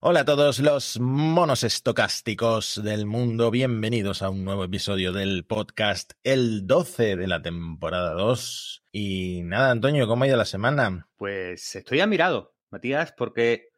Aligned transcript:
Hola 0.00 0.20
a 0.20 0.24
todos 0.24 0.60
los 0.60 1.00
monos 1.00 1.64
estocásticos 1.64 2.80
del 2.84 3.04
mundo, 3.04 3.50
bienvenidos 3.50 4.22
a 4.22 4.30
un 4.30 4.44
nuevo 4.44 4.62
episodio 4.62 5.10
del 5.12 5.44
podcast, 5.44 6.12
el 6.22 6.68
12 6.68 7.16
de 7.16 7.26
la 7.26 7.42
temporada 7.42 8.12
2. 8.12 8.84
Y 8.92 9.42
nada, 9.42 9.72
Antonio, 9.72 10.06
¿cómo 10.06 10.22
ha 10.22 10.28
ido 10.28 10.36
la 10.36 10.44
semana? 10.44 11.08
Pues 11.16 11.74
estoy 11.74 11.98
admirado, 11.98 12.54
Matías, 12.70 13.10
porque 13.10 13.70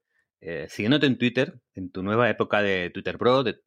eh, 0.42 0.66
siguiéndote 0.68 1.06
en 1.06 1.16
Twitter, 1.16 1.58
en 1.74 1.90
tu 1.90 2.02
nueva 2.02 2.28
época 2.28 2.60
de 2.60 2.90
Twitter 2.90 3.16
Pro, 3.16 3.42
de, 3.42 3.62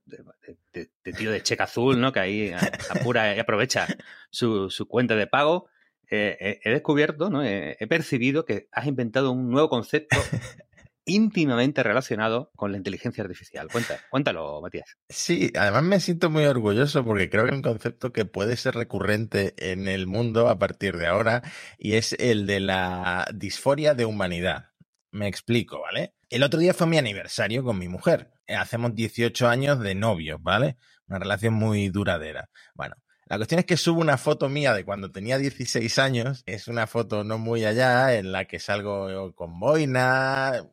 tío 1.17 1.31
de 1.31 1.41
cheque 1.41 1.63
azul, 1.63 1.99
¿no? 1.99 2.13
Que 2.13 2.19
ahí 2.19 2.51
apura 2.91 3.35
y 3.35 3.39
aprovecha 3.39 3.87
su, 4.29 4.69
cuenta 4.87 5.15
de 5.15 5.25
pago, 5.25 5.69
eh, 6.07 6.59
he 6.63 6.69
descubierto, 6.69 7.31
¿no? 7.31 7.43
he 7.43 7.87
percibido 7.89 8.45
que 8.45 8.67
has 8.71 8.85
inventado 8.85 9.31
un 9.31 9.49
nuevo 9.49 9.69
concepto 9.69 10.15
íntimamente 11.05 11.83
relacionado 11.83 12.51
con 12.55 12.71
la 12.71 12.77
inteligencia 12.77 13.23
artificial. 13.23 13.67
cuéntalo, 14.09 14.61
Matías. 14.61 14.97
Sí, 15.09 15.51
además 15.57 15.83
me 15.83 15.99
siento 15.99 16.29
muy 16.29 16.45
orgulloso 16.45 17.03
porque 17.03 17.29
creo 17.29 17.43
que 17.43 17.51
es 17.51 17.55
un 17.55 17.61
concepto 17.61 18.11
que 18.11 18.25
puede 18.25 18.57
ser 18.57 18.75
recurrente 18.75 19.53
en 19.57 19.87
el 19.87 20.07
mundo 20.07 20.49
a 20.49 20.59
partir 20.59 20.97
de 20.97 21.07
ahora 21.07 21.41
y 21.77 21.93
es 21.93 22.13
el 22.19 22.47
de 22.47 22.59
la 22.59 23.27
disforia 23.33 23.93
de 23.93 24.05
humanidad. 24.05 24.69
Me 25.11 25.27
explico, 25.27 25.81
¿vale? 25.81 26.15
El 26.29 26.43
otro 26.43 26.59
día 26.59 26.73
fue 26.73 26.87
mi 26.87 26.97
aniversario 26.97 27.63
con 27.63 27.77
mi 27.77 27.87
mujer. 27.87 28.31
Hacemos 28.47 28.95
18 28.95 29.47
años 29.47 29.79
de 29.79 29.95
novios, 29.95 30.41
¿vale? 30.41 30.77
Una 31.07 31.19
relación 31.19 31.53
muy 31.53 31.89
duradera. 31.89 32.49
Bueno, 32.73 32.95
la 33.27 33.37
cuestión 33.37 33.59
es 33.59 33.65
que 33.65 33.77
subo 33.77 34.01
una 34.01 34.17
foto 34.17 34.49
mía 34.49 34.73
de 34.73 34.83
cuando 34.83 35.11
tenía 35.11 35.37
16 35.37 35.99
años. 35.99 36.43
Es 36.45 36.67
una 36.67 36.87
foto 36.87 37.23
no 37.23 37.37
muy 37.37 37.65
allá 37.65 38.15
en 38.15 38.31
la 38.31 38.45
que 38.45 38.59
salgo 38.59 39.33
con 39.35 39.59
boina, 39.59 40.63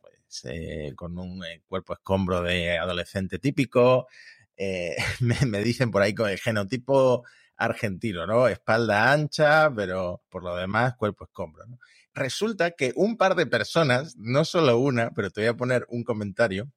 eh, 0.45 0.93
con 0.95 1.17
un 1.17 1.43
eh, 1.45 1.61
cuerpo 1.67 1.93
escombro 1.93 2.41
de 2.41 2.77
adolescente 2.77 3.39
típico. 3.39 4.07
Eh, 4.55 4.95
me, 5.19 5.63
dicen 5.63 5.91
por 5.91 6.01
ahí 6.01 6.13
con 6.13 6.29
el 6.29 6.39
genotipo 6.39 7.25
argentino, 7.57 8.25
¿no? 8.25 8.47
Espalda 8.47 9.11
ancha, 9.11 9.71
pero 9.75 10.23
por 10.29 10.43
lo 10.43 10.55
demás, 10.55 10.95
cuerpo 10.95 11.25
escombro. 11.25 11.65
Resulta 12.13 12.71
que 12.71 12.91
un 12.95 13.17
par 13.17 13.35
de 13.35 13.45
personas, 13.45 14.17
no 14.17 14.43
solo 14.45 14.77
una, 14.77 15.11
pero 15.11 15.29
te 15.29 15.41
voy 15.41 15.47
a 15.49 15.57
poner 15.57 15.85
un 15.89 16.03
comentario, 16.03 16.71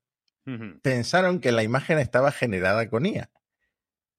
pensaron 0.83 1.41
que 1.41 1.53
la 1.53 1.63
imagen 1.63 1.99
estaba 1.99 2.31
generada 2.31 2.89
con 2.91 3.07
IA. 3.07 3.31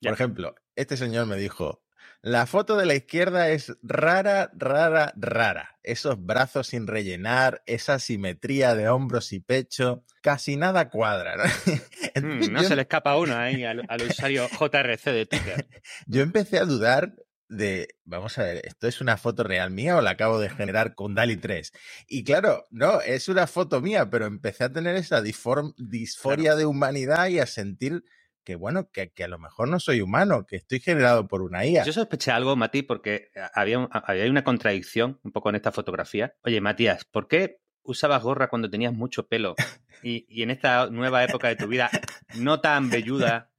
Por 0.02 0.14
ejemplo, 0.14 0.56
este 0.76 0.98
señor 0.98 1.28
me 1.28 1.38
dijo, 1.38 1.85
la 2.26 2.48
foto 2.48 2.76
de 2.76 2.88
la 2.88 2.96
izquierda 2.96 3.50
es 3.50 3.72
rara, 3.84 4.50
rara, 4.56 5.14
rara. 5.16 5.78
Esos 5.84 6.26
brazos 6.26 6.66
sin 6.66 6.88
rellenar, 6.88 7.62
esa 7.68 8.00
simetría 8.00 8.74
de 8.74 8.90
hombros 8.90 9.32
y 9.32 9.42
pecho, 9.42 10.04
casi 10.24 10.56
nada 10.58 10.90
cuadra. 10.90 11.38
¿no? 11.38 11.44
Mm, 12.16 12.60
se 12.64 12.78
le 12.78 12.84
escapa 12.84 13.18
uno 13.18 13.36
ahí 13.38 13.66
al, 13.66 13.86
usuario 14.10 14.48
JRC 14.48 15.04
de 15.04 15.26
Twitter. 15.26 15.68
Yo 16.08 16.22
empecé 16.22 16.58
a 16.58 16.66
dudar 16.66 17.14
de, 17.50 17.90
vamos 18.06 18.38
a 18.40 18.44
ver, 18.44 18.66
¿esto 18.66 18.88
es 18.88 19.02
una 19.02 19.18
foto 19.18 19.44
real 19.44 19.70
mía 19.70 19.98
o 19.98 20.02
la 20.02 20.12
acabo 20.12 20.40
de 20.40 20.50
generar 20.50 20.96
con 20.96 21.14
DALI 21.14 21.36
3? 21.38 21.74
Y 22.08 22.24
claro, 22.24 22.66
no, 22.72 23.02
es 23.02 23.28
una 23.28 23.48
foto 23.48 23.82
mía, 23.82 24.10
pero 24.10 24.26
empecé 24.26 24.64
a 24.64 24.72
tener 24.72 24.96
esa 24.96 25.22
disforia 25.22 26.56
de 26.56 26.66
humanidad 26.66 27.28
y 27.28 27.40
a 27.40 27.46
sentir 27.46 28.06
que 28.46 28.56
bueno, 28.56 28.90
que, 28.90 29.12
a 29.22 29.28
lo 29.28 29.40
mejor 29.40 29.68
no 29.68 29.80
soy 29.80 30.00
humano, 30.00 30.46
que 30.46 30.56
estoy 30.56 30.80
generado 30.80 31.28
por 31.28 31.42
una 31.42 31.66
IA. 31.66 31.84
Yo 31.84 31.92
sospeché 31.92 32.32
algo, 32.32 32.56
Mati, 32.56 32.84
porque 32.84 33.32
había, 33.54 33.84
había 33.92 34.30
una 34.30 34.44
contradicción 34.44 35.20
un 35.24 35.32
poco 35.32 35.50
en 35.50 35.56
esta 35.56 35.74
fotografía. 35.74 36.36
Oye, 36.44 36.62
Matías, 36.62 37.04
¿por 37.04 37.28
qué 37.28 37.60
usabas 37.84 38.24
gorra 38.24 38.48
cuando 38.48 38.70
tenías 38.70 38.94
mucho 38.94 39.28
pelo? 39.28 39.56
Y, 40.04 40.26
y 40.30 40.44
en 40.44 40.52
esta 40.52 40.90
nueva 40.90 41.24
época 41.24 41.48
de 41.48 41.56
tu 41.56 41.68
vida, 41.68 41.90
no 42.36 42.62
tan 42.62 42.90
velluda, 42.90 43.50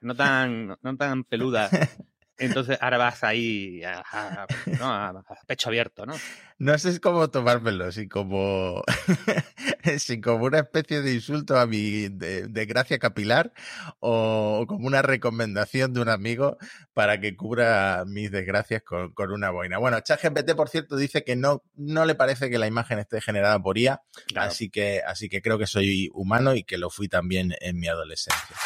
no 0.00 0.14
tan, 0.16 0.76
no 0.82 0.96
tan 0.96 1.24
peluda, 1.24 1.70
entonces 2.46 2.78
ahora 2.80 2.98
vas 2.98 3.24
ahí 3.24 3.82
a, 3.84 4.46
pecho 5.46 5.68
abierto, 5.68 6.06
¿no? 6.06 6.14
No 6.58 6.78
sé 6.78 7.00
cómo 7.00 7.28
tomármelo, 7.28 7.90
si 7.90 8.08
como, 8.08 8.84
si 9.98 10.20
como 10.20 10.44
una 10.44 10.60
especie 10.60 11.02
de 11.02 11.14
insulto 11.14 11.58
a 11.58 11.66
mi 11.66 12.08
desgracia 12.08 12.98
capilar 12.98 13.52
o 13.98 14.64
como 14.68 14.86
una 14.86 15.02
recomendación 15.02 15.92
de 15.92 16.00
un 16.00 16.08
amigo 16.08 16.58
para 16.94 17.18
que 17.20 17.36
cubra 17.36 18.04
mis 18.06 18.30
desgracias 18.30 18.82
con, 18.82 19.12
una 19.32 19.50
boina. 19.50 19.78
Bueno, 19.78 19.98
ChatGPT, 20.00 20.54
por 20.54 20.68
cierto, 20.68 20.96
dice 20.96 21.24
que 21.24 21.36
no, 21.36 21.62
no 21.74 22.04
le 22.04 22.14
parece 22.14 22.50
que 22.50 22.58
la 22.58 22.66
imagen 22.66 22.98
esté 22.98 23.20
generada 23.20 23.58
por 23.60 23.78
IA, 23.78 24.02
así, 24.36 24.70
que, 24.70 25.00
así 25.04 25.28
que 25.28 25.42
creo 25.42 25.58
que 25.58 25.66
soy 25.66 26.10
humano 26.12 26.54
y 26.54 26.64
que 26.64 26.78
lo 26.78 26.90
fui 26.90 27.08
también 27.08 27.54
en 27.60 27.78
mi 27.78 27.88
adolescencia. 27.88 28.56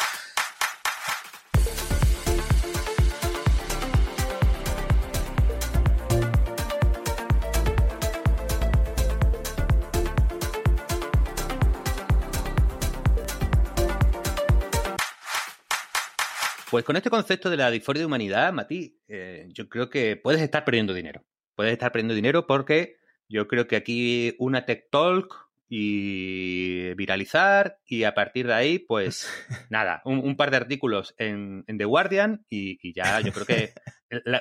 Pues 16.69 16.83
con 16.83 16.97
este 16.97 17.09
concepto 17.09 17.49
de 17.49 17.57
la 17.57 17.71
disforia 17.71 18.01
de 18.01 18.07
humanidad, 18.07 18.51
Mati, 18.51 18.99
eh, 19.07 19.47
yo 19.53 19.69
creo 19.69 19.89
que 19.89 20.17
puedes 20.17 20.41
estar 20.41 20.65
perdiendo 20.65 20.93
dinero. 20.93 21.23
Puedes 21.55 21.71
estar 21.71 21.91
perdiendo 21.93 22.13
dinero 22.13 22.45
porque 22.45 22.97
yo 23.29 23.47
creo 23.47 23.67
que 23.67 23.77
aquí 23.77 24.35
una 24.37 24.65
tech 24.65 24.89
talk 24.91 25.47
y 25.69 26.93
viralizar 26.95 27.79
y 27.85 28.03
a 28.03 28.13
partir 28.13 28.47
de 28.47 28.53
ahí, 28.53 28.79
pues 28.79 29.29
nada, 29.69 30.01
un, 30.03 30.35
par 30.35 30.51
de 30.51 30.57
artículos 30.57 31.15
en, 31.17 31.63
The 31.65 31.85
Guardian 31.85 32.45
y, 32.49 32.93
ya 32.93 33.21
yo 33.21 33.31
creo 33.31 33.45
que 33.45 33.73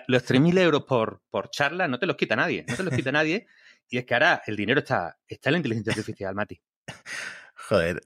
los 0.09 0.25
3.000 0.25 0.59
euros 0.59 0.85
por, 0.85 1.23
por 1.31 1.51
charla 1.51 1.87
no 1.87 1.99
te 2.01 2.07
los 2.07 2.17
quita 2.17 2.35
nadie, 2.35 2.65
no 2.69 2.75
te 2.75 2.83
los 2.83 2.95
quita 2.95 3.13
nadie. 3.13 3.47
Y 3.89 3.99
es 3.99 4.05
que 4.05 4.15
ahora 4.15 4.43
el 4.47 4.57
dinero 4.57 4.81
está, 4.81 5.17
está 5.29 5.51
en 5.51 5.53
la 5.53 5.59
inteligencia 5.59 5.93
artificial, 5.93 6.35
Mati. 6.35 6.61
Joder, 7.69 8.01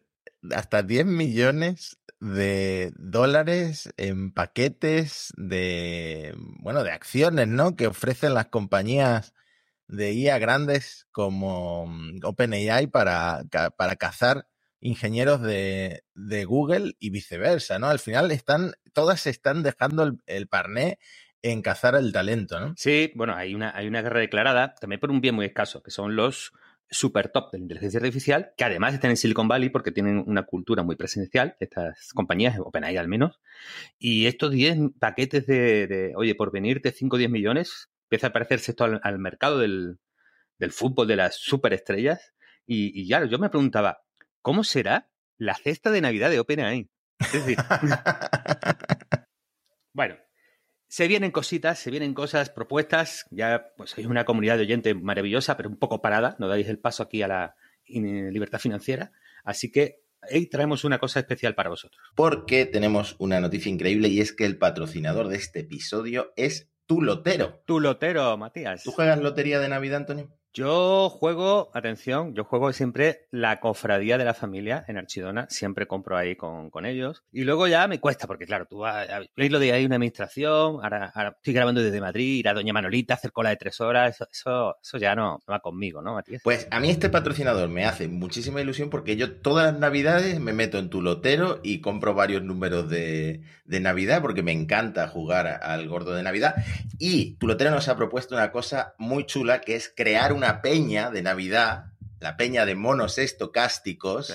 hasta 0.54 0.82
10 0.82 1.06
millones 1.06 1.98
de 2.20 2.92
dólares 2.96 3.92
en 3.96 4.32
paquetes 4.32 5.32
de, 5.36 6.34
bueno, 6.60 6.84
de 6.84 6.92
acciones, 6.92 7.48
¿no? 7.48 7.76
Que 7.76 7.86
ofrecen 7.86 8.34
las 8.34 8.46
compañías 8.46 9.34
de 9.88 10.12
IA 10.12 10.38
grandes 10.38 11.08
como 11.10 11.86
mm, 11.86 12.20
OpenAI 12.22 12.86
para, 12.86 13.42
para 13.76 13.96
cazar 13.96 14.46
ingenieros 14.80 15.42
de, 15.42 16.04
de, 16.14 16.44
Google 16.44 16.94
y 16.98 17.10
viceversa, 17.10 17.78
¿no? 17.78 17.88
Al 17.88 17.98
final 17.98 18.30
están, 18.30 18.72
todas 18.92 19.26
están 19.26 19.62
dejando 19.62 20.04
el, 20.04 20.18
el, 20.26 20.46
parné 20.46 20.98
en 21.42 21.62
cazar 21.62 21.94
el 21.96 22.12
talento, 22.12 22.60
¿no? 22.60 22.74
Sí, 22.76 23.12
bueno, 23.14 23.34
hay 23.34 23.54
una, 23.54 23.76
hay 23.76 23.88
una 23.88 24.02
guerra 24.02 24.20
declarada, 24.20 24.74
también 24.74 25.00
por 25.00 25.10
un 25.10 25.20
bien 25.20 25.34
muy 25.34 25.46
escaso, 25.46 25.82
que 25.82 25.90
son 25.90 26.16
los 26.16 26.52
super 26.90 27.28
top 27.28 27.52
de 27.52 27.58
la 27.58 27.62
inteligencia 27.62 27.98
artificial, 27.98 28.52
que 28.56 28.64
además 28.64 28.94
están 28.94 29.10
en 29.10 29.16
Silicon 29.16 29.48
Valley 29.48 29.70
porque 29.70 29.92
tienen 29.92 30.24
una 30.26 30.42
cultura 30.42 30.82
muy 30.82 30.96
presencial, 30.96 31.56
estas 31.60 32.12
compañías, 32.12 32.58
OpenAI 32.58 32.96
al 32.96 33.08
menos, 33.08 33.40
y 33.98 34.26
estos 34.26 34.50
10 34.50 34.78
paquetes 34.98 35.46
de, 35.46 36.12
oye, 36.16 36.34
por 36.34 36.52
venirte 36.52 36.90
5 36.90 37.16
o 37.16 37.18
10 37.18 37.30
millones, 37.30 37.90
empieza 38.04 38.28
a 38.28 38.32
parecerse 38.32 38.72
esto 38.72 38.84
al, 38.84 39.18
mercado 39.18 39.58
del, 39.58 39.98
fútbol 40.70 41.06
de 41.06 41.16
las 41.16 41.36
superestrellas, 41.36 42.34
y, 42.66 43.00
y 43.00 43.06
ya, 43.06 43.24
yo 43.24 43.38
me 43.38 43.50
preguntaba, 43.50 44.02
¿cómo 44.42 44.64
será 44.64 45.10
la 45.38 45.54
cesta 45.54 45.90
de 45.90 46.00
Navidad 46.00 46.30
de 46.30 46.40
OpenAI? 46.40 46.88
Es 47.20 47.32
decir, 47.32 47.56
bueno, 49.92 50.16
se 50.90 51.06
vienen 51.06 51.30
cositas, 51.30 51.78
se 51.78 51.92
vienen 51.92 52.14
cosas, 52.14 52.50
propuestas. 52.50 53.24
Ya, 53.30 53.72
pues 53.76 53.96
hay 53.96 54.06
una 54.06 54.24
comunidad 54.24 54.56
de 54.56 54.62
oyentes 54.62 55.00
maravillosa, 55.00 55.56
pero 55.56 55.68
un 55.68 55.76
poco 55.76 56.02
parada. 56.02 56.34
No 56.40 56.48
dais 56.48 56.68
el 56.68 56.80
paso 56.80 57.04
aquí 57.04 57.22
a 57.22 57.28
la 57.28 57.54
libertad 57.86 58.58
financiera. 58.58 59.12
Así 59.44 59.70
que 59.70 60.02
ahí 60.20 60.46
traemos 60.48 60.82
una 60.82 60.98
cosa 60.98 61.20
especial 61.20 61.54
para 61.54 61.70
vosotros. 61.70 62.02
Porque 62.16 62.66
tenemos 62.66 63.14
una 63.20 63.38
noticia 63.38 63.70
increíble 63.70 64.08
y 64.08 64.20
es 64.20 64.32
que 64.32 64.44
el 64.44 64.58
patrocinador 64.58 65.28
de 65.28 65.36
este 65.36 65.60
episodio 65.60 66.32
es 66.34 66.72
Tu 66.86 67.02
Lotero. 67.02 67.62
Tu 67.66 67.78
Lotero, 67.78 68.36
Matías. 68.36 68.82
¿Tú 68.82 68.90
juegas 68.90 69.20
lotería 69.20 69.60
de 69.60 69.68
Navidad, 69.68 69.98
Antonio? 69.98 70.39
Yo 70.52 71.10
juego, 71.10 71.70
atención, 71.74 72.34
yo 72.34 72.42
juego 72.42 72.72
siempre 72.72 73.28
la 73.30 73.60
cofradía 73.60 74.18
de 74.18 74.24
la 74.24 74.34
familia 74.34 74.84
en 74.88 74.98
Archidona, 74.98 75.46
siempre 75.48 75.86
compro 75.86 76.16
ahí 76.16 76.34
con, 76.34 76.70
ellos. 76.84 77.22
Y 77.30 77.44
luego 77.44 77.68
ya 77.68 77.86
me 77.86 78.00
cuesta, 78.00 78.26
porque 78.26 78.46
claro, 78.46 78.66
tú 78.66 78.82
veis 79.36 79.52
lo 79.52 79.60
de 79.60 79.72
ahí 79.72 79.84
una 79.84 79.94
administración, 79.94 80.80
ahora, 80.82 81.12
estoy 81.36 81.54
grabando 81.54 81.82
desde 81.82 82.00
Madrid, 82.00 82.38
ir 82.38 82.48
a 82.48 82.54
Doña 82.54 82.72
Manolita, 82.72 83.14
hacer 83.14 83.30
cola 83.30 83.50
de 83.50 83.56
tres 83.56 83.80
horas, 83.80 84.20
eso, 84.32 84.76
eso, 84.82 84.98
ya 84.98 85.14
no, 85.14 85.40
va 85.48 85.60
conmigo, 85.60 86.02
¿no, 86.02 86.14
Matías? 86.14 86.42
Pues 86.42 86.66
a 86.70 86.80
mí 86.80 86.90
este 86.90 87.10
patrocinador 87.10 87.68
me 87.68 87.84
hace 87.84 88.08
muchísima 88.08 88.60
ilusión 88.60 88.90
porque 88.90 89.16
yo 89.16 89.36
todas 89.36 89.72
las 89.72 89.80
navidades 89.80 90.40
me 90.40 90.52
meto 90.52 90.78
en 90.78 90.90
tu 90.90 91.00
lotero 91.00 91.60
y 91.62 91.80
compro 91.80 92.14
varios 92.14 92.42
números 92.42 92.88
de, 92.88 93.42
de 93.70 93.80
Navidad 93.80 94.20
porque 94.20 94.42
me 94.42 94.52
encanta 94.52 95.06
jugar 95.06 95.46
al 95.46 95.88
gordo 95.88 96.12
de 96.12 96.24
Navidad. 96.24 96.56
Y 96.98 97.36
tu 97.36 97.46
lotero 97.46 97.70
nos 97.70 97.88
ha 97.88 97.96
propuesto 97.96 98.34
una 98.34 98.50
cosa 98.50 98.94
muy 98.98 99.26
chula 99.26 99.60
que 99.60 99.76
es 99.76 99.92
crear 99.94 100.32
un 100.32 100.39
una 100.40 100.62
peña 100.62 101.10
de 101.10 101.20
Navidad 101.20 101.92
la 102.20 102.36
peña 102.36 102.66
de 102.66 102.74
monos 102.74 103.18
estocásticos. 103.18 104.32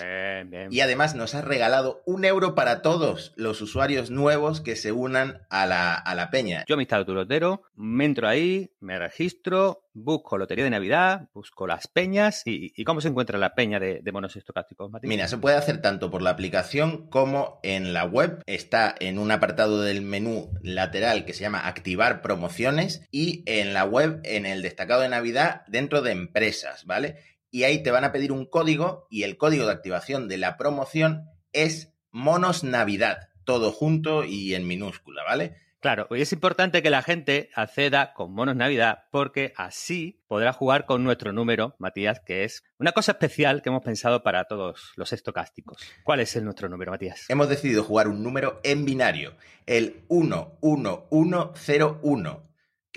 Y 0.70 0.80
además 0.82 1.16
nos 1.16 1.36
ha 1.36 1.42
regalado 1.42 2.02
un 2.06 2.26
euro 2.26 2.56
para 2.56 2.82
todos 2.82 3.34
los 3.36 3.62
usuarios 3.62 4.10
nuevos 4.10 4.62
que 4.62 4.76
se 4.76 4.92
unan 4.92 5.46
a 5.50 5.66
la, 5.66 5.94
a 5.94 6.16
la 6.16 6.30
peña. 6.30 6.66
Yo 6.68 6.76
me 6.76 6.84
instalo 6.84 7.06
tu 7.06 7.14
lotero, 7.14 7.64
me 7.76 8.06
entro 8.06 8.28
ahí, 8.28 8.72
me 8.80 9.00
registro, 9.00 9.86
busco 9.96 10.38
Lotería 10.38 10.66
de 10.66 10.70
Navidad, 10.70 11.30
busco 11.34 11.66
las 11.66 11.88
peñas 11.88 12.42
y, 12.46 12.84
cómo 12.84 13.02
se 13.02 13.08
encuentra 13.08 13.40
la 13.40 13.56
peña 13.56 13.80
de, 13.80 14.02
monos 14.12 14.36
estocásticos, 14.36 14.92
Mira, 15.04 15.28
se 15.28 15.38
puede 15.38 15.58
hacer 15.58 15.82
tanto 15.82 16.12
por 16.12 16.22
la 16.22 16.30
aplicación 16.30 17.08
como 17.10 17.60
en 17.64 17.94
la 17.94 18.06
web. 18.06 18.42
Está 18.46 18.96
en 19.00 19.20
un 19.20 19.32
apartado 19.32 19.82
del 19.82 20.02
menú 20.02 20.52
lateral 20.62 21.26
que 21.26 21.34
se 21.34 21.42
llama 21.42 21.68
Activar 21.68 22.22
promociones 22.22 23.06
y 23.12 23.44
en 23.46 23.74
la 23.74 23.86
web 23.86 24.20
en 24.24 24.46
el 24.46 24.62
destacado 24.62 25.02
de 25.02 25.10
Navidad 25.10 25.64
dentro 25.68 26.02
de 26.02 26.12
empresas, 26.12 26.86
¿vale? 26.86 27.18
Y 27.56 27.64
ahí 27.64 27.82
te 27.82 27.90
van 27.90 28.04
a 28.04 28.12
pedir 28.12 28.34
un 28.34 28.46
código 28.46 29.08
y 29.10 29.24
el 29.24 29.38
código 29.38 29.66
de 29.66 29.72
activación 29.72 30.28
de 30.28 30.38
la 30.38 30.58
promoción 30.58 31.30
es 31.54 31.94
Monos 32.12 32.66
Navidad, 32.66 33.30
todo 33.46 33.72
junto 33.72 34.26
y 34.26 34.56
en 34.56 34.68
minúscula, 34.68 35.24
¿vale? 35.24 35.56
Claro, 35.80 36.06
y 36.12 36.20
es 36.20 36.34
importante 36.34 36.84
que 36.84 36.90
la 36.90 37.02
gente 37.02 37.50
acceda 37.56 38.12
con 38.12 38.34
Monos 38.34 38.58
Navidad 38.58 39.06
porque 39.10 39.54
así 39.56 40.22
podrá 40.28 40.52
jugar 40.52 40.86
con 40.86 41.06
nuestro 41.06 41.32
número, 41.32 41.78
Matías, 41.80 42.20
que 42.20 42.44
es 42.44 42.62
una 42.78 42.92
cosa 42.92 43.14
especial 43.14 43.62
que 43.62 43.70
hemos 43.70 43.86
pensado 43.86 44.22
para 44.22 44.44
todos 44.44 44.92
los 44.98 45.14
estocásticos. 45.14 45.78
¿Cuál 46.04 46.20
es 46.20 46.36
el 46.36 46.44
nuestro 46.44 46.68
número, 46.68 46.92
Matías? 46.92 47.24
Hemos 47.30 47.48
decidido 47.48 47.86
jugar 47.86 48.10
un 48.10 48.22
número 48.22 48.60
en 48.66 48.84
binario, 48.84 49.34
el 49.66 50.04
11101 50.10 52.46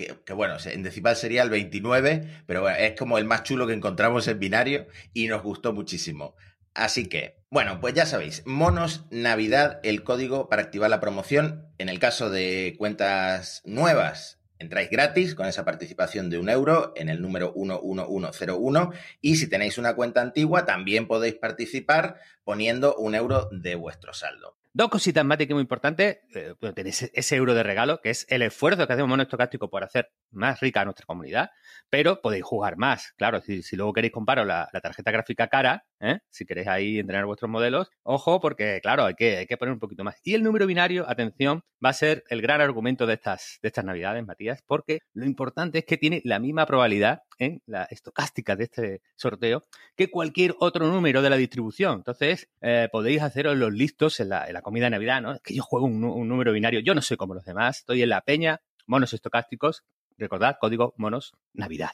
que, 0.05 0.33
bueno, 0.33 0.55
en 0.63 0.83
decimal 0.83 1.15
sería 1.15 1.43
el 1.43 1.49
29, 1.49 2.43
pero 2.45 2.69
es 2.69 2.95
como 2.97 3.17
el 3.17 3.25
más 3.25 3.43
chulo 3.43 3.67
que 3.67 3.73
encontramos 3.73 4.27
en 4.27 4.39
binario 4.39 4.87
y 5.13 5.27
nos 5.27 5.43
gustó 5.43 5.73
muchísimo. 5.73 6.35
Así 6.73 7.07
que, 7.07 7.41
bueno, 7.49 7.81
pues 7.81 7.95
ya 7.95 8.05
sabéis, 8.05 8.43
Monos 8.45 9.05
Navidad, 9.09 9.79
el 9.83 10.03
código 10.03 10.47
para 10.47 10.61
activar 10.61 10.89
la 10.89 11.01
promoción. 11.01 11.65
En 11.77 11.89
el 11.89 11.99
caso 11.99 12.29
de 12.29 12.75
cuentas 12.77 13.61
nuevas, 13.65 14.39
entráis 14.57 14.89
gratis 14.89 15.35
con 15.35 15.47
esa 15.47 15.65
participación 15.65 16.29
de 16.29 16.37
un 16.37 16.49
euro 16.49 16.93
en 16.95 17.09
el 17.09 17.21
número 17.21 17.51
11101 17.55 18.91
y 19.21 19.35
si 19.35 19.49
tenéis 19.49 19.77
una 19.77 19.95
cuenta 19.95 20.21
antigua 20.21 20.65
también 20.65 21.07
podéis 21.07 21.35
participar 21.35 22.21
poniendo 22.45 22.95
un 22.95 23.15
euro 23.15 23.49
de 23.51 23.75
vuestro 23.75 24.13
saldo. 24.13 24.55
Dos 24.71 24.89
cositas 24.89 25.25
más 25.25 25.39
que 25.39 25.53
muy 25.53 25.61
importantes. 25.61 26.19
Eh, 26.35 26.53
tenéis 26.75 27.09
ese 27.13 27.35
euro 27.35 27.55
de 27.55 27.63
regalo, 27.63 28.01
que 28.01 28.11
es 28.11 28.27
el 28.29 28.43
esfuerzo 28.43 28.85
que 28.85 28.93
hacemos 28.93 29.09
Mono 29.09 29.23
Estocástico 29.23 29.69
por 29.69 29.83
hacer 29.83 30.11
más 30.29 30.59
rica 30.59 30.81
a 30.81 30.85
nuestra 30.85 31.07
comunidad, 31.07 31.49
pero 31.89 32.21
podéis 32.21 32.43
jugar 32.43 32.77
más. 32.77 33.13
Claro, 33.17 33.41
si, 33.41 33.63
luego 33.75 33.93
queréis 33.93 34.13
comparar 34.13 34.45
la, 34.45 34.69
tarjeta 34.81 35.11
gráfica 35.11 35.47
cara, 35.47 35.85
¿eh? 35.99 36.19
si 36.29 36.45
queréis 36.45 36.67
ahí 36.67 36.99
entrenar 36.99 37.25
vuestros 37.25 37.49
modelos, 37.49 37.89
ojo, 38.03 38.39
porque 38.39 38.79
claro, 38.81 39.05
hay 39.05 39.15
que, 39.15 39.37
hay 39.37 39.47
que 39.47 39.57
poner 39.57 39.73
un 39.73 39.79
poquito 39.79 40.03
más. 40.03 40.15
Y 40.23 40.33
el 40.33 40.43
número 40.43 40.65
binario, 40.65 41.09
atención, 41.09 41.63
va 41.83 41.89
a 41.89 41.93
ser 41.93 42.23
el 42.29 42.41
gran 42.41 42.61
argumento 42.61 43.05
de 43.05 43.13
estas, 43.13 43.59
de 43.61 43.67
estas 43.67 43.85
navidades, 43.85 44.25
Matías, 44.25 44.61
porque 44.65 44.99
lo 45.13 45.25
importante 45.25 45.79
es 45.79 45.85
que 45.85 45.97
tiene 45.97 46.21
la 46.25 46.39
misma 46.39 46.65
probabilidad 46.65 47.23
en 47.37 47.61
la 47.65 47.83
estocástica 47.83 48.55
de 48.55 48.65
este 48.65 49.01
sorteo 49.15 49.65
que 49.95 50.09
cualquier 50.09 50.55
otro 50.59 50.87
número 50.87 51.21
de 51.21 51.29
la 51.29 51.37
distribución. 51.37 51.97
Entonces, 51.97 52.49
eh, 52.61 52.89
podéis 52.91 53.21
haceros 53.21 53.57
los 53.57 53.73
listos 53.73 54.19
en 54.19 54.29
la, 54.29 54.47
en 54.47 54.53
la 54.53 54.61
comida 54.61 54.85
de 54.85 54.91
Navidad, 54.91 55.21
¿no? 55.21 55.33
Es 55.33 55.41
que 55.41 55.53
yo 55.53 55.63
juego 55.63 55.85
un, 55.85 55.99
número 55.99 56.51
binario, 56.51 56.79
yo 56.79 56.95
no 56.95 57.01
soy 57.01 57.17
como 57.17 57.33
los 57.33 57.45
demás, 57.45 57.79
estoy 57.79 58.03
en 58.03 58.09
la 58.09 58.21
peña, 58.21 58.61
monos 58.85 59.13
estocásticos, 59.13 59.83
recordad, 60.17 60.57
código 60.59 60.93
monos 60.97 61.33
Navidad. 61.53 61.91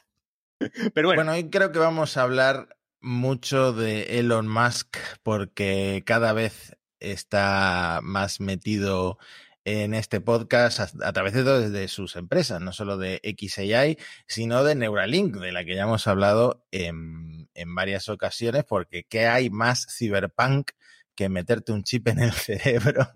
Pero 0.94 1.08
bueno. 1.08 1.22
Bueno, 1.22 1.32
hoy 1.32 1.50
creo 1.50 1.72
que 1.72 1.78
vamos 1.78 2.16
a 2.16 2.22
hablar 2.22 2.75
mucho 3.00 3.72
de 3.72 4.18
Elon 4.18 4.48
Musk 4.48 4.96
porque 5.22 6.02
cada 6.06 6.32
vez 6.32 6.76
está 7.00 8.00
más 8.02 8.40
metido 8.40 9.18
en 9.64 9.94
este 9.94 10.20
podcast 10.20 10.78
a, 11.02 11.12
través 11.12 11.32
de, 11.34 11.88
sus 11.88 12.14
empresas, 12.14 12.60
no 12.60 12.72
solo 12.72 12.96
de 12.98 13.20
XAI, 13.22 13.98
sino 14.28 14.62
de 14.62 14.76
Neuralink, 14.76 15.36
de 15.36 15.50
la 15.50 15.64
que 15.64 15.74
ya 15.74 15.82
hemos 15.82 16.06
hablado 16.06 16.64
en, 16.70 17.48
en 17.52 17.74
varias 17.74 18.08
ocasiones, 18.08 18.64
porque 18.64 19.04
¿qué 19.04 19.26
hay 19.26 19.50
más 19.50 19.86
cyberpunk 19.90 20.70
que 21.16 21.28
meterte 21.28 21.72
un 21.72 21.82
chip 21.82 22.06
en 22.08 22.20
el 22.20 22.32
cerebro. 22.32 23.10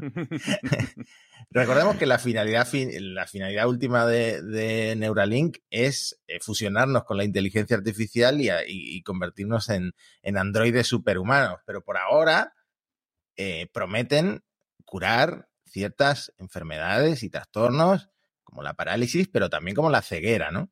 Recordemos 1.50 1.96
que 1.96 2.06
la 2.06 2.18
finalidad, 2.18 2.66
la 2.72 3.26
finalidad 3.26 3.68
última 3.68 4.06
de, 4.06 4.94
Neuralink 4.96 5.58
es 5.70 6.20
eh, 6.26 6.38
fusionarnos 6.40 7.04
con 7.04 7.16
la 7.16 7.24
inteligencia 7.24 7.76
artificial 7.76 8.40
y, 8.40 9.02
convertirnos 9.02 9.68
en, 9.68 9.92
androides 10.36 10.86
superhumanos. 10.86 11.60
Pero 11.66 11.82
por 11.82 11.98
ahora 11.98 12.54
eh, 13.36 13.68
prometen 13.72 14.42
curar 14.84 15.48
ciertas 15.64 16.32
enfermedades 16.38 17.22
y 17.22 17.30
trastornos 17.30 18.10
como 18.42 18.62
la 18.62 18.74
parálisis, 18.74 19.28
pero 19.28 19.48
también 19.48 19.76
como 19.76 19.90
la 19.90 20.02
ceguera, 20.02 20.50
¿no? 20.50 20.70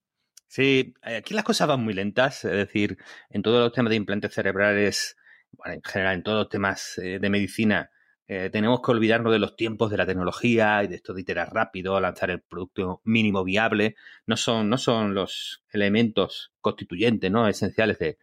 Sí, 0.49 0.95
aquí 1.03 1.35
las 1.35 1.45
cosas 1.45 1.69
van 1.69 1.85
muy 1.85 1.93
lentas, 1.93 2.45
es 2.45 2.53
decir, 2.53 2.99
en 3.31 3.43
todos 3.43 3.61
los 3.61 3.73
temas 3.73 3.91
de 3.91 3.97
implantes 3.97 4.33
cerebrales 4.33 5.17
bueno, 5.53 5.75
en 5.75 5.83
general 5.83 6.15
en 6.15 6.23
todos 6.23 6.39
los 6.39 6.49
temas 6.49 6.99
eh, 6.99 7.19
de 7.21 7.31
medicina, 7.31 7.91
eh, 8.27 8.50
tenemos 8.53 8.83
que 8.83 8.91
olvidarnos 8.91 9.33
de 9.33 9.39
los 9.39 9.56
tiempos 9.56 9.91
de 9.91 9.97
la 9.97 10.05
tecnología 10.05 10.85
y 10.85 10.87
de 10.89 10.97
esto 10.97 11.15
de 11.15 11.23
iterar 11.23 11.53
rápido, 11.53 11.99
lanzar 11.99 12.31
el 12.31 12.43
producto 12.43 13.00
mínimo 13.05 13.43
viable. 13.43 13.97
No 14.27 14.37
son, 14.37 14.69
no 14.69 14.77
son 14.77 15.15
los 15.15 15.65
elementos 15.73 16.53
constituyentes, 16.61 17.31
¿no? 17.31 17.49
Esenciales 17.49 17.99
de, 17.99 18.19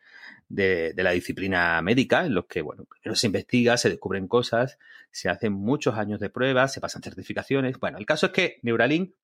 de, 0.50 0.94
la 0.98 1.12
disciplina 1.12 1.82
médica, 1.82 2.26
en 2.26 2.36
los 2.36 2.46
que, 2.46 2.62
bueno, 2.62 2.86
primero 2.86 3.16
se 3.16 3.28
investiga, 3.28 3.78
se 3.78 3.90
descubren 3.90 4.28
cosas, 4.28 4.78
se 5.12 5.30
hacen 5.30 5.54
muchos 5.54 5.96
años 5.96 6.20
de 6.20 6.30
pruebas, 6.30 6.74
se 6.74 6.82
pasan 6.82 7.02
certificaciones. 7.02 7.80
Bueno, 7.80 7.98
el 7.98 8.06
caso 8.06 8.28
es 8.28 8.32
que 8.32 8.60
Neuralink 8.62 9.16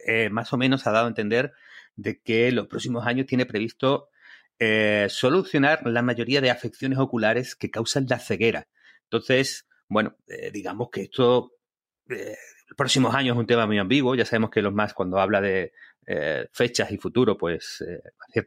eh, 0.00 0.30
más 0.30 0.52
o 0.52 0.56
menos 0.56 0.86
ha 0.86 0.92
dado 0.92 1.06
a 1.06 1.08
entender 1.08 1.52
de 1.96 2.20
que 2.20 2.48
en 2.48 2.56
los 2.56 2.66
próximos 2.66 3.06
años 3.06 3.26
tiene 3.26 3.46
previsto 3.46 4.08
eh, 4.60 5.06
solucionar 5.08 5.86
la 5.86 6.02
mayoría 6.02 6.40
de 6.40 6.50
afecciones 6.50 6.98
oculares 6.98 7.54
que 7.54 7.70
causan 7.70 8.06
la 8.08 8.18
ceguera. 8.18 8.66
Entonces, 9.04 9.68
bueno, 9.88 10.16
eh, 10.26 10.50
digamos 10.50 10.90
que 10.90 11.02
esto, 11.02 11.52
eh, 12.08 12.36
los 12.66 12.76
próximos 12.76 13.14
años 13.14 13.36
es 13.36 13.40
un 13.40 13.46
tema 13.46 13.66
muy 13.66 13.78
ambiguo. 13.78 14.16
Ya 14.16 14.24
sabemos 14.24 14.50
que 14.50 14.62
los 14.62 14.72
más, 14.72 14.94
cuando 14.94 15.18
habla 15.20 15.40
de 15.40 15.72
fechas 16.52 16.90
y 16.90 16.96
futuro, 16.96 17.36
pues 17.36 17.84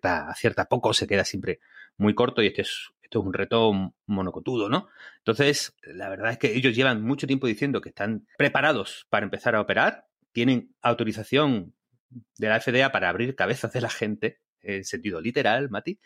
a, 0.03 0.65
poco 0.67 0.93
se 0.95 1.05
queda 1.05 1.23
siempre 1.23 1.59
muy 1.95 2.15
corto 2.15 2.41
y 2.41 2.47
este 2.47 2.63
es, 2.63 2.89
esto 3.03 3.19
es 3.19 3.25
un 3.25 3.33
reto 3.33 3.93
monocotudo, 4.07 4.67
¿no? 4.67 4.87
Entonces, 5.19 5.75
la 5.83 6.09
verdad 6.09 6.31
es 6.31 6.39
que 6.39 6.55
ellos 6.55 6.75
llevan 6.75 7.03
mucho 7.03 7.27
tiempo 7.27 7.45
diciendo 7.45 7.79
que 7.79 7.89
están 7.89 8.25
preparados 8.35 9.05
para 9.11 9.25
empezar 9.25 9.53
a 9.53 9.61
operar, 9.61 10.07
tienen 10.31 10.73
autorización 10.81 11.75
de 12.39 12.49
la 12.49 12.59
FDA 12.59 12.91
para 12.91 13.09
abrir 13.09 13.35
cabezas 13.35 13.73
de 13.73 13.81
la 13.81 13.89
gente 13.89 14.39
en 14.63 14.83
sentido 14.83 15.21
literal, 15.21 15.69
Mati, 15.69 15.99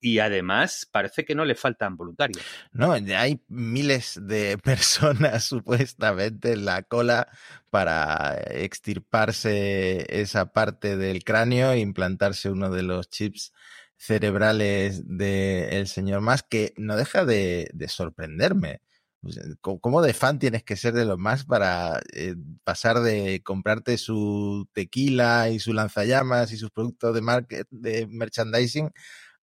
y 0.00 0.18
además 0.18 0.88
parece 0.90 1.24
que 1.24 1.34
no 1.34 1.44
le 1.44 1.54
faltan 1.54 1.96
voluntarios. 1.96 2.44
No, 2.72 2.92
hay 2.92 3.42
miles 3.48 4.20
de 4.22 4.58
personas 4.62 5.44
supuestamente 5.44 6.52
en 6.52 6.64
la 6.64 6.82
cola 6.82 7.28
para 7.70 8.38
extirparse 8.50 10.06
esa 10.20 10.52
parte 10.52 10.96
del 10.96 11.24
cráneo 11.24 11.72
e 11.72 11.80
implantarse 11.80 12.50
uno 12.50 12.70
de 12.70 12.82
los 12.82 13.10
chips 13.10 13.52
cerebrales 13.96 15.02
del 15.06 15.88
señor 15.88 16.20
Más, 16.20 16.42
que 16.42 16.72
no 16.76 16.96
deja 16.96 17.24
de 17.24 17.68
sorprenderme. 17.88 18.80
Eh, 19.26 19.54
¿Cómo 19.60 20.02
de 20.02 20.14
fan 20.14 20.38
tienes 20.38 20.62
que 20.62 20.76
ser 20.76 20.94
de 20.94 21.04
los 21.04 21.18
más 21.18 21.44
para 21.44 22.00
eh, 22.12 22.36
pasar 22.64 23.00
de 23.00 23.42
comprarte 23.42 23.98
su 23.98 24.68
tequila 24.72 25.48
y 25.48 25.58
su 25.58 25.72
lanzallamas 25.72 26.52
y 26.52 26.56
sus 26.56 26.70
productos 26.70 27.14
de, 27.14 27.20
market, 27.20 27.66
de 27.70 28.06
merchandising 28.06 28.92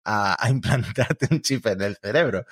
a, 0.05 0.37
implantarte 0.49 1.27
un 1.31 1.41
chip 1.41 1.65
en 1.67 1.81
el 1.81 1.97
cerebro? 1.97 2.45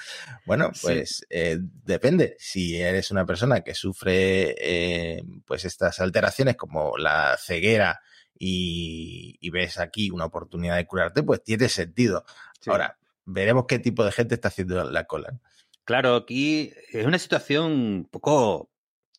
Bueno, 0.45 0.71
pues 0.81 1.25
eh, 1.29 1.59
depende. 1.59 2.35
Si 2.39 2.75
eres 2.79 3.11
una 3.11 3.25
persona 3.25 3.61
que 3.61 3.73
sufre 3.73 5.23
pues 5.45 5.65
estas 5.65 5.99
alteraciones 5.99 6.57
como 6.57 6.97
la 6.97 7.37
ceguera 7.39 8.01
y, 8.37 9.49
ves 9.51 9.77
aquí 9.79 10.09
una 10.09 10.25
oportunidad 10.25 10.75
de 10.75 10.87
curarte, 10.87 11.23
pues 11.23 11.43
tiene 11.43 11.69
sentido. 11.69 12.25
Ahora, 12.65 12.97
veremos 13.25 13.65
qué 13.67 13.79
tipo 13.79 14.03
de 14.03 14.11
gente 14.11 14.35
está 14.35 14.49
haciendo 14.49 14.89
la 14.89 15.05
cola. 15.05 15.39
Claro, 15.85 16.15
aquí 16.15 16.73
es 16.91 17.05
una 17.05 17.19
situación 17.19 17.71
un 17.71 18.05
poco 18.09 18.69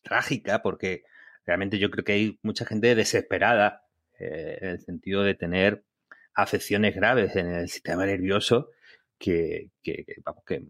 trágica 0.03 0.61
porque 0.63 1.03
realmente 1.45 1.77
yo 1.77 1.91
creo 1.91 2.03
que 2.03 2.13
hay 2.13 2.39
mucha 2.41 2.65
gente 2.65 2.95
desesperada 2.95 3.83
eh, 4.19 4.57
en 4.61 4.69
el 4.69 4.79
sentido 4.79 5.23
de 5.23 5.35
tener 5.35 5.83
afecciones 6.33 6.95
graves 6.95 7.35
en 7.35 7.47
el 7.53 7.69
sistema 7.69 8.05
nervioso 8.05 8.71
que, 9.19 9.69
vamos, 10.23 10.43
que 10.45 10.65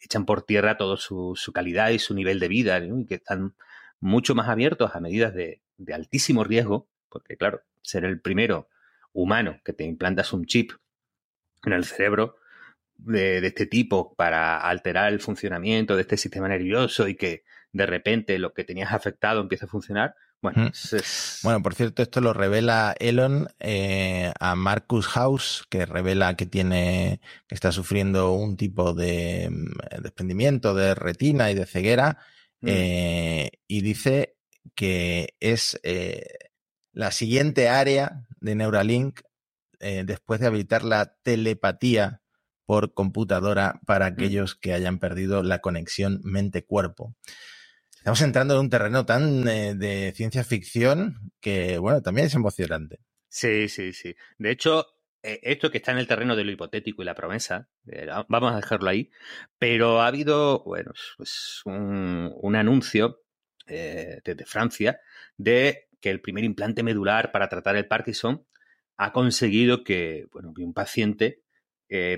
echan 0.00 0.24
por 0.24 0.42
tierra 0.42 0.76
toda 0.76 0.96
su, 0.96 1.36
calidad 1.52 1.90
y 1.90 1.98
su 1.98 2.14
nivel 2.14 2.38
de 2.38 2.48
vida 2.48 2.78
y 2.78 3.06
que 3.06 3.16
están 3.16 3.54
mucho 4.00 4.34
más 4.34 4.48
abiertos 4.48 4.94
a 4.94 5.00
medidas 5.00 5.34
de, 5.34 5.62
de 5.78 5.94
altísimo 5.94 6.44
riesgo, 6.44 6.88
porque 7.08 7.36
claro, 7.36 7.62
ser 7.82 8.04
el 8.04 8.20
primero 8.20 8.68
humano 9.12 9.60
que 9.64 9.72
te 9.72 9.84
implantas 9.84 10.32
un 10.32 10.46
chip 10.46 10.72
en 11.64 11.72
el 11.72 11.84
cerebro, 11.84 12.36
de, 13.04 13.46
este 13.46 13.66
tipo 13.66 14.14
para 14.14 14.58
alterar 14.58 15.12
el 15.12 15.20
funcionamiento 15.20 15.96
de 15.96 16.02
este 16.02 16.16
sistema 16.16 16.48
nervioso 16.48 17.08
y 17.08 17.16
que 17.16 17.44
de 17.72 17.86
repente 17.86 18.38
lo 18.38 18.52
que 18.52 18.64
tenías 18.64 18.92
afectado 18.92 19.40
empieza 19.40 19.66
a 19.66 19.68
funcionar. 19.68 20.14
Bueno, 20.40 20.72
bueno, 21.44 21.62
por 21.62 21.74
cierto, 21.76 22.02
esto 22.02 22.20
lo 22.20 22.32
revela 22.32 22.96
Elon 22.98 23.46
eh, 23.60 24.32
a 24.40 24.56
Marcus 24.56 25.06
House, 25.06 25.64
que 25.70 25.86
revela 25.86 26.34
que 26.34 26.46
tiene, 26.46 27.20
que 27.46 27.54
está 27.54 27.70
sufriendo 27.70 28.32
un 28.32 28.56
tipo 28.56 28.92
de 28.92 29.48
mm, 29.48 30.02
desprendimiento 30.02 30.74
de 30.74 30.96
retina 30.96 31.52
y 31.52 31.54
de 31.54 31.64
ceguera, 31.64 32.18
mm. 32.60 32.66
eh, 32.68 33.50
y 33.68 33.82
dice 33.82 34.34
que 34.74 35.36
es 35.38 35.78
eh, 35.84 36.26
la 36.92 37.12
siguiente 37.12 37.68
área 37.68 38.26
de 38.40 38.54
Neuralink 38.56 39.20
después 40.04 40.38
de 40.38 40.46
habilitar 40.46 40.84
la 40.84 41.16
telepatía 41.24 42.21
por 42.72 42.94
computadora 42.94 43.80
para 43.84 44.08
mm. 44.08 44.12
aquellos 44.14 44.54
que 44.54 44.72
hayan 44.72 44.98
perdido 44.98 45.42
la 45.42 45.58
conexión 45.58 46.22
mente-cuerpo. 46.24 47.14
Estamos 47.94 48.22
entrando 48.22 48.54
en 48.54 48.60
un 48.60 48.70
terreno 48.70 49.04
tan 49.04 49.46
eh, 49.46 49.74
de 49.74 50.14
ciencia 50.16 50.42
ficción 50.42 51.32
que, 51.42 51.76
bueno, 51.76 52.00
también 52.00 52.28
es 52.28 52.34
emocionante. 52.34 53.00
Sí, 53.28 53.68
sí, 53.68 53.92
sí. 53.92 54.16
De 54.38 54.50
hecho, 54.50 54.86
eh, 55.22 55.38
esto 55.42 55.70
que 55.70 55.76
está 55.76 55.92
en 55.92 55.98
el 55.98 56.06
terreno 56.06 56.34
de 56.34 56.44
lo 56.44 56.50
hipotético 56.50 57.02
y 57.02 57.04
la 57.04 57.14
promesa, 57.14 57.68
eh, 57.88 58.06
vamos 58.30 58.54
a 58.54 58.56
dejarlo 58.56 58.88
ahí, 58.88 59.10
pero 59.58 60.00
ha 60.00 60.06
habido, 60.06 60.64
bueno, 60.64 60.92
pues 61.18 61.60
un, 61.66 62.56
anuncio 62.56 63.20
desde 63.66 64.46
Francia 64.46 64.98
de 65.36 65.90
que 66.00 66.08
el 66.08 66.22
primer 66.22 66.44
implante 66.44 66.82
medular 66.82 67.32
para 67.32 67.50
tratar 67.50 67.76
el 67.76 67.86
Parkinson 67.86 68.46
ha 68.96 69.12
conseguido 69.12 69.84
que, 69.84 70.26
bueno, 70.32 70.54
que 70.54 70.62
un 70.62 70.72
paciente 70.72 71.42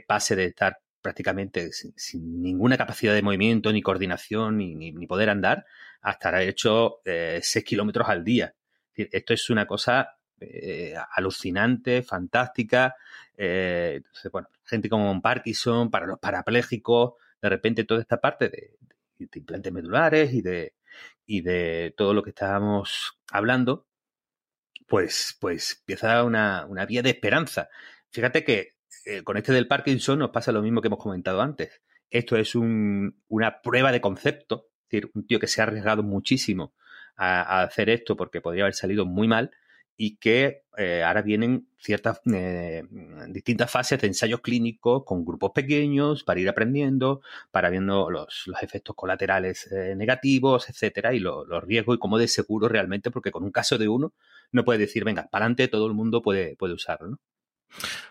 pase 0.06 0.36
de 0.36 0.46
estar 0.46 0.78
prácticamente 1.04 1.70
sin, 1.70 2.40
ninguna 2.40 2.78
capacidad 2.78 3.12
de 3.12 3.20
movimiento, 3.20 3.70
ni 3.70 3.82
coordinación, 3.82 4.56
ni, 4.56 5.06
poder 5.06 5.28
andar, 5.28 5.66
hasta 6.00 6.30
haber 6.30 6.48
hecho 6.48 7.02
6 7.04 7.56
eh, 7.56 7.62
kilómetros 7.62 8.08
al 8.08 8.24
día. 8.24 8.54
Esto 8.94 9.34
es 9.34 9.50
una 9.50 9.66
cosa 9.66 10.16
eh, 10.40 10.94
alucinante, 11.14 12.02
fantástica. 12.02 12.96
Eh, 13.36 14.00
bueno, 14.32 14.48
gente 14.64 14.88
como 14.88 15.20
Parkinson, 15.20 15.90
para 15.90 16.06
los 16.06 16.18
parapléjicos, 16.18 17.12
de 17.42 17.50
repente 17.50 17.84
toda 17.84 18.00
esta 18.00 18.18
parte 18.18 18.48
de, 18.48 18.78
implantes 19.18 19.72
medulares 19.74 20.32
y 20.32 20.40
de, 20.40 20.72
y 21.26 21.42
de 21.42 21.92
todo 21.98 22.14
lo 22.14 22.22
que 22.22 22.30
estábamos 22.30 23.18
hablando, 23.30 23.86
pues, 24.86 25.36
pues 25.38 25.76
empieza 25.80 26.24
una, 26.24 26.64
una 26.64 26.86
vía 26.86 27.02
de 27.02 27.10
esperanza. 27.10 27.68
Fíjate 28.08 28.42
que 28.42 28.73
eh, 29.04 29.22
con 29.22 29.36
este 29.36 29.52
del 29.52 29.68
Parkinson 29.68 30.18
nos 30.18 30.30
pasa 30.30 30.52
lo 30.52 30.62
mismo 30.62 30.80
que 30.80 30.88
hemos 30.88 30.98
comentado 30.98 31.40
antes. 31.40 31.82
Esto 32.10 32.36
es 32.36 32.54
una 32.54 33.60
prueba 33.62 33.92
de 33.92 34.00
concepto, 34.00 34.68
es 34.84 34.90
decir, 34.90 35.10
un 35.14 35.26
tío 35.26 35.40
que 35.40 35.46
se 35.46 35.60
ha 35.60 35.64
arriesgado 35.64 36.02
muchísimo 36.02 36.74
a, 37.16 37.62
hacer 37.62 37.90
esto 37.90 38.16
porque 38.16 38.40
podría 38.40 38.64
haber 38.64 38.74
salido 38.74 39.04
muy 39.04 39.26
mal 39.28 39.50
y 39.96 40.16
que 40.16 40.62
eh, 40.76 41.02
ahora 41.04 41.22
vienen 41.22 41.68
ciertas 41.78 42.20
eh, 42.32 42.82
distintas 43.28 43.70
fases 43.70 44.00
de 44.00 44.08
ensayos 44.08 44.40
clínicos 44.40 45.04
con 45.04 45.24
grupos 45.24 45.52
pequeños 45.52 46.24
para 46.24 46.40
ir 46.40 46.48
aprendiendo, 46.48 47.22
para 47.50 47.70
viendo 47.70 48.10
los, 48.10 48.50
efectos 48.60 48.96
colaterales 48.96 49.70
negativos, 49.96 50.68
etcétera, 50.68 51.14
y 51.14 51.20
los 51.20 51.64
riesgos 51.64 51.96
y 51.96 51.98
cómo 51.98 52.18
de 52.18 52.28
seguro 52.28 52.68
realmente, 52.68 53.10
porque 53.10 53.30
con 53.30 53.44
un 53.44 53.52
caso 53.52 53.78
de 53.78 53.88
uno 53.88 54.12
no 54.52 54.64
puede 54.64 54.80
decir, 54.80 55.04
venga, 55.04 55.28
para 55.30 55.44
adelante 55.44 55.68
todo 55.68 55.86
el 55.86 55.94
mundo 55.94 56.22
puede, 56.22 56.56
puede 56.56 56.74
usarlo. 56.74 57.08
¿no? 57.08 57.18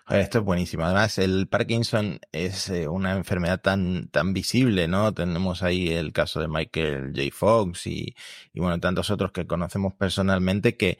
Esto 0.09 0.39
es 0.39 0.43
buenísimo. 0.43 0.83
Además, 0.83 1.17
el 1.17 1.47
Parkinson 1.47 2.19
es 2.31 2.69
eh, 2.69 2.87
una 2.87 3.13
enfermedad 3.13 3.61
tan, 3.61 4.09
tan 4.09 4.33
visible, 4.33 4.87
¿no? 4.87 5.13
Tenemos 5.13 5.63
ahí 5.63 5.89
el 5.89 6.11
caso 6.11 6.41
de 6.41 6.47
Michael 6.47 7.13
J. 7.15 7.29
Fox 7.31 7.87
y, 7.87 8.15
y 8.53 8.59
bueno, 8.59 8.79
tantos 8.79 9.09
otros 9.09 9.31
que 9.31 9.47
conocemos 9.47 9.93
personalmente 9.93 10.75
que 10.75 10.97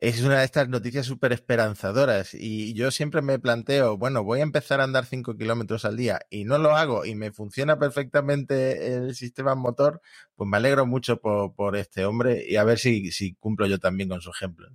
es 0.00 0.22
una 0.22 0.38
de 0.38 0.44
estas 0.44 0.68
noticias 0.68 1.06
súper 1.06 1.32
esperanzadoras 1.32 2.32
y 2.32 2.72
yo 2.74 2.90
siempre 2.92 3.20
me 3.20 3.38
planteo, 3.40 3.96
bueno, 3.96 4.22
voy 4.22 4.40
a 4.40 4.44
empezar 4.44 4.80
a 4.80 4.84
andar 4.84 5.06
5 5.06 5.36
kilómetros 5.36 5.84
al 5.84 5.96
día 5.96 6.20
y 6.30 6.44
no 6.44 6.58
lo 6.58 6.76
hago 6.76 7.04
y 7.04 7.16
me 7.16 7.32
funciona 7.32 7.78
perfectamente 7.78 8.94
el 8.94 9.14
sistema 9.16 9.56
motor, 9.56 10.00
pues 10.36 10.48
me 10.48 10.56
alegro 10.56 10.86
mucho 10.86 11.20
por, 11.20 11.54
por 11.54 11.76
este 11.76 12.04
hombre 12.04 12.44
y 12.48 12.56
a 12.56 12.64
ver 12.64 12.78
si, 12.78 13.10
si 13.10 13.34
cumplo 13.34 13.66
yo 13.66 13.78
también 13.78 14.08
con 14.08 14.20
su 14.20 14.30
ejemplo. 14.30 14.68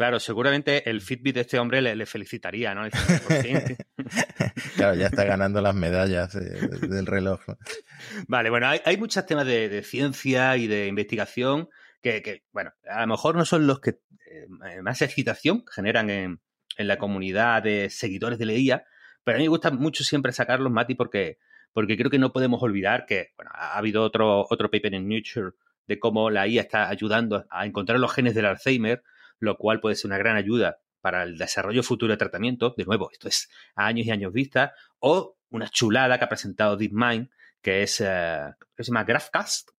Claro, 0.00 0.18
seguramente 0.18 0.88
el 0.88 1.02
Fitbit 1.02 1.34
de 1.34 1.40
este 1.42 1.58
hombre 1.58 1.82
le, 1.82 2.06
felicitaría, 2.06 2.74
¿no? 2.74 2.88
claro, 4.76 4.94
ya 4.94 5.08
está 5.08 5.24
ganando 5.24 5.60
las 5.60 5.74
medallas 5.74 6.34
eh, 6.36 6.68
del 6.88 7.04
reloj. 7.04 7.42
Vale, 8.26 8.48
bueno, 8.48 8.66
hay, 8.66 8.96
muchos 8.96 9.26
temas 9.26 9.44
de, 9.44 9.82
ciencia 9.82 10.56
y 10.56 10.68
de 10.68 10.86
investigación 10.86 11.68
que, 12.00 12.44
bueno, 12.50 12.72
a 12.88 13.02
lo 13.02 13.08
mejor 13.08 13.36
no 13.36 13.44
son 13.44 13.66
los 13.66 13.80
que 13.80 13.98
eh, 14.30 14.80
más 14.80 15.02
excitación 15.02 15.64
generan 15.70 16.08
en, 16.08 16.40
la 16.78 16.96
comunidad 16.96 17.62
de 17.62 17.90
seguidores 17.90 18.38
de 18.38 18.46
la 18.46 18.54
IA, 18.54 18.84
pero 19.22 19.36
a 19.36 19.38
mí 19.38 19.44
me 19.44 19.50
gusta 19.50 19.70
mucho 19.70 20.02
siempre 20.02 20.32
sacarlos, 20.32 20.72
Mati, 20.72 20.94
porque, 20.94 21.36
porque 21.74 21.98
creo 21.98 22.10
que 22.10 22.18
no 22.18 22.32
podemos 22.32 22.62
olvidar 22.62 23.04
que, 23.04 23.34
bueno, 23.36 23.50
ha 23.52 23.76
habido 23.76 24.02
otro, 24.02 24.46
otro 24.48 24.70
paper 24.70 24.94
en 24.94 25.10
Nature 25.10 25.50
de 25.86 25.98
cómo 25.98 26.30
la 26.30 26.48
IA 26.48 26.62
está 26.62 26.88
ayudando 26.88 27.44
a 27.50 27.66
encontrar 27.66 28.00
los 28.00 28.14
genes 28.14 28.34
del 28.34 28.46
Alzheimer, 28.46 29.02
lo 29.40 29.56
cual 29.56 29.80
puede 29.80 29.96
ser 29.96 30.08
una 30.08 30.18
gran 30.18 30.36
ayuda 30.36 30.78
para 31.00 31.22
el 31.24 31.36
desarrollo 31.36 31.82
futuro 31.82 32.12
de 32.12 32.18
tratamiento. 32.18 32.74
De 32.76 32.84
nuevo, 32.84 33.10
esto 33.10 33.26
es 33.26 33.50
años 33.74 34.06
y 34.06 34.10
años 34.10 34.32
vista. 34.32 34.74
O 35.00 35.36
una 35.50 35.68
chulada 35.68 36.18
que 36.18 36.24
ha 36.24 36.28
presentado 36.28 36.76
DeepMind, 36.76 37.30
que 37.60 37.82
es, 37.82 38.00
eh, 38.00 38.54
que 38.76 38.84
GraphCast, 39.06 39.70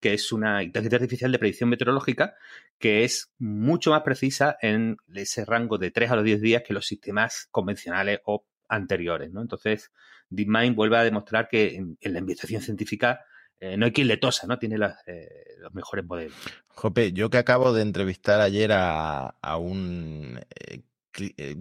que 0.00 0.14
es 0.14 0.32
una 0.32 0.62
inteligencia 0.62 0.96
artificial 0.96 1.30
de 1.30 1.38
predicción 1.38 1.68
meteorológica 1.70 2.34
que 2.78 3.04
es 3.04 3.30
mucho 3.38 3.90
más 3.90 4.02
precisa 4.02 4.56
en 4.62 4.96
ese 5.14 5.44
rango 5.44 5.76
de 5.76 5.90
3 5.90 6.10
a 6.10 6.16
los 6.16 6.24
10 6.24 6.40
días 6.40 6.62
que 6.66 6.72
los 6.72 6.86
sistemas 6.86 7.46
convencionales 7.50 8.20
o 8.24 8.46
anteriores. 8.68 9.30
¿no? 9.30 9.42
Entonces, 9.42 9.92
DeepMind 10.30 10.74
vuelve 10.74 10.96
a 10.96 11.04
demostrar 11.04 11.48
que 11.48 11.76
en 11.76 12.12
la 12.12 12.18
investigación 12.20 12.62
científica 12.62 13.20
eh, 13.60 13.76
no 13.76 13.84
hay 13.84 13.92
quien 13.92 14.08
le 14.08 14.16
tosa, 14.16 14.46
¿no? 14.46 14.58
Tiene 14.58 14.76
eh, 15.06 15.28
los 15.58 15.74
mejores 15.74 16.04
modelos. 16.06 16.34
Jope, 16.68 17.12
yo 17.12 17.28
que 17.28 17.36
acabo 17.36 17.74
de 17.74 17.82
entrevistar 17.82 18.40
ayer 18.40 18.70
a, 18.72 19.34
un, 19.58 20.40
eh, 20.66 21.56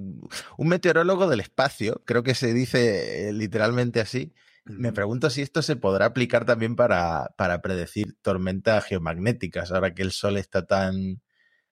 un 0.58 0.68
meteorólogo 0.68 1.27
del 1.27 1.41
espacio, 1.41 2.01
creo 2.06 2.24
que 2.24 2.36
se 2.36 2.53
dice 2.53 3.32
literalmente 3.34 4.00
así, 4.00 4.34
me 4.63 4.94
pregunto 4.94 5.29
si 5.29 5.41
esto 5.41 5.62
se 5.62 5.75
podrá 5.75 6.06
aplicar 6.06 6.46
también 6.46 6.75
para, 6.75 7.34
para 7.36 7.62
predecir 7.62 8.15
tormentas 8.22 8.86
geomagnéticas, 8.86 9.72
ahora 9.72 9.94
que 9.94 10.03
el 10.03 10.12
Sol 10.12 10.38
está 10.38 10.65
tan, 10.65 11.22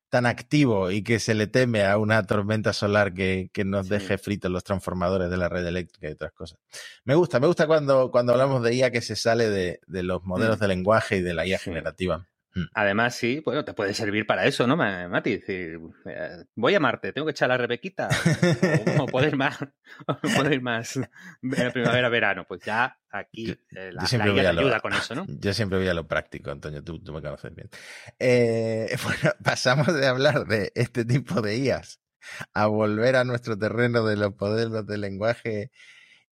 tan 0.10 0.26
activo 0.26 0.90
y 0.92 1.04
que 1.04 1.20
se 1.20 1.34
le 1.34 1.48
teme 1.48 1.86
a 1.86 1.98
una 1.98 2.26
tormenta 2.26 2.74
solar 2.74 3.14
que, 3.14 3.50
nos 3.66 3.90
deje 3.90 4.18
fritos 4.18 4.50
los 4.50 4.64
transformadores 4.64 5.30
de 5.30 5.38
la 5.38 5.50
red 5.50 5.66
eléctrica 5.66 6.08
y 6.08 6.12
otras 6.14 6.32
cosas. 6.32 6.60
Me 7.04 7.16
gusta, 7.16 7.40
me 7.40 7.48
gusta 7.48 7.68
cuando, 7.68 8.10
cuando 8.12 8.32
hablamos 8.32 8.64
de 8.64 8.74
IA 8.76 8.92
que 8.92 9.02
se 9.02 9.16
sale 9.16 9.50
de, 9.50 9.80
los 10.04 10.24
modelos 10.24 10.58
mm. 10.58 10.62
de 10.62 10.68
lenguaje 10.68 11.18
y 11.18 11.22
de 11.22 11.34
la 11.34 11.46
IA 11.46 11.60
generativa. 11.60 12.28
Mm. 12.58 12.70
Además, 12.74 13.16
sí, 13.16 13.42
bueno, 13.46 13.64
te 13.64 13.74
puede 13.74 13.94
servir 13.94 14.26
para 14.26 14.46
eso, 14.46 14.66
¿no, 14.66 14.76
Mati? 14.76 15.38
Decir, 15.38 15.80
eh, 16.06 16.44
voy 16.56 16.74
a 16.74 16.80
Marte, 16.80 17.14
tengo 17.14 17.26
que 17.28 17.32
echar 17.32 17.50
la 17.50 17.58
rebequita. 17.58 18.10
o, 19.00 19.06
poder 19.06 19.38
más, 19.38 19.58
o 20.08 20.62
más 20.62 21.00
primavera-verano. 21.74 22.46
Pues 22.48 22.62
ya 22.62 22.98
aquí 23.12 23.52
eh, 23.52 23.92
la, 23.92 24.08
la 24.12 24.50
ayuda 24.50 24.80
con 24.80 24.94
eso, 24.94 25.14
¿no? 25.14 25.26
Yo 25.40 25.54
siempre 25.54 25.78
voy 25.78 25.88
a 25.88 25.94
lo 25.94 26.08
práctico, 26.08 26.50
Antonio, 26.50 26.84
tú, 26.84 27.00
me 27.14 27.22
conoces 27.22 27.54
bien. 27.54 27.70
Eh, 28.18 28.96
bueno, 29.04 29.36
pasamos 29.44 29.94
de 29.94 30.08
hablar 30.08 30.46
de 30.46 30.72
este 30.74 31.06
tipo 31.06 31.42
de 31.42 31.58
IAs 31.58 32.02
a 32.54 32.66
volver 32.66 33.16
a 33.16 33.24
nuestro 33.24 33.58
terreno 33.58 34.04
de 34.04 34.18
los 34.18 34.34
poderes 34.34 34.86
del 34.88 35.02
lenguaje 35.02 35.72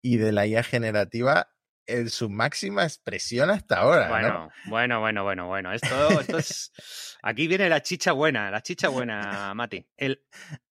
y 0.01 0.17
de 0.17 0.31
la 0.31 0.47
IA 0.47 0.63
generativa 0.63 1.54
en 1.87 2.09
su 2.09 2.29
máxima 2.29 2.83
expresión 2.83 3.49
hasta 3.49 3.77
ahora. 3.79 4.09
Bueno, 4.09 4.49
bueno, 4.65 4.99
bueno, 4.99 5.23
bueno, 5.23 5.47
bueno. 5.47 5.73
Esto, 5.73 6.19
esto 6.19 6.37
es. 6.37 6.71
Aquí 7.21 7.47
viene 7.47 7.69
la 7.69 7.81
chicha 7.81 8.11
buena, 8.11 8.51
la 8.51 8.61
chicha 8.61 8.89
buena, 8.89 9.53
Mati. 9.53 9.85
El 9.97 10.21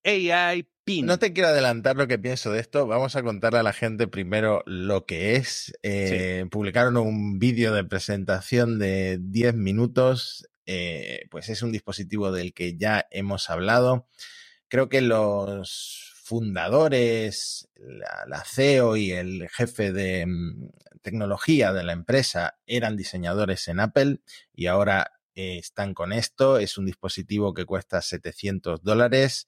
AI 0.05 0.69
PIN. 0.85 1.07
No 1.07 1.19
te 1.19 1.33
quiero 1.33 1.49
adelantar 1.49 1.97
lo 1.97 2.07
que 2.07 2.19
pienso 2.19 2.53
de 2.53 2.61
esto. 2.61 2.87
Vamos 2.87 3.17
a 3.17 3.23
contarle 3.23 3.59
a 3.59 3.63
la 3.63 3.73
gente 3.73 4.07
primero 4.07 4.63
lo 4.67 5.07
que 5.07 5.37
es. 5.37 5.73
Eh, 5.83 6.47
publicaron 6.51 6.97
un 6.97 7.39
vídeo 7.39 7.75
de 7.75 7.85
presentación 7.85 8.79
de 8.79 9.19
10 9.21 9.55
minutos. 9.55 10.49
Eh, 10.67 11.27
pues 11.31 11.49
es 11.49 11.63
un 11.63 11.73
dispositivo 11.73 12.33
del 12.33 12.55
que 12.55 12.77
ya 12.77 13.07
hemos 13.11 13.51
hablado. 13.51 14.07
Creo 14.69 14.89
que 14.89 15.01
los 15.01 16.14
fundadores, 16.25 17.69
la, 17.77 18.43
CEO 18.45 18.97
y 18.97 19.13
el 19.13 19.47
jefe 19.51 19.93
de 19.93 20.25
mm, 20.27 20.71
tecnología 21.03 21.73
de 21.75 21.85
la 21.85 21.93
empresa 21.93 22.59
eran 22.67 22.97
diseñadores 22.97 23.69
en 23.69 23.79
Apple 23.79 24.21
y 24.55 24.67
ahora 24.67 25.13
eh, 25.35 25.59
están 25.59 25.93
con 25.93 26.15
esto. 26.15 26.59
Es 26.59 26.79
un 26.79 26.87
dispositivo 26.87 27.53
que 27.53 27.67
cuesta 27.67 28.01
700 28.01 28.83
dólares. 28.83 29.47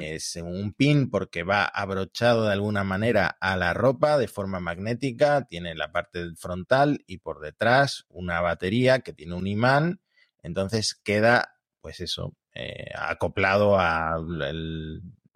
Es 0.00 0.36
un 0.36 0.72
pin 0.72 1.10
porque 1.10 1.42
va 1.42 1.66
abrochado 1.66 2.46
de 2.46 2.52
alguna 2.54 2.82
manera 2.82 3.36
a 3.42 3.58
la 3.58 3.74
ropa 3.74 4.16
de 4.16 4.26
forma 4.26 4.58
magnética, 4.58 5.44
tiene 5.44 5.74
la 5.74 5.92
parte 5.92 6.34
frontal 6.34 7.04
y 7.06 7.18
por 7.18 7.40
detrás 7.40 8.06
una 8.08 8.40
batería 8.40 9.00
que 9.00 9.12
tiene 9.12 9.34
un 9.34 9.46
imán, 9.46 10.00
entonces 10.42 10.94
queda, 10.94 11.58
pues 11.82 12.00
eso, 12.00 12.34
eh, 12.54 12.88
acoplado 12.94 13.78
a 13.78 14.16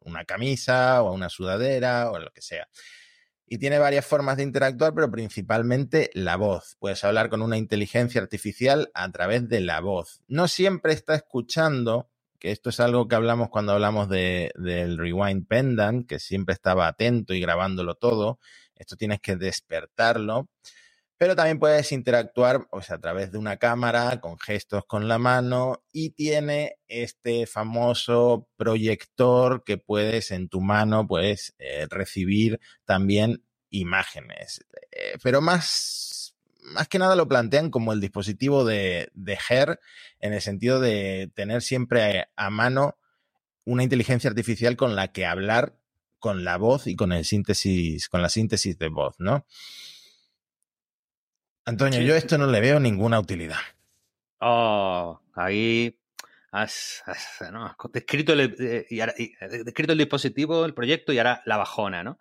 una 0.00 0.24
camisa 0.24 1.02
o 1.02 1.08
a 1.08 1.12
una 1.12 1.28
sudadera 1.28 2.10
o 2.10 2.18
lo 2.18 2.30
que 2.30 2.42
sea. 2.42 2.68
Y 3.46 3.58
tiene 3.58 3.78
varias 3.78 4.06
formas 4.06 4.36
de 4.36 4.44
interactuar, 4.44 4.94
pero 4.94 5.10
principalmente 5.10 6.10
la 6.14 6.36
voz. 6.36 6.76
Puedes 6.78 7.02
hablar 7.02 7.30
con 7.30 7.42
una 7.42 7.56
inteligencia 7.56 8.20
artificial 8.20 8.90
a 8.94 9.10
través 9.10 9.48
de 9.48 9.60
la 9.60 9.80
voz. 9.80 10.22
No 10.28 10.46
siempre 10.46 10.92
está 10.92 11.16
escuchando 11.16 12.08
que 12.38 12.52
esto 12.52 12.70
es 12.70 12.80
algo 12.80 13.08
que 13.08 13.16
hablamos 13.16 13.50
cuando 13.50 13.72
hablamos 13.72 14.08
de, 14.08 14.52
del 14.54 14.98
Rewind 14.98 15.46
Pendant, 15.46 16.08
que 16.08 16.18
siempre 16.18 16.54
estaba 16.54 16.86
atento 16.86 17.34
y 17.34 17.40
grabándolo 17.40 17.96
todo. 17.96 18.38
Esto 18.76 18.96
tienes 18.96 19.20
que 19.20 19.36
despertarlo. 19.36 20.48
Pero 21.20 21.36
también 21.36 21.58
puedes 21.58 21.92
interactuar 21.92 22.66
a 22.72 22.98
través 22.98 23.30
de 23.30 23.36
una 23.36 23.58
cámara, 23.58 24.22
con 24.22 24.38
gestos 24.38 24.86
con 24.86 25.06
la 25.06 25.18
mano, 25.18 25.84
y 25.92 26.12
tiene 26.12 26.78
este 26.88 27.46
famoso 27.46 28.48
proyector 28.56 29.62
que 29.62 29.76
puedes 29.76 30.30
en 30.30 30.48
tu 30.48 30.62
mano 30.62 31.06
puedes 31.06 31.54
eh, 31.58 31.86
recibir 31.90 32.58
también 32.86 33.44
imágenes. 33.68 34.64
Eh, 34.92 35.18
pero 35.22 35.42
más 35.42 36.34
más 36.62 36.88
que 36.88 36.98
nada 36.98 37.16
lo 37.16 37.28
plantean 37.28 37.68
como 37.68 37.92
el 37.92 38.00
dispositivo 38.00 38.64
de, 38.64 39.10
de 39.12 39.38
HER 39.46 39.78
en 40.20 40.32
el 40.32 40.40
sentido 40.40 40.80
de 40.80 41.30
tener 41.34 41.60
siempre 41.60 42.28
a 42.34 42.48
mano 42.48 42.96
una 43.66 43.82
inteligencia 43.82 44.30
artificial 44.30 44.74
con 44.74 44.96
la 44.96 45.12
que 45.12 45.26
hablar 45.26 45.76
con 46.18 46.44
la 46.44 46.56
voz 46.56 46.86
y 46.86 46.96
con 46.96 47.12
el 47.12 47.26
síntesis, 47.26 48.08
con 48.08 48.22
la 48.22 48.30
síntesis 48.30 48.78
de 48.78 48.88
voz, 48.88 49.16
¿no? 49.18 49.44
Antonio, 51.70 52.00
yo 52.00 52.16
esto 52.16 52.36
no 52.36 52.48
le 52.48 52.60
veo 52.60 52.80
ninguna 52.80 53.20
utilidad. 53.20 53.60
Oh, 54.40 55.20
ahí 55.34 55.96
has, 56.50 57.04
descrito, 57.92 58.32
el, 58.32 58.56
eh, 58.58 58.86
eh, 58.90 59.62
descrito 59.64 59.92
el 59.92 59.98
dispositivo, 59.98 60.64
el 60.64 60.74
proyecto 60.74 61.12
y 61.12 61.18
ahora 61.18 61.42
la 61.46 61.58
bajona, 61.58 62.02
¿no? 62.02 62.18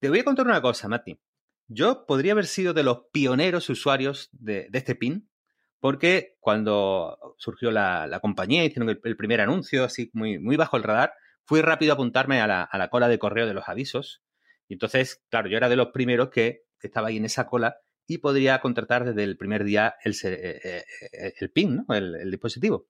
Te 0.00 0.08
voy 0.08 0.18
a 0.18 0.24
contar 0.24 0.44
una 0.44 0.60
cosa, 0.60 0.88
Mati. 0.88 1.20
Yo 1.68 2.04
podría 2.04 2.32
haber 2.32 2.46
sido 2.46 2.74
de 2.74 2.82
los 2.82 3.02
pioneros 3.12 3.70
usuarios 3.70 4.28
de, 4.32 4.68
este 4.72 4.96
pin, 4.96 5.30
porque 5.78 6.36
cuando 6.40 7.36
surgió 7.38 7.70
la, 7.70 8.18
compañía, 8.20 8.64
hicieron 8.64 8.88
el, 8.88 9.16
primer 9.16 9.40
anuncio, 9.40 9.84
así 9.84 10.10
muy, 10.14 10.40
muy 10.40 10.56
bajo 10.56 10.76
el 10.76 10.82
radar, 10.82 11.14
fui 11.44 11.62
rápido 11.62 11.92
a 11.92 11.94
apuntarme 11.94 12.40
a 12.40 12.48
la, 12.48 12.88
cola 12.90 13.06
de 13.06 13.20
correo 13.20 13.46
de 13.46 13.54
los 13.54 13.68
avisos. 13.68 14.20
Y 14.66 14.72
entonces, 14.72 15.22
claro, 15.28 15.48
yo 15.48 15.56
era 15.56 15.68
de 15.68 15.76
los 15.76 15.92
primeros 15.92 16.30
que 16.30 16.64
estaba 16.80 17.06
ahí 17.06 17.18
en 17.18 17.26
esa 17.26 17.46
cola 17.46 17.76
y 18.10 18.18
podría 18.18 18.60
contratar 18.60 19.04
desde 19.04 19.22
el 19.22 19.36
primer 19.36 19.62
día 19.62 19.94
el, 20.02 20.16
eh, 20.24 20.60
eh, 20.64 21.34
el, 21.38 21.50
PIN, 21.50 21.76
¿no? 21.86 21.94
el, 21.94 22.28
dispositivo. 22.28 22.88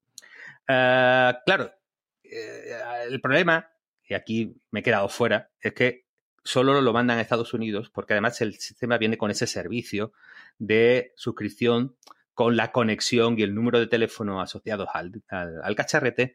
Ah, 0.66 1.42
claro, 1.44 1.74
eh, 2.24 2.80
el 3.06 3.20
problema, 3.20 3.70
y 4.02 4.14
aquí 4.14 4.56
me 4.70 4.80
he 4.80 4.82
quedado 4.82 5.10
fuera, 5.10 5.50
es 5.60 5.74
que 5.74 6.06
solo 6.42 6.80
lo 6.80 6.92
mandan 6.94 7.18
a 7.18 7.20
Estados 7.20 7.52
Unidos 7.52 7.90
porque 7.90 8.14
además 8.14 8.40
el 8.40 8.54
sistema 8.54 8.96
viene 8.96 9.18
con 9.18 9.30
ese 9.30 9.46
servicio 9.46 10.14
de 10.58 11.12
suscripción 11.16 11.98
con 12.32 12.56
la 12.56 12.72
conexión 12.72 13.38
y 13.38 13.42
el 13.42 13.54
número 13.54 13.78
de 13.78 13.88
teléfono 13.88 14.40
asociados 14.40 14.88
al, 14.94 15.22
cacharrete 15.76 16.34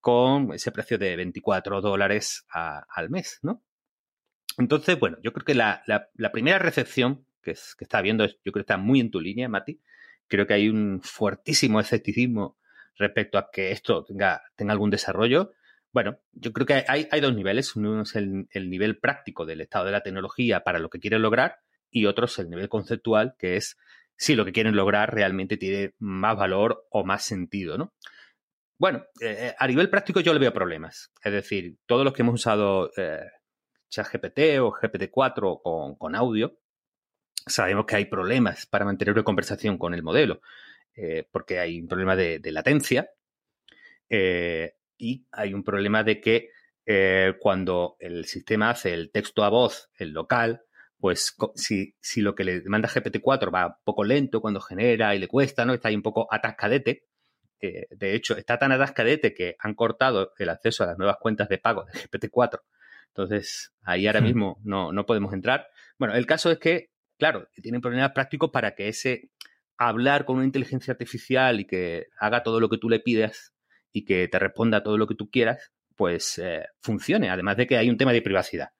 con 0.00 0.52
ese 0.52 0.70
precio 0.70 0.98
de 0.98 1.16
24 1.16 1.80
dólares 1.80 2.44
al 2.50 3.08
mes, 3.08 3.38
¿no? 3.40 3.62
Entonces, 4.58 4.98
bueno, 4.98 5.16
yo 5.22 5.32
creo 5.32 5.46
que 5.46 5.54
la, 5.54 5.82
primera 6.30 6.58
recepción 6.58 7.24
que, 7.54 7.84
está 7.84 8.02
viendo, 8.02 8.26
yo 8.26 8.34
creo 8.52 8.52
que 8.52 8.60
está 8.60 8.76
muy 8.76 9.00
en 9.00 9.10
tu 9.10 9.20
línea, 9.20 9.48
Mati. 9.48 9.80
Creo 10.26 10.46
que 10.46 10.54
hay 10.54 10.68
un 10.68 11.00
fuertísimo 11.02 11.80
escepticismo 11.80 12.58
respecto 12.96 13.38
a 13.38 13.50
que 13.50 13.72
esto 13.72 14.04
tenga, 14.04 14.42
tenga 14.56 14.72
algún 14.72 14.90
desarrollo. 14.90 15.52
Bueno, 15.92 16.18
yo 16.32 16.52
creo 16.52 16.66
que 16.66 16.84
hay, 16.86 17.20
dos 17.20 17.34
niveles. 17.34 17.74
Uno 17.76 18.02
es 18.02 18.14
el, 18.16 18.48
nivel 18.52 18.98
práctico 18.98 19.46
del 19.46 19.60
estado 19.60 19.86
de 19.86 19.92
la 19.92 20.02
tecnología 20.02 20.64
para 20.64 20.78
lo 20.78 20.90
que 20.90 21.00
quieren 21.00 21.22
lograr 21.22 21.60
y 21.90 22.06
otro 22.06 22.26
es 22.26 22.38
el 22.38 22.50
nivel 22.50 22.68
conceptual, 22.68 23.34
que 23.38 23.56
es 23.56 23.78
si 24.16 24.34
lo 24.34 24.44
que 24.44 24.52
quieren 24.52 24.76
lograr 24.76 25.14
realmente 25.14 25.56
tiene 25.56 25.94
más 25.98 26.36
valor 26.36 26.86
o 26.90 27.04
más 27.04 27.22
sentido, 27.22 27.78
¿no? 27.78 27.94
Bueno, 28.78 29.04
eh, 29.20 29.54
a 29.58 29.66
nivel 29.66 29.90
práctico 29.90 30.20
yo 30.20 30.32
le 30.32 30.38
veo 30.38 30.52
problemas. 30.52 31.12
Es 31.22 31.32
decir, 31.32 31.78
todos 31.86 32.04
los 32.04 32.12
que 32.12 32.22
hemos 32.22 32.34
usado 32.34 32.92
eh, 32.96 33.24
ChatGPT 33.88 34.38
o 34.60 34.72
GPT-4 34.72 35.60
con, 35.62 35.96
con, 35.96 36.14
audio, 36.14 36.58
sabemos 37.48 37.86
que 37.86 37.96
hay 37.96 38.04
problemas 38.06 38.66
para 38.66 38.84
mantener 38.84 39.14
una 39.14 39.24
conversación 39.24 39.78
con 39.78 39.94
el 39.94 40.02
modelo, 40.02 40.40
eh, 40.94 41.26
porque 41.30 41.58
hay 41.58 41.80
un 41.80 41.88
problema 41.88 42.16
de, 42.16 42.38
de 42.38 42.52
latencia. 42.52 43.10
Eh, 44.08 44.74
y 44.96 45.26
hay 45.30 45.54
un 45.54 45.62
problema 45.62 46.02
de 46.02 46.20
que 46.20 46.50
eh, 46.86 47.34
cuando 47.40 47.96
el 48.00 48.24
sistema 48.24 48.70
hace 48.70 48.94
el 48.94 49.10
texto 49.10 49.44
a 49.44 49.48
voz, 49.48 49.90
el 49.96 50.10
local, 50.10 50.62
pues 50.98 51.36
si, 51.54 51.94
si 52.00 52.20
lo 52.20 52.34
que 52.34 52.44
le 52.44 52.62
manda 52.66 52.88
GPT-4 52.88 53.54
va 53.54 53.66
un 53.66 53.74
poco 53.84 54.02
lento 54.04 54.40
cuando 54.40 54.60
genera 54.60 55.14
y 55.14 55.18
le 55.18 55.28
cuesta, 55.28 55.64
¿no? 55.64 55.74
Está 55.74 55.88
ahí 55.88 55.96
un 55.96 56.02
poco 56.02 56.26
atascadete. 56.30 57.04
De 57.60 58.14
hecho, 58.14 58.36
está 58.36 58.56
tan 58.58 58.70
atascadete 58.72 59.34
que 59.34 59.56
han 59.58 59.74
cortado 59.74 60.32
el 60.38 60.48
acceso 60.48 60.84
a 60.84 60.86
las 60.86 60.98
nuevas 60.98 61.16
cuentas 61.20 61.48
de 61.48 61.58
pago 61.58 61.84
de 61.84 61.92
GPT-4. 61.92 62.60
Entonces, 63.18 63.72
ahí 63.82 64.06
ahora 64.06 64.20
hmm. 64.20 64.24
mismo 64.24 64.60
no, 64.62 64.92
no 64.92 65.06
podemos 65.06 65.32
entrar. 65.32 65.68
Bueno, 65.98 66.14
el 66.14 66.26
caso 66.26 66.50
es 66.50 66.58
que, 66.58 66.90
claro, 67.18 67.48
tienen 67.62 67.80
problemas 67.80 68.12
prácticos 68.12 68.50
para 68.50 68.74
que 68.74 68.88
ese 68.88 69.30
hablar 69.76 70.24
con 70.24 70.36
una 70.36 70.44
inteligencia 70.44 70.92
artificial 70.92 71.60
y 71.60 71.66
que 71.66 72.08
haga 72.18 72.42
todo 72.42 72.60
lo 72.60 72.68
que 72.68 72.78
tú 72.78 72.88
le 72.88 73.00
pides 73.00 73.54
y 73.92 74.04
que 74.04 74.28
te 74.28 74.38
responda 74.38 74.82
todo 74.82 74.98
lo 74.98 75.06
que 75.06 75.14
tú 75.14 75.30
quieras, 75.30 75.72
pues 75.96 76.38
eh, 76.38 76.66
funcione. 76.80 77.30
Además 77.30 77.56
de 77.56 77.66
que 77.66 77.76
hay 77.76 77.88
un 77.88 77.96
tema 77.96 78.12
de 78.12 78.22
privacidad. 78.22 78.70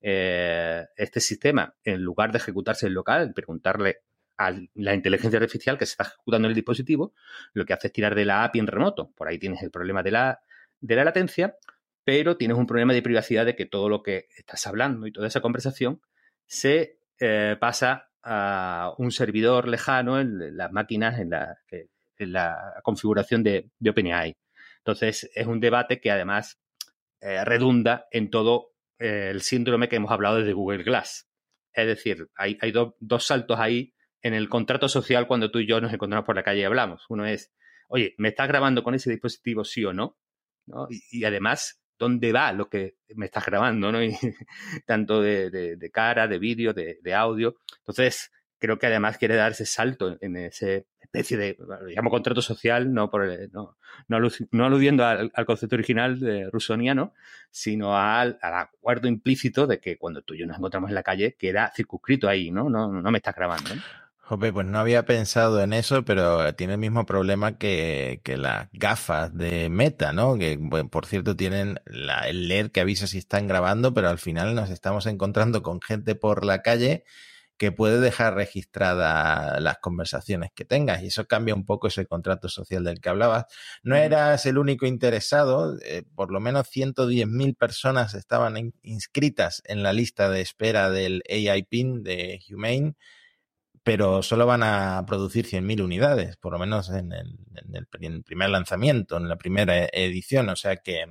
Eh, 0.00 0.84
este 0.96 1.20
sistema, 1.20 1.74
en 1.84 2.02
lugar 2.02 2.32
de 2.32 2.38
ejecutarse 2.38 2.86
en 2.86 2.94
local, 2.94 3.32
preguntarle 3.34 3.98
a 4.36 4.54
la 4.74 4.94
inteligencia 4.94 5.38
artificial 5.38 5.76
que 5.78 5.86
se 5.86 5.92
está 5.92 6.04
ejecutando 6.04 6.46
en 6.46 6.50
el 6.50 6.54
dispositivo, 6.54 7.12
lo 7.52 7.64
que 7.64 7.72
hace 7.72 7.88
es 7.88 7.92
tirar 7.92 8.14
de 8.14 8.24
la 8.24 8.44
API 8.44 8.60
en 8.60 8.66
remoto. 8.68 9.10
Por 9.16 9.28
ahí 9.28 9.38
tienes 9.38 9.62
el 9.62 9.70
problema 9.70 10.02
de 10.02 10.12
la, 10.12 10.40
de 10.80 10.94
la 10.94 11.04
latencia, 11.04 11.56
pero 12.04 12.36
tienes 12.36 12.56
un 12.56 12.66
problema 12.66 12.92
de 12.92 13.02
privacidad 13.02 13.44
de 13.44 13.56
que 13.56 13.66
todo 13.66 13.88
lo 13.88 14.02
que 14.02 14.28
estás 14.36 14.66
hablando 14.66 15.06
y 15.06 15.12
toda 15.12 15.26
esa 15.26 15.40
conversación 15.40 16.00
se 16.46 16.97
eh, 17.20 17.56
pasa 17.58 18.10
a 18.22 18.92
un 18.98 19.10
servidor 19.10 19.68
lejano 19.68 20.20
en 20.20 20.56
las 20.56 20.72
máquinas, 20.72 21.18
en 21.18 21.30
la, 21.30 21.58
en 21.70 22.32
la 22.32 22.80
configuración 22.82 23.42
de, 23.42 23.70
OpenAI. 23.88 24.36
Entonces, 24.78 25.30
es 25.34 25.46
un 25.46 25.60
debate 25.60 26.00
que 26.00 26.10
además 26.10 26.60
eh, 27.20 27.44
redunda 27.44 28.06
en 28.10 28.30
todo 28.30 28.72
eh, 28.98 29.28
el 29.30 29.42
síndrome 29.42 29.88
que 29.88 29.96
hemos 29.96 30.10
hablado 30.10 30.36
desde 30.36 30.52
Google 30.52 30.84
Glass. 30.84 31.28
Es 31.72 31.86
decir, 31.86 32.28
hay, 32.36 32.58
dos 33.00 33.26
saltos 33.26 33.58
ahí 33.60 33.94
en 34.22 34.34
el 34.34 34.48
contrato 34.48 34.88
social 34.88 35.26
cuando 35.26 35.50
tú 35.50 35.60
y 35.60 35.66
yo 35.66 35.80
nos 35.80 35.92
encontramos 35.92 36.26
por 36.26 36.36
la 36.36 36.42
calle 36.42 36.60
y 36.60 36.64
hablamos. 36.64 37.04
Uno 37.08 37.24
es, 37.24 37.52
oye, 37.88 38.14
¿me 38.18 38.28
estás 38.28 38.48
grabando 38.48 38.82
con 38.82 38.94
ese 38.94 39.10
dispositivo 39.10 39.64
sí 39.64 39.84
o 39.84 39.92
no? 39.92 40.18
Y, 41.10 41.24
además, 41.24 41.80
¿dónde 41.98 42.32
va 42.32 42.52
lo 42.52 42.68
que 42.68 42.96
me 43.14 43.26
estás 43.26 43.44
grabando? 43.46 43.92
¿no? 43.92 43.98
tanto 44.86 45.20
de, 45.20 45.90
cara, 45.92 46.28
de 46.28 46.38
vídeo, 46.38 46.72
de, 46.72 47.14
audio. 47.14 47.56
Entonces, 47.80 48.30
creo 48.58 48.78
que 48.78 48.86
además 48.86 49.18
quiere 49.18 49.36
dar 49.36 49.52
ese 49.52 49.66
salto 49.66 50.16
en 50.20 50.36
ese 50.36 50.86
especie 51.00 51.38
de, 51.38 51.56
lo 51.58 51.86
llamo 51.86 52.10
contrato 52.10 52.42
social, 52.42 52.92
no, 52.92 53.10
por 53.10 53.26
no, 53.52 53.76
no, 54.08 54.64
aludiendo 54.66 55.06
al, 55.06 55.30
concepto 55.46 55.76
original 55.76 56.20
de 56.20 56.50
rusoniano, 56.50 57.14
sino 57.50 57.96
al, 57.96 58.38
acuerdo 58.42 59.08
implícito 59.08 59.66
de 59.66 59.80
que 59.80 59.96
cuando 59.96 60.20
tú 60.22 60.34
y 60.34 60.40
yo 60.40 60.46
nos 60.46 60.58
encontramos 60.58 60.90
en 60.90 60.94
la 60.94 61.02
calle 61.02 61.34
queda 61.38 61.72
circunscrito 61.74 62.28
ahí, 62.28 62.50
¿no? 62.50 62.68
No, 62.68 62.92
no 62.92 63.10
me 63.10 63.18
estás 63.18 63.34
grabando. 63.34 63.70
Jope, 64.28 64.52
pues 64.52 64.66
no 64.66 64.78
había 64.78 65.06
pensado 65.06 65.62
en 65.62 65.72
eso, 65.72 66.04
pero 66.04 66.54
tiene 66.54 66.74
el 66.74 66.78
mismo 66.78 67.06
problema 67.06 67.56
que, 67.56 68.20
que 68.22 68.36
las 68.36 68.68
gafas 68.74 69.34
de 69.34 69.70
Meta, 69.70 70.12
¿no? 70.12 70.36
Que, 70.36 70.58
por 70.90 71.06
cierto, 71.06 71.34
tienen 71.34 71.80
la, 71.86 72.28
el 72.28 72.46
LED 72.46 72.70
que 72.70 72.82
avisa 72.82 73.06
si 73.06 73.16
están 73.16 73.48
grabando, 73.48 73.94
pero 73.94 74.10
al 74.10 74.18
final 74.18 74.54
nos 74.54 74.68
estamos 74.68 75.06
encontrando 75.06 75.62
con 75.62 75.80
gente 75.80 76.14
por 76.14 76.44
la 76.44 76.60
calle 76.60 77.04
que 77.56 77.72
puede 77.72 78.00
dejar 78.00 78.34
registradas 78.34 79.62
las 79.62 79.78
conversaciones 79.78 80.50
que 80.54 80.66
tengas 80.66 81.02
y 81.02 81.06
eso 81.06 81.26
cambia 81.26 81.54
un 81.54 81.64
poco 81.64 81.88
ese 81.88 82.04
contrato 82.04 82.50
social 82.50 82.84
del 82.84 83.00
que 83.00 83.08
hablabas. 83.08 83.46
No 83.82 83.96
eras 83.96 84.44
el 84.44 84.58
único 84.58 84.84
interesado, 84.84 85.78
eh, 85.86 86.02
por 86.14 86.30
lo 86.32 86.40
menos 86.40 86.68
110.000 86.68 87.56
personas 87.56 88.12
estaban 88.12 88.74
inscritas 88.82 89.62
en 89.64 89.82
la 89.82 89.94
lista 89.94 90.28
de 90.28 90.42
espera 90.42 90.90
del 90.90 91.22
AI 91.30 91.62
PIN 91.62 92.02
de 92.02 92.40
Humane, 92.50 92.94
pero 93.88 94.22
solo 94.22 94.44
van 94.44 94.62
a 94.62 95.02
producir 95.06 95.46
100.000 95.46 95.82
unidades, 95.82 96.36
por 96.36 96.52
lo 96.52 96.58
menos 96.58 96.90
en 96.90 97.10
el, 97.10 97.38
en 97.56 97.74
el 97.74 98.22
primer 98.22 98.50
lanzamiento, 98.50 99.16
en 99.16 99.30
la 99.30 99.36
primera 99.36 99.86
edición, 99.90 100.50
o 100.50 100.56
sea 100.56 100.76
que 100.76 101.06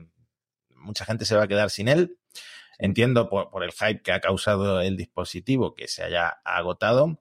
mucha 0.75 1.03
gente 1.03 1.25
se 1.25 1.35
va 1.35 1.45
a 1.45 1.47
quedar 1.47 1.71
sin 1.71 1.87
él. 1.87 2.19
Entiendo 2.79 3.27
por, 3.27 3.63
el 3.63 3.71
hype 3.71 4.01
que 4.03 4.11
ha 4.11 4.21
causado 4.21 4.81
el 4.81 4.97
dispositivo 4.97 5.73
que 5.73 5.87
se 5.87 6.03
haya 6.03 6.29
agotado. 6.43 7.19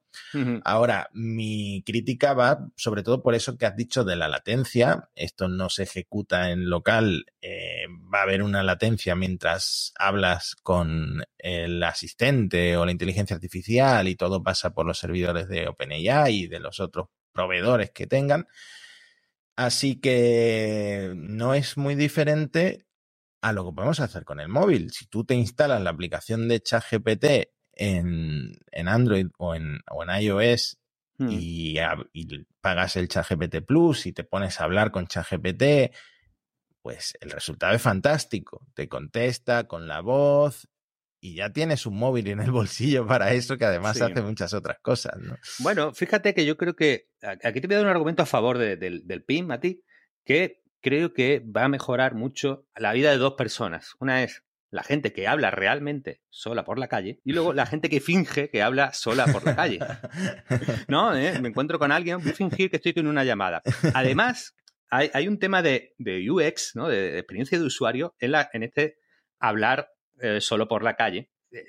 Ahora, 0.64 1.08
mi 1.12 1.82
crítica 1.84 2.34
va 2.34 2.68
sobre 2.76 3.02
todo 3.02 3.22
por 3.22 3.34
eso 3.34 3.56
que 3.56 3.66
has 3.66 3.76
dicho 3.76 4.04
de 4.04 4.16
la 4.16 4.28
latencia. 4.28 5.10
Esto 5.14 5.48
no 5.48 5.70
se 5.70 5.84
ejecuta 5.84 6.50
en 6.50 6.68
local. 6.68 7.26
Eh, 7.40 7.86
va 8.12 8.20
a 8.20 8.22
haber 8.22 8.42
una 8.42 8.62
latencia 8.62 9.14
mientras 9.14 9.92
hablas 9.98 10.56
con 10.62 11.22
el 11.38 11.82
asistente 11.82 12.76
o 12.76 12.84
la 12.84 12.92
inteligencia 12.92 13.34
artificial 13.34 14.08
y 14.08 14.16
todo 14.16 14.42
pasa 14.42 14.74
por 14.74 14.86
los 14.86 14.98
servidores 14.98 15.48
de 15.48 15.68
OpenAI 15.68 16.34
y 16.34 16.46
de 16.48 16.60
los 16.60 16.80
otros 16.80 17.08
proveedores 17.32 17.90
que 17.92 18.06
tengan. 18.06 18.46
Así 19.56 20.00
que 20.00 21.14
no 21.16 21.54
es 21.54 21.78
muy 21.78 21.94
diferente 21.94 22.86
a 23.40 23.52
lo 23.52 23.64
que 23.64 23.74
podemos 23.74 24.00
hacer 24.00 24.24
con 24.24 24.40
el 24.40 24.48
móvil. 24.48 24.90
Si 24.90 25.06
tú 25.06 25.24
te 25.24 25.34
instalas 25.34 25.82
la 25.82 25.90
aplicación 25.90 26.48
de 26.48 26.60
ChatGPT 26.60 27.24
en, 27.72 28.58
en 28.72 28.88
Android 28.88 29.26
o 29.38 29.54
en, 29.54 29.80
o 29.90 30.02
en 30.02 30.22
iOS 30.22 30.78
hmm. 31.18 31.28
y, 31.30 31.78
y, 32.12 32.46
pagas 32.60 32.96
el 32.96 33.08
ChatGPT 33.08 33.64
Plus 33.66 34.06
y 34.06 34.12
te 34.12 34.24
pones 34.24 34.60
a 34.60 34.64
hablar 34.64 34.90
con 34.90 35.06
ChatGPT, 35.06 35.94
pues 36.82 37.16
el 37.20 37.30
resultado 37.30 37.74
es 37.74 37.82
fantástico. 37.82 38.66
Te 38.74 38.88
contesta 38.88 39.66
con 39.66 39.86
la 39.86 40.00
voz 40.00 40.68
y 41.20 41.34
ya 41.34 41.52
tienes 41.52 41.86
un 41.86 41.98
móvil 41.98 42.28
en 42.28 42.40
el 42.40 42.50
bolsillo 42.52 43.06
para 43.06 43.32
eso, 43.32 43.56
que 43.58 43.64
además 43.64 44.00
hace 44.00 44.22
muchas 44.22 44.54
otras 44.54 44.78
cosas. 44.80 45.16
¿no? 45.18 45.36
Bueno, 45.58 45.92
fíjate 45.92 46.34
que 46.34 46.46
yo 46.46 46.56
creo 46.56 46.76
que 46.76 47.08
aquí 47.42 47.60
te 47.60 47.66
voy 47.66 47.74
a 47.74 47.78
dar 47.78 47.86
un 47.86 47.92
argumento 47.92 48.22
a 48.22 48.26
favor 48.26 48.58
del, 48.58 49.06
del 49.06 49.24
PIN, 49.24 49.46
Mati, 49.46 49.82
que 50.24 50.62
creo 50.86 51.12
que 51.12 51.40
va 51.44 51.64
a 51.64 51.68
mejorar 51.68 52.14
mucho 52.14 52.64
la 52.76 52.92
vida 52.92 53.10
de 53.10 53.16
dos 53.16 53.32
personas. 53.32 53.96
Una 53.98 54.22
es 54.22 54.44
la 54.70 54.84
gente 54.84 55.12
que 55.12 55.26
habla 55.26 55.50
realmente 55.50 56.22
sola 56.30 56.64
por 56.64 56.78
la 56.78 56.86
calle 56.86 57.18
y 57.24 57.32
luego 57.32 57.52
la 57.54 57.66
gente 57.66 57.88
que 57.88 57.98
finge 57.98 58.50
que 58.50 58.62
habla 58.62 58.92
sola 58.92 59.26
por 59.26 59.44
la 59.44 59.56
calle. 59.56 59.80
¿No? 60.86 61.12
¿Eh? 61.16 61.40
Me 61.40 61.48
encuentro 61.48 61.80
con 61.80 61.90
alguien, 61.90 62.22
voy 62.22 62.30
a 62.30 62.34
fingir 62.34 62.70
que 62.70 62.76
estoy 62.76 62.94
con 62.94 63.08
una 63.08 63.24
llamada. 63.24 63.62
Además, 63.94 64.54
hay, 64.88 65.26
un 65.26 65.40
tema 65.40 65.60
de, 65.60 65.96
UX, 65.98 66.76
¿no? 66.76 66.86
De, 66.86 67.18
experiencia 67.18 67.58
de 67.58 67.64
usuario 67.64 68.14
en, 68.20 68.30
la, 68.30 68.48
en 68.52 68.62
este 68.62 68.98
hablar 69.40 69.90
eh, 70.20 70.40
solo 70.40 70.68
por 70.68 70.84
la 70.84 70.94
calle, 70.94 71.32
eh, 71.52 71.64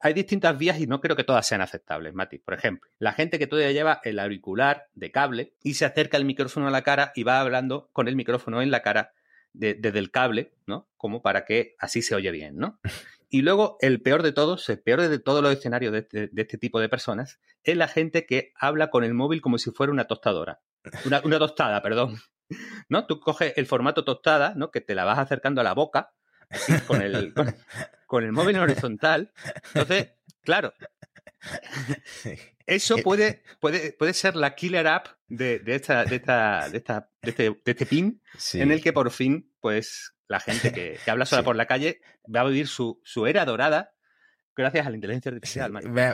hay, 0.00 0.14
distintas 0.14 0.56
vías 0.56 0.80
y 0.80 0.86
no 0.86 1.00
creo 1.00 1.16
que 1.16 1.24
todas 1.24 1.46
sean 1.46 1.60
aceptables, 1.60 2.14
Mati. 2.14 2.38
Por 2.38 2.54
ejemplo, 2.54 2.88
la 2.98 3.12
gente 3.12 3.38
que 3.38 3.46
todavía 3.46 3.72
lleva 3.72 4.00
el 4.04 4.18
auricular 4.18 4.88
de 4.94 5.10
cable 5.10 5.54
y 5.62 5.74
se 5.74 5.84
acerca 5.84 6.16
el 6.16 6.24
micrófono 6.24 6.68
a 6.68 6.70
la 6.70 6.82
cara 6.82 7.12
y 7.14 7.22
va 7.22 7.40
hablando 7.40 7.90
con 7.92 8.08
el 8.08 8.16
micrófono 8.16 8.62
en 8.62 8.70
la 8.70 8.82
cara 8.82 9.12
desde 9.52 9.98
el 9.98 10.10
cable, 10.10 10.52
¿no? 10.66 10.88
Como 10.96 11.22
para 11.22 11.44
que 11.44 11.76
así 11.78 12.02
se 12.02 12.14
oye 12.14 12.30
bien, 12.30 12.56
¿no? 12.56 12.80
Y 13.28 13.42
luego, 13.42 13.76
el 13.80 14.00
peor 14.00 14.22
de 14.22 14.30
todos, 14.30 14.68
el 14.68 14.78
peor 14.78 15.02
de 15.02 15.18
todos 15.18 15.42
los 15.42 15.52
escenarios 15.52 15.92
de 15.92 15.98
este, 15.98 16.28
de 16.28 16.42
este 16.42 16.58
tipo 16.58 16.78
de 16.78 16.88
personas, 16.88 17.40
es 17.64 17.76
la 17.76 17.88
gente 17.88 18.24
que 18.24 18.52
habla 18.54 18.88
con 18.88 19.02
el 19.02 19.14
móvil 19.14 19.42
como 19.42 19.58
si 19.58 19.72
fuera 19.72 19.92
una 19.92 20.04
tostadora. 20.04 20.60
Una, 21.04 21.20
una 21.24 21.40
tostada, 21.40 21.82
perdón. 21.82 22.18
¿No? 22.88 23.04
Tú 23.06 23.18
coges 23.18 23.52
el 23.56 23.66
formato 23.66 24.04
tostada, 24.04 24.54
¿no? 24.54 24.70
Que 24.70 24.80
te 24.80 24.94
la 24.94 25.04
vas 25.04 25.18
acercando 25.18 25.60
a 25.60 25.64
la 25.64 25.74
boca 25.74 26.12
con 26.86 27.02
el, 27.02 27.34
con, 27.34 27.46
el 28.24 28.32
móvil 28.32 28.56
en 28.56 28.62
horizontal. 28.62 29.32
Entonces, 29.74 30.12
claro, 30.42 30.72
eso 32.66 32.96
puede, 32.98 33.42
puede, 33.60 33.92
puede 33.92 34.14
ser 34.14 34.36
la 34.36 34.54
killer 34.54 34.86
app 34.86 35.08
de, 35.28 35.62
esta, 35.66 36.04
de, 36.04 36.16
esta, 36.16 36.68
de, 36.68 36.78
esta, 36.78 37.10
de, 37.22 37.30
este, 37.30 37.42
de 37.50 37.70
este 37.72 37.86
pin, 37.86 38.22
en 38.54 38.72
el 38.72 38.82
que 38.82 38.92
por 38.92 39.10
fin, 39.10 39.52
pues, 39.60 40.12
la 40.28 40.40
gente 40.40 40.72
que, 40.72 40.98
habla 41.10 41.26
sola 41.26 41.42
por 41.42 41.56
la 41.56 41.66
calle 41.66 42.00
va 42.34 42.40
a 42.40 42.44
vivir 42.44 42.66
su, 42.66 43.00
su 43.04 43.26
era 43.26 43.44
dorada 43.44 43.95
gracias 44.56 44.86
a 44.86 44.90
la 44.90 44.96
inteligencia 44.96 45.30
artificial. 45.30 45.70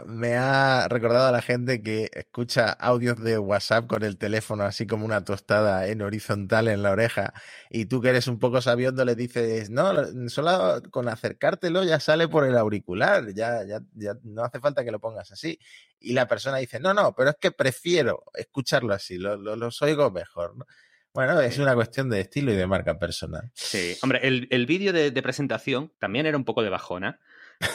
me, 0.06 0.34
ha 0.34 0.88
recordado 0.88 1.28
a 1.28 1.32
la 1.32 1.40
gente 1.40 1.80
que 1.80 2.10
escucha 2.12 2.70
audios 2.70 3.22
de 3.22 3.38
WhatsApp 3.38 3.86
con 3.86 4.02
el 4.02 4.18
teléfono 4.18 4.64
así 4.64 4.86
como 4.86 5.04
una 5.04 5.24
tostada 5.24 5.86
en 5.86 6.02
horizontal 6.02 6.68
en 6.68 6.82
la 6.82 6.90
oreja 6.90 7.32
y 7.70 7.86
tú 7.86 8.00
que 8.00 8.08
eres 8.08 8.26
un 8.26 8.38
poco 8.38 8.60
sabiondo 8.60 9.04
le 9.04 9.14
dices, 9.14 9.70
no, 9.70 10.28
solo 10.28 10.82
con 10.90 11.08
acercártelo 11.08 11.84
ya 11.84 12.00
sale 12.00 12.28
por 12.28 12.44
el 12.44 12.58
auricular, 12.58 13.32
ya, 13.32 13.64
ya, 13.64 13.80
ya 13.94 14.14
no 14.24 14.42
hace 14.44 14.60
falta 14.60 14.84
que 14.84 14.90
lo 14.90 14.98
pongas 14.98 15.30
así. 15.30 15.58
Y 16.00 16.12
la 16.12 16.26
persona 16.26 16.58
dice, 16.58 16.80
no, 16.80 16.92
no, 16.92 17.14
pero 17.14 17.30
es 17.30 17.36
que 17.40 17.52
prefiero 17.52 18.24
escucharlo 18.34 18.92
así, 18.92 19.18
lo, 19.18 19.36
los 19.36 19.82
oigo 19.82 20.10
mejor. 20.10 20.54
Bueno, 21.14 21.38
es 21.40 21.58
una 21.58 21.74
cuestión 21.74 22.08
de 22.08 22.20
estilo 22.20 22.52
y 22.52 22.56
de 22.56 22.66
marca 22.66 22.98
personal. 22.98 23.50
Sí, 23.54 23.94
hombre, 24.02 24.20
el, 24.22 24.48
el 24.50 24.66
vídeo 24.66 24.92
de, 24.92 25.10
de, 25.10 25.22
presentación 25.22 25.92
también 25.98 26.24
era 26.24 26.38
un 26.38 26.44
poco 26.44 26.62
de 26.62 26.70
bajona, 26.70 27.20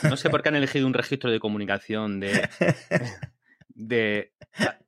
no 0.04 0.18
sé 0.18 0.30
por 0.30 0.42
qué 0.42 0.50
han 0.50 0.56
elegido 0.56 0.88
un 0.88 0.94
registro 0.94 1.32
de 1.32 1.40
comunicación 1.40 2.20
de. 2.20 2.50
de 3.70 4.34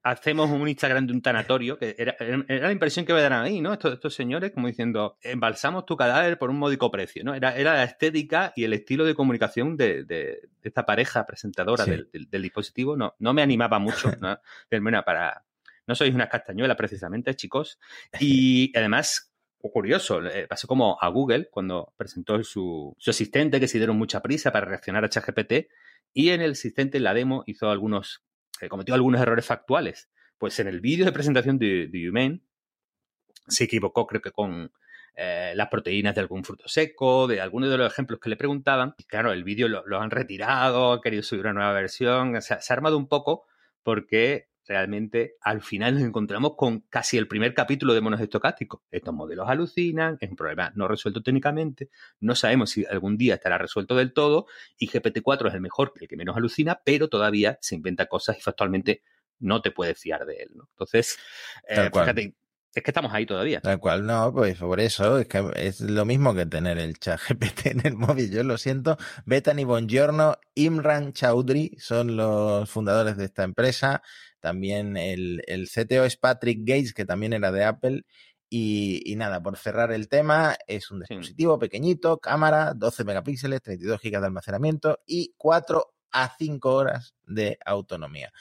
hacemos 0.04 0.50
un 0.50 0.68
Instagram 0.68 1.08
de 1.08 1.14
un 1.14 1.22
tanatorio, 1.22 1.78
que 1.78 1.96
era, 1.98 2.16
la 2.20 2.72
impresión 2.72 3.06
que 3.06 3.14
me 3.14 3.22
dan 3.22 3.34
ahí, 3.34 3.62
¿no? 3.62 3.74
Estos, 3.74 3.94
estos, 3.94 4.14
señores 4.14 4.52
como 4.52 4.68
diciendo, 4.68 5.18
embalsamos 5.22 5.86
tu 5.86 5.96
cadáver 5.96 6.38
por 6.38 6.50
un 6.50 6.58
módico 6.58 6.90
precio, 6.90 7.24
¿no? 7.24 7.36
Era, 7.36 7.56
era 7.56 7.74
la 7.74 7.84
estética 7.84 8.54
y 8.56 8.64
el 8.64 8.74
estilo 8.74 9.06
de 9.06 9.16
comunicación 9.16 9.78
de, 9.78 10.04
de, 10.06 10.50
esta 10.64 10.86
pareja 10.86 11.26
presentadora 11.26 11.86
del, 11.86 12.10
del, 12.12 12.42
dispositivo, 12.42 12.98
no, 12.98 13.16
no 13.20 13.34
me 13.34 13.42
animaba 13.42 13.80
mucho, 13.80 14.12
¿no? 14.20 14.40
para... 15.06 15.44
No 15.86 15.96
sois 15.96 16.14
unas 16.14 16.30
castañuelas 16.30 16.78
precisamente, 16.78 17.34
chicos. 17.36 17.80
Y 18.20 18.72
además 18.78 19.29
curioso, 19.62 20.22
pasó 20.48 20.68
como 20.68 20.98
a 21.02 21.08
Google 21.10 21.50
cuando 21.50 21.94
presentó 21.98 22.42
su, 22.44 22.96
asistente 23.06 23.60
que 23.60 23.68
se 23.68 23.78
dieron 23.78 23.98
mucha 23.98 24.22
prisa 24.22 24.52
para 24.52 24.66
reaccionar 24.66 25.04
a 25.04 25.10
ChatGPT 25.10 25.70
y 26.14 26.30
en 26.30 26.42
el 26.42 26.52
asistente 26.52 26.98
en 26.98 27.04
la 27.04 27.14
demo 27.14 27.44
hizo 27.46 27.70
algunos, 27.70 28.24
eh, 28.62 28.70
cometió 28.70 28.96
algunos 28.96 29.22
errores 29.22 29.46
factuales. 29.46 30.10
Pues 30.38 30.60
en 30.60 30.68
el 30.68 30.80
vídeo 30.80 31.06
de 31.06 31.12
presentación 31.12 31.60
de, 31.60 31.88
de 31.88 32.40
se 33.48 33.66
equivocó 33.66 34.08
creo 34.08 34.22
que 34.22 34.32
con 34.32 34.72
eh, 35.16 35.52
las 35.56 35.68
proteínas 35.68 36.16
de 36.16 36.22
algún 36.22 36.46
fruto 36.46 36.68
seco, 36.68 37.28
de 37.28 37.42
algunos 37.42 37.70
de 37.70 37.78
los 37.78 37.92
ejemplos 37.92 38.20
que 38.22 38.30
le 38.30 38.38
preguntaban. 38.38 38.96
Y 38.98 39.04
claro, 39.04 39.34
el 39.34 39.44
vídeo 39.44 39.68
lo, 39.68 40.02
han 40.02 40.12
retirado, 40.12 40.94
han 40.94 41.02
querido 41.02 41.24
subir 41.24 41.42
una 41.42 41.54
nueva 41.54 41.74
versión, 41.74 42.42
se 42.42 42.54
ha 42.54 42.60
armado 42.70 42.98
un 42.98 43.10
poco 43.10 43.46
porque 43.84 44.49
realmente 44.70 45.36
al 45.42 45.64
final 45.64 45.96
nos 45.96 46.04
encontramos 46.04 46.54
con 46.56 46.82
casi 46.82 47.18
el 47.18 47.28
primer 47.28 47.56
capítulo 47.56 47.96
de 47.96 48.02
monos 48.02 48.22
estocásticos. 48.22 48.82
Estos 48.92 49.16
modelos 49.16 49.50
alucinan, 49.50 50.18
es 50.22 50.30
un 50.30 50.36
problema 50.36 50.72
no 50.76 50.88
resuelto 50.88 51.24
técnicamente, 51.24 51.90
no 52.20 52.36
sabemos 52.36 52.70
si 52.70 52.86
algún 52.86 53.18
día 53.18 53.34
estará 53.34 53.58
resuelto 53.58 53.96
del 53.96 54.14
todo 54.14 54.46
y 54.78 54.88
GPT-4 54.88 55.48
es 55.48 55.54
el 55.56 55.62
mejor, 55.62 55.94
el 56.00 56.08
que 56.08 56.16
menos 56.16 56.38
alucina, 56.38 56.80
pero 56.86 57.10
todavía 57.10 57.58
se 57.62 57.76
inventa 57.76 58.06
cosas 58.06 58.38
y 58.38 58.42
factualmente 58.42 59.02
no 59.40 59.60
te 59.62 59.72
puedes 59.72 60.00
fiar 60.00 60.28
de 60.28 60.36
él. 60.44 60.52
Entonces, 60.54 61.18
eh, 61.68 61.90
fíjate, 61.92 62.36
es 62.72 62.84
que 62.84 62.92
estamos 62.92 63.12
ahí 63.12 63.26
todavía. 63.26 63.62
Tal 63.62 63.80
cual, 63.80 64.06
no, 64.06 64.32
pues 64.32 64.60
por 64.60 64.80
eso 64.80 65.18
es 65.18 65.28
que 65.28 65.44
es 65.56 65.82
lo 65.82 66.06
mismo 66.06 66.36
que 66.36 66.46
tener 66.46 66.78
el 66.78 67.00
chat 67.00 67.20
GPT 67.28 67.66
en 67.66 67.88
el 67.88 67.96
móvil. 67.96 68.30
Yo 68.30 68.44
lo 68.44 68.60
siento. 68.60 68.98
Betani 69.26 69.64
Bongiorno, 69.64 70.38
Imran 70.54 71.14
Chaudhry 71.14 71.76
son 71.80 72.16
los 72.16 72.70
fundadores 72.70 73.18
de 73.18 73.26
esta 73.26 73.44
empresa. 73.44 74.04
También 74.40 74.98
el, 74.98 75.42
el 75.48 75.68
CTO 75.70 76.06
es 76.06 76.18
Patrick 76.18 76.60
Gates, 76.62 76.94
que 76.94 77.06
también 77.06 77.34
era 77.34 77.52
de 77.52 77.64
Apple. 77.64 78.04
Y, 78.52 79.14
nada, 79.16 79.44
por 79.44 79.58
cerrar 79.58 79.92
el 79.92 80.10
tema, 80.10 80.58
es 80.66 80.90
un 80.90 81.02
dispositivo 81.02 81.60
pequeñito, 81.60 82.18
cámara, 82.18 82.74
12 82.74 83.04
megapíxeles, 83.04 83.62
32 83.62 84.02
gigas 84.02 84.22
de 84.22 84.28
almacenamiento 84.28 85.00
y 85.06 85.36
4 85.38 85.94
a 86.12 86.36
5 86.36 86.74
horas 86.74 87.14
de 87.28 87.60
autonomía. 87.64 88.34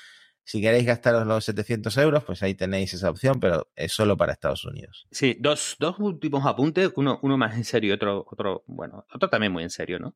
Si 0.44 0.62
queréis 0.62 0.86
gastaros 0.86 1.26
los 1.26 1.44
700 1.44 1.94
euros, 1.98 2.24
pues 2.24 2.42
ahí 2.42 2.54
tenéis 2.54 2.94
esa 2.94 3.10
opción, 3.10 3.38
pero 3.38 3.68
es 3.76 3.92
solo 3.92 4.16
para 4.16 4.32
Estados 4.32 4.64
Unidos. 4.64 5.06
Sí, 5.10 5.36
dos, 5.38 5.76
dos 5.78 5.98
últimos 5.98 6.46
apuntes, 6.46 6.90
uno, 6.96 7.18
uno 7.22 7.36
más 7.36 7.54
en 7.54 7.64
serio 7.64 7.90
y 7.90 7.92
otro, 7.92 8.24
otro, 8.30 8.64
bueno, 8.66 9.04
otro 9.12 9.28
también 9.28 9.52
muy 9.52 9.62
en 9.62 9.68
serio, 9.68 9.98
¿no? 9.98 10.14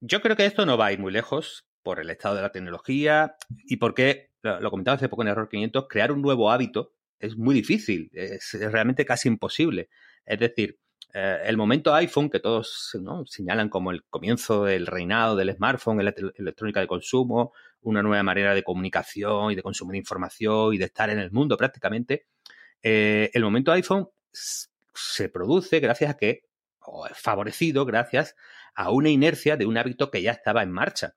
Yo 0.00 0.20
creo 0.20 0.36
que 0.36 0.44
esto 0.44 0.66
no 0.66 0.76
va 0.76 0.86
a 0.86 0.92
ir 0.92 0.98
muy 0.98 1.10
lejos 1.10 1.64
por 1.82 2.00
el 2.00 2.10
estado 2.10 2.34
de 2.34 2.42
la 2.42 2.52
tecnología 2.52 3.36
y 3.64 3.78
porque, 3.78 4.33
lo 4.44 4.70
comentaba 4.70 4.96
hace 4.96 5.08
poco 5.08 5.22
en 5.22 5.28
Error 5.28 5.48
500, 5.48 5.86
crear 5.88 6.12
un 6.12 6.22
nuevo 6.22 6.50
hábito 6.50 6.92
es 7.18 7.36
muy 7.36 7.54
difícil, 7.54 8.10
es, 8.12 8.52
realmente 8.52 9.04
casi 9.04 9.28
imposible. 9.28 9.88
Es 10.26 10.38
decir, 10.38 10.78
eh, 11.12 11.38
el 11.44 11.56
momento 11.56 11.94
iPhone, 11.94 12.28
que 12.28 12.40
todos 12.40 12.92
señalan 13.26 13.68
como 13.68 13.90
el 13.90 14.04
comienzo 14.04 14.64
del 14.64 14.86
reinado 14.86 15.36
del 15.36 15.54
smartphone, 15.54 16.04
la 16.04 16.14
electrónica 16.36 16.80
de 16.80 16.86
consumo, 16.86 17.52
una 17.82 18.02
nueva 18.02 18.22
manera 18.22 18.54
de 18.54 18.62
comunicación 18.62 19.52
y 19.52 19.54
de 19.54 19.62
consumir 19.62 19.96
información 19.96 20.74
y 20.74 20.78
de 20.78 20.86
estar 20.86 21.10
en 21.10 21.18
el 21.18 21.30
mundo 21.30 21.56
prácticamente, 21.56 22.26
eh, 22.82 23.30
el 23.32 23.42
momento 23.42 23.72
iPhone 23.72 24.08
se 24.32 25.28
produce 25.28 25.80
gracias 25.80 26.10
a 26.10 26.16
que, 26.16 26.44
o 26.80 27.06
es 27.06 27.16
favorecido 27.16 27.84
gracias 27.84 28.36
a 28.74 28.90
una 28.90 29.08
inercia 29.08 29.56
de 29.56 29.66
un 29.66 29.78
hábito 29.78 30.10
que 30.10 30.22
ya 30.22 30.32
estaba 30.32 30.62
en 30.62 30.72
marcha. 30.72 31.14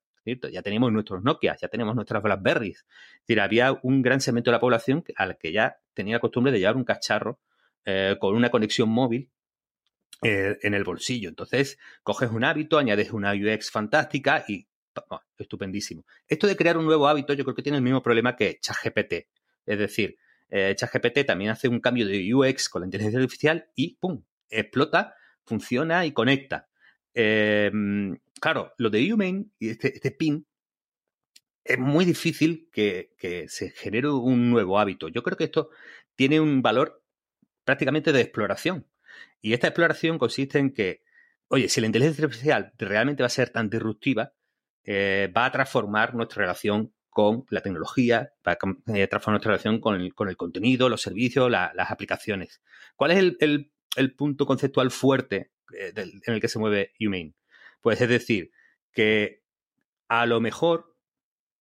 Ya 0.51 0.61
tenemos 0.61 0.91
nuestros 0.91 1.23
Nokia, 1.23 1.55
ya 1.59 1.67
tenemos 1.67 1.95
nuestras 1.95 2.21
Blackberries. 2.21 2.79
Es 2.79 3.21
decir, 3.21 3.39
había 3.39 3.79
un 3.83 4.01
gran 4.01 4.21
segmento 4.21 4.51
de 4.51 4.53
la 4.53 4.59
población 4.59 5.03
al 5.15 5.37
que 5.37 5.51
ya 5.51 5.77
tenía 5.93 6.15
la 6.15 6.19
costumbre 6.19 6.51
de 6.51 6.59
llevar 6.59 6.75
un 6.75 6.83
cacharro 6.83 7.39
eh, 7.85 8.17
con 8.19 8.35
una 8.35 8.49
conexión 8.49 8.89
móvil 8.89 9.31
eh, 10.23 10.57
en 10.61 10.73
el 10.73 10.83
bolsillo. 10.83 11.29
Entonces, 11.29 11.77
coges 12.03 12.31
un 12.31 12.43
hábito, 12.43 12.77
añades 12.77 13.11
una 13.11 13.33
UX 13.33 13.71
fantástica 13.71 14.43
y 14.47 14.67
estupendísimo. 15.37 16.05
Esto 16.27 16.47
de 16.47 16.55
crear 16.55 16.77
un 16.77 16.85
nuevo 16.85 17.07
hábito 17.07 17.33
yo 17.33 17.43
creo 17.43 17.55
que 17.55 17.61
tiene 17.61 17.77
el 17.77 17.83
mismo 17.83 18.01
problema 18.01 18.35
que 18.35 18.59
ChatGPT. 18.59 19.27
Es 19.65 19.79
decir, 19.79 20.17
eh, 20.49 20.73
ChatGPT 20.75 21.25
también 21.25 21.51
hace 21.51 21.67
un 21.67 21.79
cambio 21.79 22.07
de 22.07 22.33
UX 22.33 22.69
con 22.69 22.81
la 22.81 22.87
inteligencia 22.87 23.19
artificial 23.19 23.69
y 23.75 23.95
¡pum! 23.95 24.23
explota, 24.49 25.13
funciona 25.45 26.05
y 26.05 26.13
conecta. 26.13 26.67
Em, 27.19 28.19
claro, 28.39 28.73
lo 28.77 28.91
de 28.91 29.11
Humane 29.11 29.47
y 29.57 29.69
este, 29.69 29.95
este 29.95 30.11
pin 30.11 30.45
es 31.63 31.79
muy 31.79 32.05
difícil 32.05 32.69
que, 32.71 33.09
se 33.47 33.71
genere 33.71 34.09
un 34.09 34.51
nuevo 34.51 34.77
hábito. 34.77 35.07
Yo 35.07 35.23
creo 35.23 35.35
que 35.35 35.45
esto 35.45 35.71
tiene 36.15 36.39
un 36.39 36.61
valor 36.61 37.03
prácticamente 37.65 38.11
de 38.11 38.21
exploración. 38.21 38.85
Y 39.41 39.53
esta 39.53 39.67
exploración 39.67 40.19
consiste 40.19 40.59
en 40.59 40.71
que, 40.73 41.01
oye, 41.47 41.69
si 41.69 41.81
la 41.81 41.87
inteligencia 41.87 42.23
artificial 42.23 42.73
realmente 42.77 43.23
va 43.23 43.27
a 43.27 43.29
ser 43.29 43.49
tan 43.49 43.71
disruptiva, 43.71 44.33
eh, 44.83 45.33
va 45.35 45.45
a 45.45 45.51
transformar 45.51 46.13
nuestra 46.13 46.43
relación 46.43 46.93
con 47.09 47.45
la 47.49 47.61
tecnología, 47.61 48.31
va 48.47 48.51
a 48.51 48.93
eh, 48.95 49.07
transformar 49.07 49.37
nuestra 49.37 49.53
relación 49.53 49.81
con 49.81 49.95
el, 50.29 50.37
contenido, 50.37 50.87
los 50.87 51.01
servicios, 51.01 51.49
las 51.49 51.91
aplicaciones. 51.91 52.61
¿Cuál 52.95 53.11
es 53.11 53.35
el, 53.39 53.71
punto 54.15 54.45
conceptual 54.45 54.91
fuerte 54.91 55.49
eh, 55.73 55.93
en 55.95 56.33
el 56.33 56.41
que 56.41 56.47
se 56.47 56.59
mueve 56.59 56.93
Humane? 56.99 57.33
Pues 57.81 58.01
es 58.01 58.09
decir, 58.09 58.51
que 58.91 59.43
a 60.07 60.25
lo 60.25 60.39
mejor, 60.39 60.95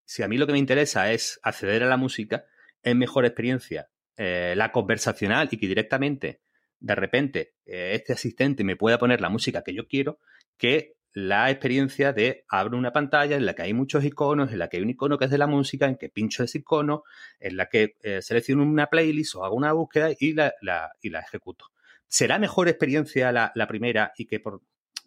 si 0.04 0.22
a 0.22 0.28
mí 0.28 0.38
lo 0.38 0.46
que 0.46 0.52
me 0.52 0.58
interesa 0.58 1.12
es 1.12 1.40
acceder 1.42 1.82
a 1.82 1.88
la 1.88 1.96
música, 1.96 2.46
es 2.82 2.94
mejor 2.94 3.24
experiencia 3.24 3.88
la 4.18 4.72
conversacional 4.72 5.48
y 5.50 5.58
que 5.58 5.68
directamente, 5.68 6.40
de 6.80 6.94
repente, 6.94 7.54
este 7.66 8.14
asistente 8.14 8.64
me 8.64 8.74
pueda 8.74 8.98
poner 8.98 9.20
la 9.20 9.28
música 9.28 9.62
que 9.62 9.74
yo 9.74 9.86
quiero, 9.86 10.20
que 10.56 10.96
la 11.16 11.50
experiencia 11.50 12.12
de 12.12 12.44
abro 12.46 12.76
una 12.76 12.92
pantalla 12.92 13.36
en 13.36 13.46
la 13.46 13.54
que 13.54 13.62
hay 13.62 13.72
muchos 13.72 14.04
iconos, 14.04 14.52
en 14.52 14.58
la 14.58 14.68
que 14.68 14.76
hay 14.76 14.82
un 14.82 14.90
icono 14.90 15.16
que 15.16 15.24
es 15.24 15.30
de 15.30 15.38
la 15.38 15.46
música, 15.46 15.86
en 15.86 15.96
que 15.96 16.10
pincho 16.10 16.44
ese 16.44 16.58
icono, 16.58 17.04
en 17.40 17.56
la 17.56 17.70
que 17.70 17.96
eh, 18.02 18.20
selecciono 18.20 18.62
una 18.62 18.88
playlist 18.88 19.34
o 19.34 19.42
hago 19.42 19.56
una 19.56 19.72
búsqueda 19.72 20.10
y 20.20 20.34
la, 20.34 20.52
y 21.00 21.08
la 21.08 21.20
ejecuto. 21.20 21.70
¿Será 22.08 22.38
mejor 22.38 22.68
experiencia 22.68 23.32
la, 23.32 23.66
primera 23.68 24.12
y 24.16 24.26
que 24.26 24.40
por, 24.40 24.62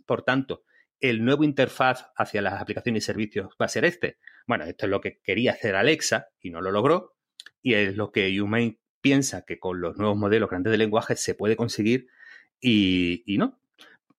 por, 0.06 0.24
tanto 0.24 0.64
el 1.00 1.24
nuevo 1.24 1.44
interfaz 1.44 2.12
hacia 2.16 2.42
las 2.42 2.62
aplicaciones 2.62 3.04
y 3.04 3.06
servicios 3.06 3.56
va 3.62 3.66
a 3.66 3.70
ser 3.70 3.86
este? 3.86 4.18
Bueno, 4.48 4.66
esto 4.66 4.86
es 4.86 4.90
lo 4.90 5.02
que 5.02 5.20
quería 5.22 5.54
hacer 5.54 5.76
Alexa 5.76 6.28
y 6.40 6.50
no 6.50 6.62
lo 6.62 6.72
logró 6.72 7.16
y 7.62 7.74
es 7.76 7.96
lo 7.96 8.12
que 8.12 8.42
Humane 8.42 8.80
piensa 9.02 9.46
que 9.46 9.60
con 9.60 9.80
los 9.80 9.98
nuevos 9.98 10.18
modelos 10.18 10.50
grandes 10.50 10.72
de 10.72 10.78
lenguaje 10.78 11.16
se 11.16 11.36
puede 11.36 11.56
conseguir 11.56 12.08
y, 12.60 13.24
y 13.26 13.38
no, 13.38 13.60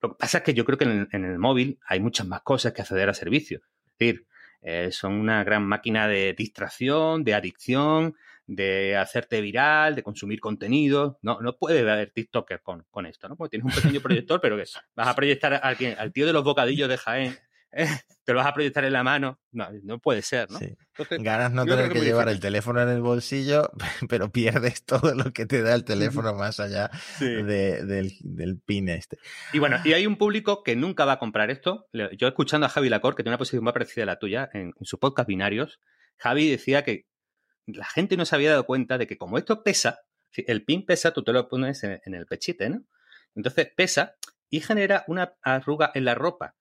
lo 0.01 0.11
que 0.11 0.17
pasa 0.19 0.39
es 0.39 0.45
que 0.45 0.55
yo 0.55 0.65
creo 0.65 0.79
que 0.79 0.85
en 0.85 1.25
el, 1.25 1.39
móvil 1.39 1.79
hay 1.87 2.01
muchas 2.01 2.27
más 2.27 2.41
cosas 2.43 2.73
que 2.73 2.83
acceder 2.83 3.09
a 3.09 3.15
servicios. 3.15 3.63
Es 3.87 3.99
decir, 3.99 4.27
eh, 4.63 4.91
son 4.93 5.15
una 5.15 5.45
gran 5.45 5.67
máquina 5.67 6.09
de 6.09 6.35
distracción, 6.37 7.23
de 7.23 7.35
adicción, 7.35 8.17
de 8.55 8.97
hacerte 8.97 9.41
viral, 9.41 9.95
de 9.95 10.03
consumir 10.03 10.41
contenido. 10.41 11.19
No, 11.23 11.41
no 11.41 11.57
puede 11.57 11.81
haber 11.91 12.11
TikToker 12.11 12.63
con, 12.63 12.85
con 12.91 13.07
esto, 13.07 13.29
¿no? 13.29 13.37
Porque 13.37 13.59
tienes 13.59 13.75
un 13.75 13.83
pequeño 13.83 14.01
proyector, 14.01 14.41
pero 14.41 14.57
que 14.57 14.65
vas 14.95 15.09
a 15.09 15.15
proyectar 15.15 15.55
al 15.55 16.13
tío 16.13 16.27
de 16.27 16.33
los 16.33 16.45
bocadillos 16.45 16.89
de 16.89 16.99
Jaén 16.99 17.39
te 17.71 18.33
lo 18.33 18.37
vas 18.37 18.49
a 18.49 18.55
proyectar 18.55 18.85
en 18.85 18.93
la 18.93 19.03
mano. 19.03 19.39
No, 19.53 19.69
no 19.83 19.99
puede 19.99 20.23
ser, 20.23 20.51
¿no? 20.51 20.59
Ganas 21.19 21.53
no 21.53 21.65
tener 21.65 21.91
que, 21.91 22.01
llevar 22.01 22.29
el 22.29 22.41
teléfono 22.41 22.83
en 22.83 22.89
el 22.89 23.01
bolsillo, 23.01 23.71
pero 24.09 24.31
pierdes 24.31 24.85
todo 24.85 25.15
lo 25.15 25.33
que 25.33 25.47
te 25.47 25.63
da 25.63 25.75
el 25.75 25.85
teléfono 25.85 26.35
más 26.35 26.61
allá 26.61 26.91
del, 27.21 28.61
pin 28.65 28.89
este. 28.89 29.19
Y 29.53 29.59
bueno, 29.59 29.79
y 29.85 29.93
hay 29.93 30.07
un 30.07 30.17
público 30.17 30.63
que 30.63 30.77
nunca 30.77 31.05
va 31.05 31.13
a 31.13 31.19
comprar 31.19 31.51
esto. 31.51 31.89
Yo 31.93 32.29
escuchando 32.29 32.67
a 32.67 32.71
Javi 32.71 32.89
Lacor, 32.89 33.15
que 33.15 33.23
tiene 33.23 33.35
una 33.35 33.39
posición 33.39 33.65
más 33.65 33.73
parecida 33.73 34.03
a 34.03 34.07
la 34.07 34.19
tuya, 34.19 34.51
en, 34.53 34.73
su 34.83 34.99
podcast 34.99 35.29
Binarios, 35.29 35.81
Javi 36.17 36.51
decía 36.51 36.85
que 36.85 37.07
la 37.75 37.87
gente 37.87 38.17
no 38.17 38.25
se 38.25 38.35
había 38.35 38.51
dado 38.51 38.67
cuenta 38.67 38.99
de 38.99 39.07
que 39.07 39.19
como 39.19 39.39
esto 39.39 39.63
pesa, 39.63 40.01
el 40.33 40.65
pin 40.65 40.87
pesa, 40.87 41.13
tú 41.13 41.23
te 41.25 41.33
lo 41.33 41.49
pones 41.49 41.83
en, 41.85 42.01
en 42.05 42.15
el 42.15 42.27
pechite, 42.27 42.71
¿no? 42.71 42.85
Entonces 43.35 43.71
pesa 43.75 44.17
y 44.49 44.61
genera 44.61 45.05
una 45.07 45.35
arruga 45.43 45.91
en 45.95 46.05
la 46.05 46.15
ropa 46.15 46.57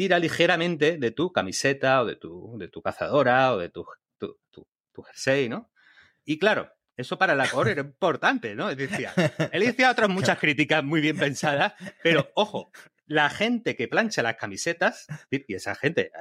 tira 0.00 0.18
ligeramente 0.18 0.96
de 0.96 1.10
tu 1.10 1.30
camiseta 1.30 2.00
o 2.00 2.06
de 2.06 2.16
tu, 2.16 2.56
de 2.56 2.68
tu 2.68 2.80
cazadora 2.80 3.52
o 3.52 3.58
de 3.58 3.68
tu, 3.68 3.84
tu, 4.18 5.04
jersey, 5.04 5.50
¿no? 5.50 5.70
Y 6.24 6.38
claro, 6.38 6.72
eso 6.96 7.18
para 7.18 7.34
la 7.34 7.46
core 7.46 7.72
era 7.72 7.82
importante, 7.82 8.54
¿no? 8.54 8.74
Decía, 8.74 9.12
él 9.52 9.60
decía 9.60 9.90
otras 9.90 10.08
muchas 10.08 10.38
críticas 10.38 10.82
muy 10.82 11.02
bien 11.02 11.18
pensadas, 11.18 11.74
pero 12.02 12.30
ojo, 12.34 12.72
la 13.04 13.28
gente 13.28 13.76
que 13.76 13.88
plancha 13.88 14.22
las 14.22 14.36
camisetas, 14.36 15.06
y 15.30 15.54
esa 15.54 15.74
gente, 15.74 16.12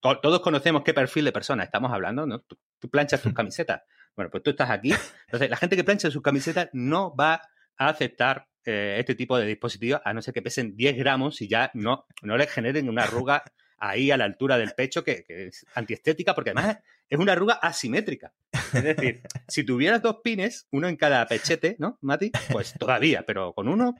todos 0.00 0.40
conocemos 0.40 0.82
qué 0.84 0.94
perfil 0.94 1.24
de 1.24 1.32
persona 1.32 1.64
estamos 1.64 1.92
hablando, 1.92 2.26
¿no? 2.26 2.40
Tú, 2.40 2.58
tú, 2.78 2.88
planchas 2.88 3.22
tus 3.22 3.32
camisetas. 3.34 3.82
Bueno, 4.14 4.30
pues 4.30 4.42
tú 4.42 4.50
estás 4.50 4.70
aquí. 4.70 4.92
Entonces, 5.26 5.50
la 5.50 5.56
gente 5.56 5.76
que 5.76 5.84
plancha 5.84 6.10
sus 6.10 6.22
camisetas 6.22 6.68
no 6.72 7.14
va 7.14 7.42
a 7.76 7.88
aceptar 7.88 8.48
eh, 8.70 8.96
este 8.98 9.14
tipo 9.14 9.38
de 9.38 9.46
dispositivos, 9.46 10.02
a 10.04 10.12
no 10.12 10.20
ser 10.20 10.34
que 10.34 10.42
pesen 10.42 10.76
10 10.76 10.98
gramos 10.98 11.40
y 11.40 11.48
ya 11.48 11.70
no, 11.72 12.04
no 12.20 12.36
les 12.36 12.50
generen 12.50 12.90
una 12.90 13.04
arruga 13.04 13.42
ahí 13.78 14.10
a 14.10 14.18
la 14.18 14.24
altura 14.24 14.58
del 14.58 14.72
pecho 14.72 15.02
que, 15.02 15.24
es 15.26 15.64
antiestética, 15.74 16.34
porque 16.34 16.50
además 16.50 16.78
es 17.08 17.18
una 17.18 17.32
arruga 17.32 17.54
asimétrica. 17.54 18.34
Es 18.74 18.84
decir, 18.84 19.22
si 19.48 19.64
tuvieras 19.64 20.02
dos 20.02 20.18
pines, 20.22 20.66
uno 20.70 20.88
en 20.88 20.96
cada 20.96 21.26
pechete, 21.26 21.76
¿no, 21.78 21.98
Mati? 22.00 22.30
Pues 22.52 22.74
todavía, 22.78 23.24
pero 23.26 23.52
con 23.52 23.68
uno. 23.68 23.94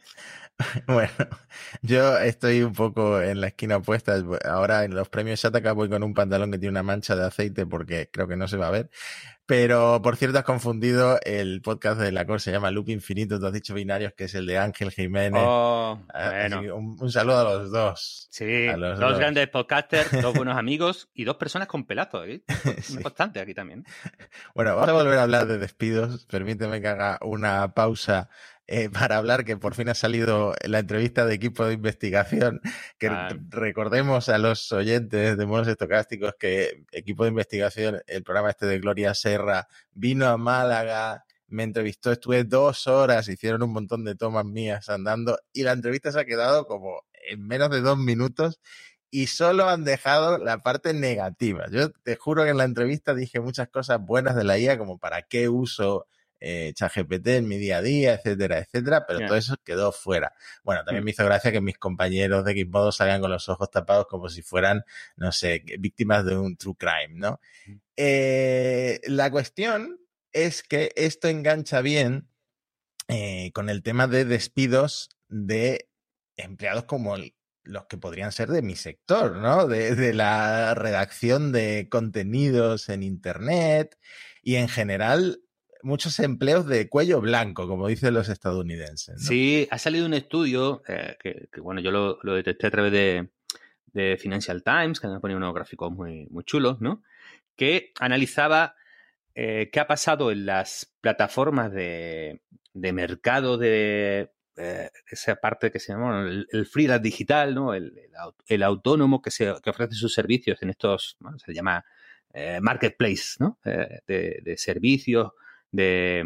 Bueno, 0.89 1.13
yo 1.83 2.19
estoy 2.19 2.63
un 2.63 2.73
poco 2.73 3.23
en 3.23 3.41
la 3.41 3.47
esquina 3.47 3.77
opuesta. 3.77 4.21
Ahora 4.45 4.83
en 4.83 4.93
los 4.93 5.09
premios 5.09 5.41
Shataka 5.41 5.71
voy 5.71 5.89
con 5.89 6.03
un 6.03 6.15
pantalón 6.15 6.51
que 6.51 6.59
tiene 6.59 6.71
una 6.71 6.83
mancha 6.83 7.15
de 7.15 7.25
aceite 7.25 7.65
porque 7.65 8.11
creo 8.11 8.27
que 8.27 8.35
no 8.35 8.49
se 8.49 8.57
va 8.57 8.67
a 8.67 8.73
ver. 8.73 8.91
Pero, 9.49 10.03
por 10.03 10.17
cierto, 10.17 10.37
has 10.37 10.45
confundido 10.45 11.19
el 11.23 11.63
podcast 11.63 11.99
de 11.99 12.13
la 12.13 12.27
cosa, 12.27 12.45
se 12.45 12.53
llama 12.53 12.71
Loop 12.71 12.91
Infinito, 12.91 13.41
tú 13.41 13.47
has 13.47 13.53
dicho 13.55 13.73
binarios, 13.73 14.13
que 14.13 14.25
es 14.25 14.35
el 14.35 14.45
de 14.45 14.59
Ángel 14.59 14.91
Jiménez. 14.91 15.43
Oh, 15.43 15.99
ah, 16.13 16.49
un, 16.75 17.11
saludo 17.11 17.39
a 17.39 17.45
los 17.45 17.71
dos. 17.73 18.29
Sí, 18.31 18.67
dos, 18.67 19.19
grandes 19.19 19.49
podcasters, 19.49 20.11
dos 20.21 20.35
buenos 20.35 20.59
amigos 20.59 21.09
y 21.15 21.25
dos 21.25 21.37
personas 21.37 21.67
con 21.67 21.87
pelazos. 21.87 22.29
¿eh? 22.29 22.43
sí. 22.83 23.03
constante 23.03 23.41
aquí 23.41 23.55
también. 23.55 23.87
Bueno, 24.55 24.75
vamos 24.75 24.91
a 24.91 24.93
volver 24.93 25.19
a 25.19 25.23
hablar 25.23 25.47
de 25.47 25.57
despidos. 25.57 26.27
Permíteme 26.27 26.83
que 26.83 26.89
haga 26.89 27.19
una 27.23 27.73
pausa 27.73 28.29
eh, 28.69 28.91
para 28.93 29.17
hablar 29.17 29.45
que 29.45 29.57
por 29.57 29.75
fin 29.75 29.89
ha 29.89 29.95
salido 29.95 30.55
la 30.65 30.79
entrevista 30.79 31.27
de 31.27 31.35
equipo 31.35 31.65
de 31.65 31.75
investigación, 31.75 32.61
que 32.99 33.11
recordemos 33.49 34.29
a 34.29 34.39
los 34.39 34.71
oyentes 34.73 35.37
de 35.37 35.47
monos 35.47 35.67
estocásticos 35.67 36.35
que 36.39 36.85
equipo 36.93 37.25
de 37.25 37.31
investigación, 37.31 38.01
el 38.07 38.23
programa 38.23 38.51
este 38.51 38.67
de 38.67 38.79
Gloria 38.79 39.15
Serra, 39.15 39.67
vino 39.93 40.27
a 40.27 40.37
Málaga, 40.37 41.25
me 41.49 41.63
entrevistó, 41.63 42.13
estuve 42.13 42.45
dos 42.45 42.87
horas, 42.87 43.29
hicieron 43.29 43.63
un 43.63 43.73
montón 43.73 44.05
de 44.05 44.15
tomas 44.15 44.45
mías 44.45 44.89
andando 44.91 45.39
y 45.53 45.63
la 45.63 45.73
entrevista 45.73 46.13
se 46.13 46.21
ha 46.21 46.25
quedado 46.27 46.67
como 46.67 47.03
en 47.31 47.47
menos 47.47 47.71
de 47.71 47.81
dos 47.81 47.99
minutos 47.99 48.61
y 49.11 49.29
solo 49.29 49.69
han 49.69 49.85
dejado 49.85 50.37
la 50.37 50.59
parte 50.59 50.93
negativa. 50.93 51.67
Yo 51.71 51.91
te 51.91 52.17
juro 52.17 52.45
que 52.45 52.51
en 52.51 52.59
la 52.59 52.65
entrevista 52.65 53.15
dije 53.15 53.41
muchas 53.41 53.69
cosas 53.69 54.01
buenas 54.01 54.37
de 54.37 54.45
la 54.45 54.59
IA, 54.59 54.77
como 54.77 54.99
para 54.99 55.23
qué 55.23 55.49
uso 55.49 56.07
eh, 56.41 56.73
ChatGPT 56.75 57.27
en 57.29 57.49
mi 57.49 57.59
día 57.59 57.79
a 57.79 57.83
día, 57.83 58.15
etcétera, 58.15 58.59
etcétera, 58.59 59.05
pero 59.07 59.27
todo 59.27 59.37
eso 59.37 59.57
quedó 59.65 59.93
fuera. 59.93 60.33
Bueno, 60.63 60.85
también 60.85 61.03
mm. 61.03 61.07
me 61.07 61.11
hizo 61.11 61.25
gracia 61.25 61.53
que 61.53 61.61
mis 61.61 61.79
compañeros 61.79 62.45
de 62.45 62.53
Xbox 62.53 62.97
salgan 62.97 63.21
con 63.21 63.31
los 63.31 63.49
ojos 63.49 63.71
tapados 63.71 64.07
como 64.07 64.29
si 64.29 64.43
fueran, 64.43 64.85
no 65.17 65.33
sé, 65.33 65.63
víctimas 65.79 66.25
de 66.25 66.37
un 66.37 66.57
true 66.57 66.77
crime, 66.77 67.15
¿no? 67.15 67.41
Mm. 67.67 67.73
Eh, 67.97 69.01
la 69.07 69.31
cuestión 69.31 69.99
es 70.33 70.63
que 70.63 70.93
esto 70.97 71.29
engancha 71.29 71.81
bien 71.81 72.29
eh, 73.09 73.51
con 73.55 73.71
el 73.71 73.83
tema 73.83 74.07
de 74.07 74.25
despidos 74.25 75.11
de 75.29 75.89
empleados 76.37 76.85
como 76.85 77.17
los 77.65 77.87
que 77.87 77.99
podrían 77.99 78.33
ser 78.33 78.49
de 78.49 78.63
mi 78.63 78.77
sector, 78.77 79.37
¿no? 79.37 79.67
De, 79.67 79.95
de, 79.95 80.15
la 80.15 80.75
redacción 80.75 81.53
de 81.53 81.89
contenidos 81.91 82.89
en 82.89 83.03
Internet 83.03 83.99
y 84.43 84.57
en 84.57 84.69
general 84.69 85.43
muchos 85.83 86.19
empleos 86.21 86.67
de 86.67 86.89
cuello 86.89 87.21
blanco, 87.21 87.69
como 87.69 87.89
dicen 87.89 88.15
los 88.15 88.29
estadounidenses. 88.29 89.25
Sí, 89.25 89.69
ha 89.71 89.79
salido 89.79 90.07
un 90.07 90.15
estudio 90.15 90.83
eh, 90.89 91.17
que, 91.21 91.61
bueno, 91.61 91.81
yo 91.81 91.91
lo, 91.91 92.35
detecté 92.35 92.67
a 92.67 92.71
través 92.71 92.93
de, 92.93 93.29
Financial 94.19 94.63
Times, 94.63 95.01
que 95.01 95.09
me 95.09 95.19
ponía 95.19 95.37
unos 95.37 95.53
gráficos 95.53 95.91
muy, 95.91 96.29
muy 96.31 96.45
chulos, 96.45 96.81
¿no? 96.81 97.03
Que 97.57 97.93
analizaba 97.99 98.77
eh, 99.35 99.71
qué 99.73 99.81
ha 99.81 99.89
pasado 99.89 100.31
en 100.31 100.47
las 100.47 100.95
plataformas 101.01 101.73
de, 101.73 102.41
mercado 102.75 103.59
de 103.59 104.31
eh, 104.57 104.91
esa 105.11 105.35
parte 105.35 105.73
que 105.73 105.81
se 105.81 105.93
llama 105.93 106.29
el, 106.29 106.67
freelance 106.67 107.03
digital, 107.03 107.57
¿no? 107.57 107.75
El, 107.75 108.63
autónomo 108.63 109.21
que, 109.21 109.33
se, 109.33 109.51
ofrece 109.51 109.95
sus 109.95 110.15
servicios 110.15 110.63
en 110.63 110.71
estos, 110.71 111.17
se 111.45 111.53
llama 111.53 111.85
marketplace, 112.61 113.35
¿no? 113.41 113.59
de, 113.65 114.41
de 114.45 114.57
servicios 114.57 115.33
de, 115.73 116.25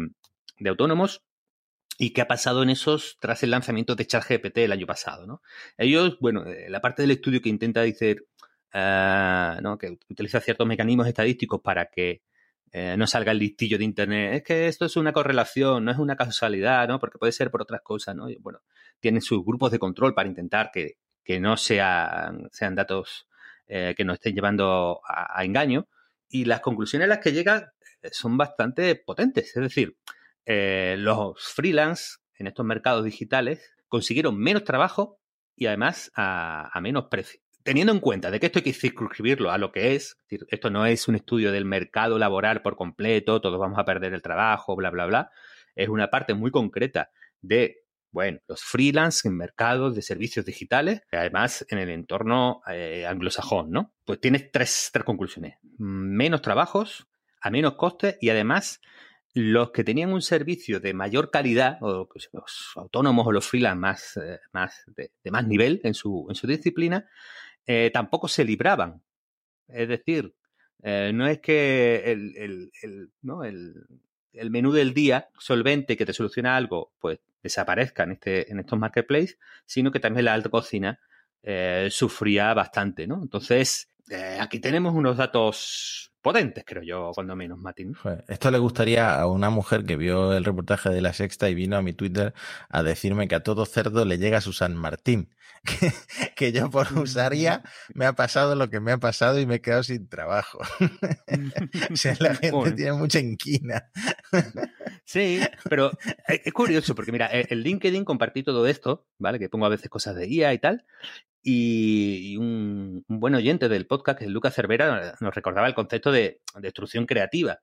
autónomos 0.65 1.21
¿Y 1.99 2.11
qué 2.11 2.21
ha 2.21 2.27
pasado 2.27 2.63
en 2.63 2.71
esos 2.71 3.17
tras 3.19 3.43
el 3.43 3.51
lanzamiento 3.51 3.95
de 3.95 4.07
ChatGPT 4.07 4.57
el 4.59 4.71
año 4.71 4.87
pasado? 4.87 5.27
¿no? 5.27 5.41
Ellos, 5.77 6.17
bueno, 6.19 6.43
eh, 6.45 6.67
la 6.67 6.81
parte 6.81 7.03
del 7.03 7.11
estudio 7.11 7.39
que 7.39 7.49
intenta 7.49 7.81
decir 7.81 8.25
uh, 8.73 9.61
¿no? 9.61 9.77
que 9.77 9.99
utiliza 10.09 10.41
ciertos 10.41 10.65
mecanismos 10.65 11.07
estadísticos 11.07 11.61
para 11.61 11.85
que 11.85 12.23
eh, 12.75 12.95
no 12.97 13.05
salga 13.05 13.31
el 13.31 13.37
listillo 13.37 13.77
de 13.77 13.83
Internet. 13.83 14.33
Es 14.33 14.43
que 14.43 14.67
esto 14.67 14.85
es 14.85 14.95
una 14.95 15.13
correlación, 15.13 15.85
no 15.85 15.91
es 15.91 15.99
una 15.99 16.15
casualidad, 16.15 16.87
¿no? 16.87 16.99
Porque 16.99 17.19
puede 17.19 17.31
ser 17.31 17.51
por 17.51 17.61
otras 17.61 17.81
cosas, 17.81 18.15
¿no? 18.15 18.27
Bueno, 18.39 18.61
tienen 18.99 19.21
sus 19.21 19.45
grupos 19.45 19.71
de 19.71 19.77
control 19.77 20.15
para 20.15 20.27
intentar 20.27 20.71
que, 20.73 20.97
que 21.23 21.39
no 21.39 21.55
sean, 21.55 22.49
sean 22.51 22.73
datos 22.73 23.27
eh, 23.67 23.93
que 23.95 24.03
nos 24.03 24.15
estén 24.15 24.33
llevando 24.33 25.01
a, 25.07 25.39
a, 25.39 25.45
engaño. 25.45 25.87
Y 26.27 26.45
las 26.45 26.61
conclusiones 26.61 27.05
a 27.05 27.09
las 27.09 27.19
que 27.19 27.31
llegan 27.31 27.63
son 28.11 28.37
bastante 28.37 28.95
potentes. 28.95 29.55
Es 29.55 29.61
decir, 29.61 29.97
eh, 30.45 30.95
los 30.97 31.41
freelance 31.41 32.17
en 32.37 32.47
estos 32.47 32.65
mercados 32.65 33.05
digitales 33.05 33.71
consiguieron 33.87 34.37
menos 34.37 34.63
trabajo 34.63 35.19
y 35.55 35.67
además 35.67 36.11
a, 36.15 36.71
menos 36.81 37.05
precio. 37.09 37.39
Teniendo 37.63 37.93
en 37.93 37.99
cuenta 37.99 38.29
de 38.29 38.39
que 38.39 38.47
esto 38.47 38.59
hay 38.59 38.63
que 38.63 38.73
circunscribirlo 38.73 39.51
a 39.51 39.57
lo 39.57 39.71
que 39.71 39.95
es, 39.95 40.17
esto 40.27 40.69
no 40.69 40.85
es 40.85 41.07
un 41.07 41.15
estudio 41.15 41.51
del 41.51 41.63
mercado 41.63 42.19
laboral 42.19 42.61
por 42.61 42.75
completo, 42.75 43.39
todos 43.39 43.59
vamos 43.59 43.79
a 43.79 43.85
perder 43.85 44.13
el 44.13 44.21
trabajo, 44.21 44.75
bla, 44.75 44.89
bla, 44.89 45.05
bla, 45.05 45.31
es 45.75 45.87
una 45.87 46.09
parte 46.09 46.33
muy 46.33 46.51
concreta 46.51 47.11
de, 47.39 47.83
bueno, 48.11 48.39
los 48.47 48.61
freelance 48.63 49.27
en 49.27 49.37
mercados 49.37 49.95
de 49.95 50.01
servicios 50.01 50.45
digitales, 50.45 51.01
además 51.11 51.65
en 51.69 51.77
el 51.77 51.89
entorno 51.89 52.61
eh, 52.67 53.05
anglosajón, 53.07 53.71
¿no? 53.71 53.93
Pues 54.03 54.19
tienes 54.19 54.51
tres, 54.51 54.89
tres 54.91 55.05
conclusiones. 55.05 55.57
Menos 55.77 56.41
trabajos, 56.41 57.07
a 57.43 57.51
menos 57.51 57.73
costes 57.73 58.17
y 58.21 58.29
además 58.29 58.81
los 59.33 59.71
que 59.71 59.83
tenían 59.83 60.13
un 60.13 60.21
servicio 60.21 60.79
de 60.79 60.93
mayor 60.93 61.29
calidad, 61.29 61.77
o 61.81 62.07
los 62.31 62.71
autónomos 62.75 63.27
o 63.27 63.31
los 63.31 63.45
freelance 63.45 63.79
más, 63.79 64.17
eh, 64.17 64.39
más 64.53 64.83
de, 64.87 65.11
más 65.31 65.45
nivel 65.45 65.81
en 65.83 65.93
su, 65.93 66.25
en 66.29 66.35
su 66.35 66.47
disciplina, 66.47 67.09
eh, 67.65 67.89
tampoco 67.91 68.27
se 68.27 68.45
libraban. 68.45 69.01
Es 69.67 69.89
decir, 69.89 70.33
eh, 70.83 71.11
no 71.13 71.27
es 71.27 71.39
que 71.39 72.11
el, 72.11 72.37
el, 72.37 72.71
el, 72.81 73.11
¿no? 73.21 73.43
el, 73.43 73.75
menú 74.49 74.71
del 74.71 74.93
día 74.93 75.29
solvente 75.37 75.97
que 75.97 76.05
te 76.05 76.13
soluciona 76.13 76.55
algo, 76.55 76.93
pues 76.99 77.19
desaparezca 77.41 78.03
en, 78.03 78.11
este, 78.13 78.51
en 78.51 78.59
estos 78.59 78.79
marketplaces, 78.79 79.37
sino 79.65 79.91
que 79.91 79.99
también 79.99 80.25
la 80.25 80.33
alta 80.33 80.49
cocina 80.49 80.99
sufría 81.89 82.53
bastante, 82.53 83.05
¿no? 83.05 83.21
Entonces, 83.21 83.92
eh, 84.09 84.37
aquí 84.39 84.59
tenemos 84.59 84.93
unos 84.93 85.17
datos 85.17 86.13
potentes, 86.23 86.63
creo 86.65 86.83
yo, 86.83 87.11
cuando 87.13 87.35
menos, 87.35 87.59
Martín. 87.59 87.95
Esto 88.27 88.49
le 88.49 88.57
gustaría 88.57 89.19
a 89.19 89.27
una 89.27 89.49
mujer 89.49 89.83
que 89.83 89.97
vio 89.97 90.33
el 90.33 90.45
reportaje 90.45 90.89
de 90.89 91.01
la 91.01 91.13
sexta 91.13 91.49
y 91.49 91.53
vino 91.53 91.75
a 91.75 91.81
mi 91.81 91.93
Twitter 91.93 92.33
a 92.69 92.81
decirme 92.81 93.27
que 93.27 93.35
a 93.35 93.43
todo 93.43 93.65
cerdo 93.65 94.05
le 94.05 94.17
llega 94.17 94.41
su 94.41 94.53
San 94.53 94.75
Martín. 94.75 95.29
Que, 95.63 95.93
que 96.35 96.51
yo 96.51 96.69
por 96.69 96.91
usar 96.99 97.33
ya 97.35 97.63
me 97.93 98.05
ha 98.05 98.11
pasado 98.11 98.53
lo 98.53 98.69
que 98.69 98.81
me 98.81 98.91
ha 98.91 98.97
pasado 98.97 99.39
y 99.39 99.45
me 99.45 99.55
he 99.55 99.61
quedado 99.61 99.83
sin 99.83 100.09
trabajo. 100.09 100.59
o 101.89 101.95
sea, 101.95 102.17
la 102.19 102.35
gente 102.35 102.51
bueno. 102.51 102.75
tiene 102.75 102.91
mucha 102.91 103.19
inquina. 103.19 103.89
Sí, 105.05 105.39
pero 105.69 105.91
es 106.27 106.51
curioso 106.51 106.95
porque 106.95 107.13
mira, 107.13 107.27
el 107.27 107.63
LinkedIn 107.63 108.03
compartí 108.03 108.43
todo 108.43 108.67
esto, 108.67 109.07
¿vale? 109.17 109.39
Que 109.39 109.47
pongo 109.47 109.65
a 109.65 109.69
veces 109.69 109.89
cosas 109.89 110.15
de 110.15 110.27
IA 110.27 110.53
y 110.53 110.59
tal. 110.59 110.85
Y, 111.43 112.37
un, 112.37 113.03
buen 113.07 113.35
oyente 113.35 113.67
del 113.67 113.85
podcast, 113.85 114.19
que 114.19 114.25
es 114.25 114.31
Lucas 114.31 114.55
Cervera, 114.55 115.15
nos 115.19 115.35
recordaba 115.35 115.67
el 115.67 115.75
concepto 115.75 116.11
de 116.11 116.41
destrucción 116.59 117.05
creativa. 117.05 117.59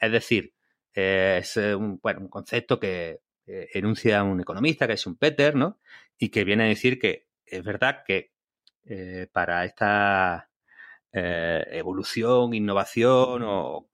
Es 0.00 0.12
decir, 0.12 0.54
es 0.94 1.56
un, 1.56 2.00
bueno, 2.02 2.20
un 2.20 2.28
concepto 2.28 2.80
que 2.80 3.20
eh, 3.46 3.68
enuncia 3.74 4.22
un 4.22 4.40
economista, 4.40 4.86
que 4.86 4.94
es 4.94 5.06
un 5.06 5.16
Peter, 5.16 5.54
¿no? 5.54 5.78
Y 6.18 6.30
que 6.30 6.44
viene 6.44 6.64
a 6.64 6.68
decir 6.68 6.98
que 6.98 7.26
es 7.44 7.62
verdad 7.62 8.02
que 8.06 8.32
eh, 8.90 9.28
para 9.32 9.66
esta 9.66 10.50
eh, 11.12 11.64
evolución, 11.72 12.54
innovación 12.54 13.42
o, 13.44 13.88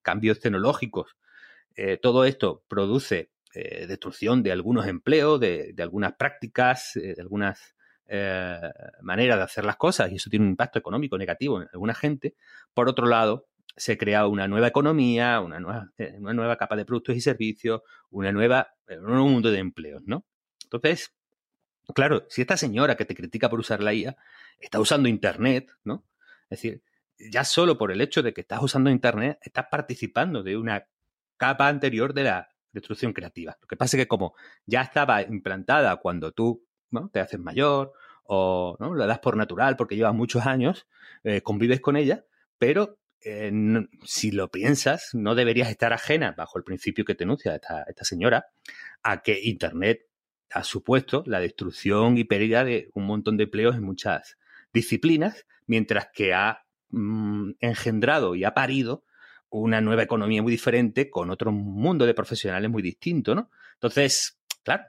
cambios 0.00 0.40
tecnológicos, 0.40 1.16
eh, 1.76 1.98
todo 2.00 2.24
esto 2.24 2.64
produce 2.68 3.30
destrucción 3.54 4.42
de 4.42 4.50
algunos 4.50 4.88
empleos, 4.88 5.38
de 5.38 5.76
algunas 5.78 6.14
prácticas, 6.14 6.90
de 6.94 7.14
algunas 7.20 7.73
eh, 8.06 8.60
manera 9.00 9.36
de 9.36 9.42
hacer 9.42 9.64
las 9.64 9.76
cosas 9.76 10.12
y 10.12 10.16
eso 10.16 10.28
tiene 10.30 10.44
un 10.44 10.50
impacto 10.50 10.78
económico 10.78 11.16
negativo 11.16 11.60
en 11.62 11.68
alguna 11.72 11.94
gente. 11.94 12.34
Por 12.74 12.88
otro 12.88 13.06
lado, 13.06 13.46
se 13.76 13.98
crea 13.98 14.26
una 14.26 14.46
nueva 14.46 14.68
economía, 14.68 15.40
una 15.40 15.58
nueva, 15.58 15.90
eh, 15.98 16.16
una 16.18 16.32
nueva 16.32 16.56
capa 16.56 16.76
de 16.76 16.84
productos 16.84 17.16
y 17.16 17.20
servicios, 17.20 17.82
una 18.10 18.32
nueva, 18.32 18.74
un 18.88 19.04
nuevo 19.04 19.28
mundo 19.28 19.50
de 19.50 19.58
empleos, 19.58 20.02
¿no? 20.06 20.24
Entonces, 20.64 21.14
claro, 21.94 22.26
si 22.28 22.42
esta 22.42 22.56
señora 22.56 22.96
que 22.96 23.04
te 23.04 23.14
critica 23.14 23.48
por 23.48 23.58
usar 23.58 23.82
la 23.82 23.94
IA 23.94 24.16
está 24.60 24.80
usando 24.80 25.08
Internet, 25.08 25.70
¿no? 25.84 26.04
Es 26.50 26.60
decir, 26.62 26.82
ya 27.18 27.44
solo 27.44 27.78
por 27.78 27.90
el 27.90 28.00
hecho 28.00 28.22
de 28.22 28.32
que 28.32 28.42
estás 28.42 28.62
usando 28.62 28.90
Internet, 28.90 29.38
estás 29.42 29.66
participando 29.70 30.42
de 30.42 30.56
una 30.56 30.86
capa 31.36 31.68
anterior 31.68 32.14
de 32.14 32.24
la 32.24 32.48
destrucción 32.72 33.12
creativa. 33.12 33.56
Lo 33.60 33.66
que 33.66 33.76
pasa 33.76 33.96
es 33.96 34.02
que 34.02 34.08
como 34.08 34.34
ya 34.66 34.82
estaba 34.82 35.22
implantada 35.22 35.96
cuando 35.96 36.32
tú 36.32 36.64
te 37.12 37.20
haces 37.20 37.40
mayor 37.40 37.92
o 38.24 38.76
¿no? 38.80 38.94
la 38.94 39.06
das 39.06 39.18
por 39.18 39.36
natural 39.36 39.76
porque 39.76 39.96
llevas 39.96 40.14
muchos 40.14 40.46
años, 40.46 40.86
eh, 41.24 41.42
convives 41.42 41.80
con 41.80 41.96
ella, 41.96 42.24
pero 42.58 42.98
eh, 43.24 43.52
si 44.04 44.30
lo 44.30 44.50
piensas, 44.50 45.10
no 45.14 45.34
deberías 45.34 45.70
estar 45.70 45.92
ajena, 45.92 46.32
bajo 46.36 46.58
el 46.58 46.64
principio 46.64 47.04
que 47.04 47.14
te 47.14 47.24
enuncia 47.24 47.54
esta, 47.54 47.84
esta 47.84 48.04
señora, 48.04 48.46
a 49.02 49.22
que 49.22 49.40
Internet 49.42 50.06
ha 50.50 50.62
supuesto 50.62 51.24
la 51.26 51.40
destrucción 51.40 52.16
y 52.18 52.24
pérdida 52.24 52.64
de 52.64 52.90
un 52.94 53.06
montón 53.06 53.36
de 53.36 53.44
empleos 53.44 53.76
en 53.76 53.82
muchas 53.82 54.38
disciplinas, 54.72 55.46
mientras 55.66 56.08
que 56.12 56.34
ha 56.34 56.64
mmm, 56.90 57.52
engendrado 57.60 58.34
y 58.34 58.44
ha 58.44 58.54
parido 58.54 59.04
una 59.48 59.80
nueva 59.80 60.02
economía 60.02 60.42
muy 60.42 60.50
diferente 60.50 61.10
con 61.10 61.30
otro 61.30 61.52
mundo 61.52 62.06
de 62.06 62.14
profesionales 62.14 62.70
muy 62.70 62.82
distinto, 62.82 63.34
¿no? 63.34 63.50
Entonces, 63.74 64.38
claro, 64.62 64.84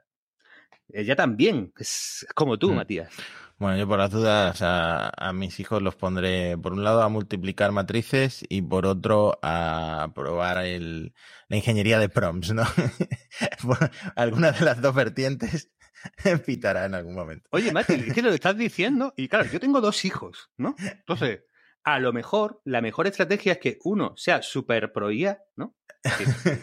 ella 0.90 1.16
también, 1.16 1.74
es 1.78 2.26
como 2.36 2.58
tú, 2.58 2.72
mm. 2.72 2.76
Matías. 2.76 3.10
Bueno, 3.58 3.78
yo 3.78 3.88
por 3.88 4.00
las 4.00 4.12
dudas 4.12 4.62
a, 4.62 5.10
a, 5.16 5.32
mis 5.32 5.62
hijos 5.62 5.82
los 5.82 5.96
pondré, 5.96 6.58
por 6.58 6.74
un 6.74 6.84
lado, 6.84 7.02
a 7.02 7.08
multiplicar 7.08 7.72
matrices 7.72 8.44
y 8.50 8.62
por 8.62 8.86
otro 8.86 9.40
a 9.42 10.10
probar 10.14 10.66
el, 10.66 11.14
la 11.48 11.56
ingeniería 11.56 11.98
de 11.98 12.10
prompts, 12.10 12.54
¿no? 12.54 12.64
Alguna 14.18 14.52
de 14.52 14.66
las 14.66 14.82
dos 14.82 14.94
vertientes 14.94 15.72
pitará 16.46 16.86
en 16.86 16.96
algún 16.96 17.16
momento. 17.16 17.48
Oye, 17.52 17.72
Mati, 17.72 18.12
¿qué 18.12 18.22
lo 18.22 18.30
estás 18.34 18.58
diciendo? 18.58 19.14
Y 19.16 19.28
claro, 19.28 19.46
yo 19.46 19.60
tengo 19.60 19.82
dos 19.82 20.04
hijos, 20.06 20.52
¿no? 20.58 20.76
Entonces, 20.78 21.44
a 21.84 22.00
lo 22.00 22.14
mejor, 22.14 22.62
la 22.66 22.82
mejor 22.82 23.08
estrategia 23.08 23.54
es 23.54 23.60
que 23.60 23.80
uno 23.84 24.14
sea 24.18 24.42
súper 24.42 24.92
pro 24.92 25.12
IA, 25.12 25.40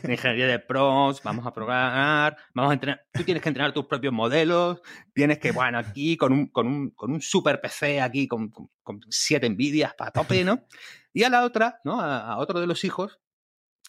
ingeniería 0.09 0.46
de 0.46 0.59
pros, 0.59 1.22
vamos 1.22 1.46
a 1.46 1.52
programar, 1.52 2.37
vamos 2.55 2.70
a 2.70 2.74
entrenar. 2.74 3.05
Tú 3.12 3.24
tienes 3.24 3.42
que 3.42 3.48
entrenar 3.48 3.72
tus 3.72 3.87
propios 3.87 4.12
modelos, 4.12 4.81
tienes 5.12 5.38
que, 5.38 5.52
bueno, 5.52 5.78
aquí 5.78 6.16
con 6.16 6.33
un, 6.33 6.46
con 6.46 6.66
un, 6.66 6.90
con 6.90 7.12
un 7.12 7.20
super 7.20 7.61
PC, 7.61 8.00
aquí 8.00 8.28
con, 8.28 8.50
con, 8.50 8.70
con 8.83 9.00
siete 9.11 9.48
Nvidias 9.48 9.94
para 9.94 10.11
tope, 10.11 10.44
¿no? 10.44 10.64
Y 11.12 11.24
a 11.24 11.31
la 11.31 11.44
otra, 11.44 11.81
¿no? 11.85 12.00
A, 12.00 12.33
a, 12.33 12.38
otro 12.38 12.61
de 12.61 12.66
los 12.66 12.85
hijos, 12.85 13.20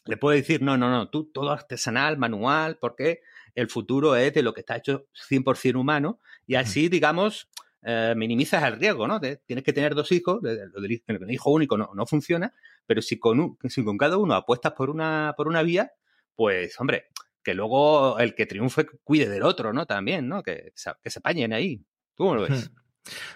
le 0.06 0.18
puede 0.18 0.38
decir, 0.38 0.62
no, 0.62 0.78
no, 0.78 0.90
no, 0.90 1.10
tú 1.10 1.32
todo 1.32 1.52
artesanal, 1.52 2.18
manual, 2.18 2.78
porque 2.80 3.22
el 3.56 3.70
futuro 3.70 4.16
es 4.16 4.34
de 4.34 4.42
lo 4.42 4.54
que 4.54 4.62
está 4.62 4.78
hecho 4.78 5.08
100% 5.30 5.76
humano, 5.76 6.20
y 6.46 6.56
así, 6.56 6.90
digamos, 6.90 7.50
eh, 7.86 8.14
minimizas 8.16 8.64
el 8.64 8.80
riesgo, 8.80 9.08
¿no? 9.08 9.20
De, 9.20 9.38
tienes 9.38 9.64
que 9.64 9.74
tener 9.74 9.96
dos 9.96 10.12
hijos, 10.12 10.42
el 10.44 11.32
hijo 11.32 11.52
único 11.52 11.78
no, 11.78 11.92
no 11.94 12.06
funciona, 12.06 12.54
pero 12.86 13.02
si 13.02 13.20
con, 13.20 13.40
un, 13.40 13.58
si 13.70 13.84
con 13.84 13.98
cada 13.98 14.18
uno 14.18 14.36
apuestas 14.36 14.74
por 14.74 14.90
una, 14.90 15.34
por 15.36 15.48
una 15.48 15.62
vía, 15.64 15.92
pues, 16.36 16.80
hombre, 16.80 17.08
que 17.44 17.54
luego 17.54 18.20
el 18.20 18.36
que 18.36 18.46
triunfe 18.46 18.86
cuide 19.04 19.30
del 19.30 19.44
otro, 19.44 19.74
¿no? 19.74 19.86
También, 19.86 20.28
¿no? 20.28 20.44
Que, 20.44 20.74
que 21.02 21.10
se 21.10 21.20
apañen 21.20 21.54
ahí. 21.54 21.78
¿Tú 22.16 22.24
cómo 22.24 22.36
lo 22.36 22.42
ves? 22.44 22.72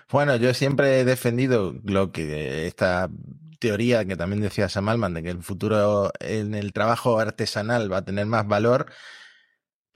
Bueno, 0.10 0.38
yo 0.38 0.54
siempre 0.54 1.02
he 1.02 1.06
defendido 1.06 1.76
lo 1.84 2.12
que 2.14 2.68
esta 2.68 3.10
teoría 3.60 4.06
que 4.06 4.16
también 4.16 4.42
decía 4.42 4.70
Sam 4.70 4.90
Alman, 4.90 5.14
de 5.14 5.24
que 5.24 5.30
el 5.30 5.44
futuro 5.44 6.12
en 6.20 6.54
el 6.56 6.74
trabajo 6.74 7.20
artesanal 7.20 7.92
va 7.92 7.98
a 7.98 8.06
tener 8.06 8.26
más 8.26 8.48
valor 8.48 8.86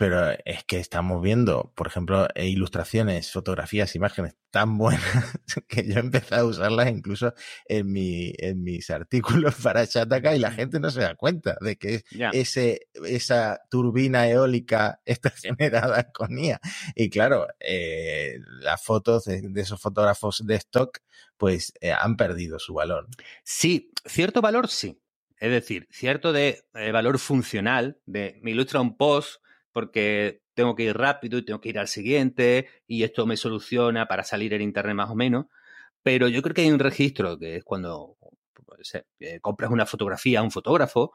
pero 0.01 0.31
es 0.45 0.63
que 0.63 0.79
estamos 0.79 1.21
viendo, 1.21 1.73
por 1.75 1.85
ejemplo, 1.85 2.27
ilustraciones, 2.35 3.31
fotografías, 3.31 3.95
imágenes 3.95 4.35
tan 4.49 4.75
buenas 4.79 5.37
que 5.67 5.87
yo 5.87 5.97
he 5.97 5.99
empezado 5.99 6.41
a 6.41 6.49
usarlas 6.49 6.89
incluso 6.89 7.35
en, 7.65 7.91
mi, 7.91 8.33
en 8.39 8.63
mis 8.63 8.89
artículos 8.89 9.53
para 9.63 9.85
Shataka 9.85 10.35
y 10.35 10.39
la 10.39 10.49
gente 10.49 10.79
no 10.79 10.89
se 10.89 11.01
da 11.01 11.13
cuenta 11.13 11.55
de 11.61 11.75
que 11.75 12.01
yeah. 12.09 12.31
ese, 12.33 12.87
esa 13.05 13.61
turbina 13.69 14.27
eólica 14.27 14.99
está 15.05 15.29
generada 15.29 16.11
con 16.11 16.35
IA. 16.35 16.59
Y 16.95 17.11
claro, 17.11 17.45
eh, 17.59 18.39
las 18.59 18.83
fotos 18.83 19.25
de, 19.25 19.49
de, 19.49 19.61
esos 19.61 19.79
fotógrafos 19.79 20.41
de 20.43 20.55
stock 20.55 20.97
pues 21.37 21.73
eh, 21.79 21.91
han 21.91 22.17
perdido 22.17 22.57
su 22.57 22.73
valor. 22.73 23.07
Sí, 23.43 23.91
cierto 24.07 24.41
valor 24.41 24.67
sí. 24.67 24.99
Es 25.37 25.51
decir, 25.51 25.87
cierto 25.91 26.33
de 26.33 26.63
eh, 26.73 26.91
valor 26.91 27.19
funcional, 27.19 27.99
de 28.07 28.39
me 28.41 28.49
ilustra 28.49 28.81
un 28.81 28.97
post 28.97 29.41
porque 29.71 30.41
tengo 30.53 30.75
que 30.75 30.83
ir 30.83 30.97
rápido 30.97 31.37
y 31.37 31.45
tengo 31.45 31.61
que 31.61 31.69
ir 31.69 31.79
al 31.79 31.87
siguiente 31.87 32.67
y 32.87 33.03
esto 33.03 33.25
me 33.25 33.37
soluciona 33.37 34.07
para 34.07 34.23
salir 34.23 34.53
en 34.53 34.61
Internet 34.61 34.95
más 34.95 35.09
o 35.09 35.15
menos. 35.15 35.45
Pero 36.03 36.27
yo 36.27 36.41
creo 36.41 36.53
que 36.53 36.61
hay 36.61 36.71
un 36.71 36.79
registro 36.79 37.37
que 37.37 37.57
es 37.57 37.63
cuando 37.63 38.17
eh, 39.19 39.39
compras 39.41 39.71
una 39.71 39.85
fotografía 39.85 40.39
a 40.39 40.43
un 40.43 40.51
fotógrafo 40.51 41.13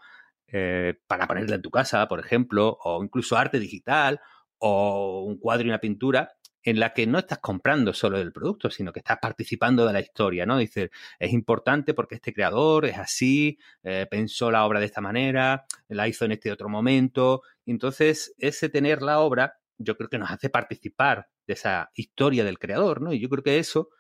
eh, 0.49 0.95
para 1.07 1.27
ponerla 1.27 1.57
en 1.57 1.63
tu 1.63 1.71
casa, 1.71 2.07
por 2.09 2.21
ejemplo, 2.21 2.79
o 2.85 3.03
incluso 3.03 3.37
arte 3.37 3.59
digital 3.59 4.21
o 4.59 5.25
un 5.25 5.39
cuadro 5.39 5.67
y 5.67 5.71
una 5.71 5.81
pintura 5.81 6.31
en 6.67 6.81
la 6.81 6.93
que 6.93 7.07
no 7.07 7.19
estás 7.19 7.39
comprando 7.39 7.93
solo 7.93 8.19
el 8.19 8.33
producto, 8.33 8.71
sino 8.71 8.93
que 8.93 8.99
estás 8.99 9.19
participando 9.23 9.87
de 9.87 9.93
la 9.93 10.01
historia, 10.01 10.47
¿no? 10.47 10.59
Dices, 10.59 10.91
es 11.19 11.33
importante 11.33 11.95
porque 11.95 12.17
este 12.17 12.33
creador 12.33 12.87
es 12.87 12.99
así, 12.99 13.57
eh, 13.85 14.07
pensó 14.11 14.51
la 14.51 14.67
obra 14.67 14.81
de 14.81 14.87
esta 14.87 15.01
manera, 15.01 15.65
la 15.89 16.09
hizo 16.09 16.25
en 16.25 16.33
este 16.33 16.51
otro 16.51 16.69
momento. 16.69 17.43
Entonces, 17.67 18.35
ese 18.39 18.69
tener 18.69 19.03
la 19.03 19.21
obra, 19.21 19.59
yo 19.79 19.97
creo 19.97 20.09
que 20.09 20.19
nos 20.19 20.31
hace 20.31 20.49
participar 20.49 21.29
de 21.47 21.55
esa 21.55 21.91
historia 21.95 22.45
del 22.45 22.59
creador, 22.59 23.03
¿no? 23.03 23.13
Y 23.13 23.21
yo 23.21 23.29
creo 23.29 23.43
que 23.43 23.59
eso, 23.59 23.91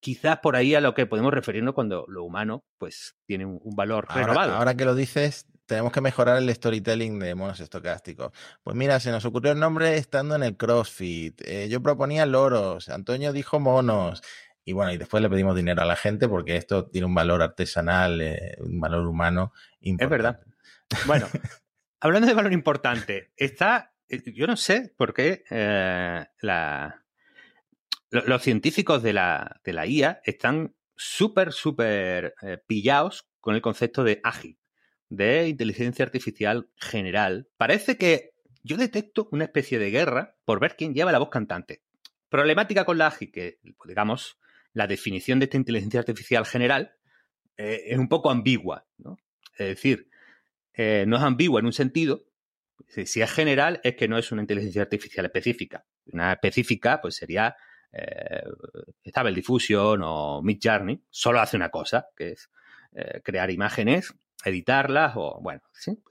quizás 0.00 0.38
por 0.38 0.56
ahí 0.56 0.74
a 0.74 0.80
lo 0.80 0.94
que 0.94 1.06
podemos 1.06 1.32
referirnos 1.32 1.74
cuando 1.74 2.04
lo 2.08 2.24
humano, 2.24 2.64
pues, 2.78 3.16
tiene 3.26 3.46
un, 3.46 3.74
valor 3.74 4.06
renovado. 4.14 4.54
Ahora 4.54 4.74
que 4.74 4.84
lo 4.84 4.94
dices, 4.94 5.46
tenemos 5.66 5.92
que 5.92 6.00
mejorar 6.00 6.38
el 6.38 6.54
storytelling 6.54 7.18
de 7.18 7.34
monos 7.34 7.60
estocásticos. 7.60 8.32
Pues 8.62 8.76
mira, 8.76 9.00
se 9.00 9.10
nos 9.10 9.24
ocurrió 9.24 9.52
el 9.52 9.60
nombre 9.60 9.96
estando 9.96 10.34
en 10.34 10.42
el 10.42 10.56
CrossFit. 10.56 11.40
Eh, 11.44 11.68
yo 11.68 11.82
proponía 11.82 12.26
loros, 12.26 12.88
Antonio 12.88 13.32
dijo 13.32 13.60
monos. 13.60 14.22
Y 14.64 14.72
bueno, 14.72 14.92
y 14.92 14.98
después 14.98 15.22
le 15.22 15.30
pedimos 15.30 15.56
dinero 15.56 15.80
a 15.80 15.86
la 15.86 15.96
gente 15.96 16.28
porque 16.28 16.56
esto 16.56 16.86
tiene 16.86 17.06
un 17.06 17.14
valor 17.14 17.42
artesanal, 17.42 18.20
eh, 18.20 18.56
un 18.60 18.78
valor 18.78 19.06
humano 19.06 19.52
importante. 19.80 20.04
Es 20.04 20.10
verdad. 20.10 20.40
Bueno, 21.06 21.26
hablando 22.00 22.28
de 22.28 22.34
valor 22.34 22.52
importante, 22.52 23.32
está, 23.36 23.94
eh, 24.08 24.22
yo 24.32 24.46
no 24.46 24.56
sé 24.56 24.94
por 24.96 25.14
qué 25.14 25.44
la, 26.40 27.04
los 28.10 28.42
científicos 28.42 29.02
de 29.02 29.12
la, 29.12 29.60
de 29.64 29.72
la 29.72 29.86
IA 29.86 30.20
están 30.24 30.74
súper, 30.96 31.52
súper 31.52 32.34
pillados 32.66 33.28
con 33.40 33.54
el 33.54 33.62
concepto 33.62 34.04
de 34.04 34.20
ágil 34.24 34.58
de 35.08 35.48
inteligencia 35.48 36.04
artificial 36.04 36.68
general, 36.76 37.48
parece 37.56 37.96
que 37.96 38.34
yo 38.62 38.76
detecto 38.76 39.28
una 39.32 39.44
especie 39.44 39.78
de 39.78 39.90
guerra 39.90 40.36
por 40.44 40.60
ver 40.60 40.76
quién 40.76 40.94
lleva 40.94 41.12
la 41.12 41.18
voz 41.18 41.30
cantante. 41.30 41.82
Problemática 42.28 42.84
con 42.84 42.98
la 42.98 43.06
AGI, 43.06 43.30
que, 43.30 43.58
digamos, 43.86 44.38
la 44.74 44.86
definición 44.86 45.38
de 45.38 45.44
esta 45.44 45.56
inteligencia 45.56 46.00
artificial 46.00 46.44
general 46.44 46.92
eh, 47.56 47.84
es 47.86 47.98
un 47.98 48.08
poco 48.08 48.30
ambigua, 48.30 48.86
¿no? 48.98 49.16
Es 49.52 49.68
decir, 49.68 50.07
eh, 50.78 51.04
no 51.06 51.16
es 51.16 51.22
ambigua 51.22 51.60
en 51.60 51.66
un 51.66 51.74
sentido, 51.74 52.24
si, 52.86 53.20
es 53.20 53.30
general 53.30 53.80
es 53.84 53.96
que 53.96 54.08
no 54.08 54.18
es 54.18 54.32
una 54.32 54.42
inteligencia 54.42 54.82
artificial 54.82 55.26
específica. 55.26 55.84
Una 56.12 56.32
específica, 56.32 57.00
pues 57.00 57.16
sería 57.16 57.56
eh, 57.92 58.42
Stable 59.04 59.34
Diffusion 59.34 60.00
o 60.02 60.42
Mid 60.42 60.58
Journey, 60.62 61.02
solo 61.10 61.40
hace 61.40 61.56
una 61.56 61.70
cosa, 61.70 62.08
que 62.16 62.32
es 62.32 62.50
eh, 62.94 63.20
crear 63.22 63.50
imágenes 63.50 64.14
editarlas 64.44 65.14
o, 65.16 65.40
bueno, 65.42 65.60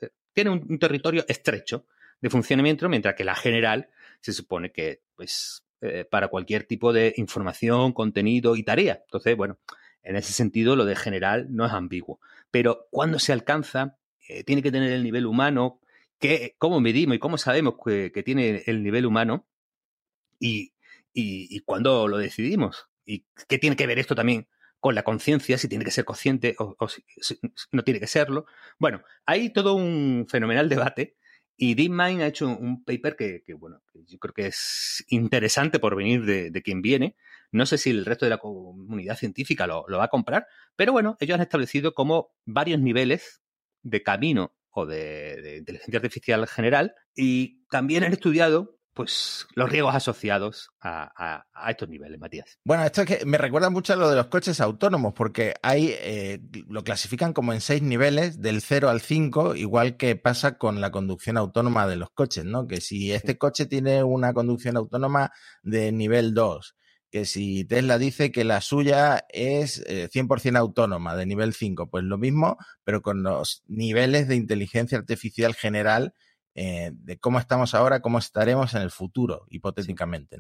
eh, 0.01 0.09
tiene 0.33 0.49
un, 0.49 0.79
territorio 0.79 1.23
estrecho 1.29 1.85
de 2.19 2.29
funcionamiento, 2.29 2.89
mientras 2.89 3.15
que 3.15 3.23
la 3.23 3.35
general 3.35 3.89
se 4.19 4.33
supone 4.33 4.71
que, 4.71 5.01
pues, 5.15 5.63
para 6.09 6.27
cualquier 6.27 6.63
tipo 6.63 6.91
de 6.91 7.13
información, 7.17 7.93
contenido 7.93 8.55
y 8.55 8.63
tarea. 8.63 8.99
Entonces, 9.03 9.37
bueno, 9.37 9.59
en 10.01 10.15
ese 10.15 10.33
sentido 10.33 10.75
lo 10.75 10.85
de 10.85 10.95
general 10.95 11.47
no 11.51 11.67
es 11.67 11.71
ambiguo. 11.71 12.19
Pero 12.49 12.87
cuando 12.89 13.19
se 13.19 13.31
alcanza, 13.31 13.97
eh, 14.27 14.43
tiene 14.43 14.61
que 14.61 14.71
tener 14.71 14.91
el 14.91 15.03
nivel 15.03 15.25
humano, 15.25 15.79
que, 16.19 16.55
cómo 16.57 16.79
medimos 16.79 17.15
y 17.15 17.19
cómo 17.19 17.37
sabemos 17.37 17.75
que, 17.83 18.23
tiene 18.23 18.63
el 18.65 18.83
nivel 18.83 19.05
humano 19.05 19.47
y, 20.39 20.73
y, 21.13 21.47
y 21.55 21.59
cuándo 21.61 22.07
lo 22.07 22.17
decidimos. 22.17 22.89
¿Y 23.05 23.25
qué 23.47 23.57
tiene 23.57 23.75
que 23.75 23.87
ver 23.87 23.99
esto 23.99 24.15
también 24.15 24.47
con 24.79 24.95
la 24.95 25.03
conciencia, 25.03 25.57
si 25.57 25.67
tiene 25.67 25.85
que 25.85 25.91
ser 25.91 26.05
consciente 26.05 26.55
o, 26.59 26.87
si, 26.87 27.03
no 27.71 27.83
tiene 27.83 27.99
que 27.99 28.07
serlo. 28.07 28.45
Bueno, 28.79 29.01
hay 29.25 29.51
todo 29.51 29.73
un 29.73 30.27
fenomenal 30.29 30.69
debate 30.69 31.17
y 31.55 31.73
DeepMind 31.73 32.21
ha 32.21 32.27
hecho 32.27 32.47
un 32.47 32.83
paper 32.83 33.15
que, 33.15 33.43
bueno, 33.55 33.81
yo 33.93 34.19
creo 34.19 34.33
que 34.33 34.47
es 34.47 35.03
interesante 35.09 35.79
por 35.79 35.95
venir 35.95 36.25
de, 36.25 36.61
quien 36.61 36.81
viene. 36.81 37.15
No 37.51 37.65
sé 37.65 37.77
si 37.77 37.89
el 37.89 38.05
resto 38.05 38.25
de 38.25 38.29
la 38.29 38.37
comunidad 38.37 39.17
científica 39.17 39.65
lo, 39.65 39.85
va 39.89 40.05
a 40.05 40.09
comprar, 40.09 40.47
pero 40.75 40.91
bueno, 40.91 41.17
ellos 41.19 41.35
han 41.35 41.41
establecido 41.41 41.93
como 41.93 42.31
varios 42.45 42.79
niveles 42.79 43.41
de 43.89 44.03
camino 44.03 44.53
o 44.69 44.85
de, 44.85 45.41
de 45.41 45.57
inteligencia 45.57 45.97
artificial 45.97 46.47
general 46.47 46.93
y 47.15 47.65
también 47.69 48.03
han 48.03 48.13
estudiado 48.13 48.77
pues 48.97 49.45
los 49.53 49.69
riesgos 49.69 49.93
asociados 49.93 50.71
a, 50.81 51.45
estos 51.69 51.87
niveles, 51.87 52.19
Matías. 52.19 52.57
Bueno, 52.65 52.83
esto 52.83 53.03
es 53.03 53.07
que 53.07 53.25
me 53.27 53.37
recuerda 53.37 53.69
mucho 53.69 53.93
a 53.93 53.95
lo 53.95 54.09
de 54.09 54.15
los 54.15 54.25
coches 54.25 54.59
autónomos, 54.59 55.13
porque 55.13 55.53
hay, 55.61 55.93
eh, 55.99 56.39
lo 56.67 56.83
clasifican 56.83 57.31
como 57.31 57.53
en 57.53 57.61
seis 57.61 57.83
niveles, 57.83 58.41
del 58.41 58.59
0 58.59 58.89
al 58.89 58.99
5, 58.99 59.55
igual 59.55 59.97
que 59.97 60.15
pasa 60.15 60.57
con 60.57 60.81
la 60.81 60.89
conducción 60.89 61.37
autónoma 61.37 61.85
de 61.85 61.95
los 61.95 62.09
coches, 62.09 62.43
¿no? 62.43 62.65
Que 62.65 62.81
si 62.81 63.11
este 63.11 63.37
coche 63.37 63.67
tiene 63.67 64.03
una 64.03 64.33
conducción 64.33 64.77
autónoma 64.77 65.31
de 65.61 65.91
nivel 65.91 66.33
2, 66.33 66.75
que 67.17 67.25
si 67.25 67.65
Tesla 67.65 67.97
dice 67.97 68.31
que 68.31 68.43
la 68.43 68.61
suya 68.61 69.25
es 69.29 69.83
100% 69.87 70.55
eh, 70.55 70.57
autónoma 70.57 71.15
de 71.15 71.25
nivel 71.25 71.53
5, 71.53 71.89
pues 71.89 72.03
lo 72.03 72.17
mismo, 72.19 72.57
pero 72.83 73.01
con 73.01 73.23
los 73.23 73.63
niveles 73.67 74.27
de 74.27 74.35
inteligencia 74.35 74.99
artificial 74.99 75.55
general 75.55 76.13
eh, 76.53 76.91
de 76.93 77.17
cómo 77.17 77.39
estamos 77.39 77.73
ahora, 77.73 78.01
cómo 78.01 78.19
estaremos 78.19 78.75
en 78.75 78.83
el 78.83 78.91
futuro, 78.91 79.47
hipotéticamente. 79.49 80.37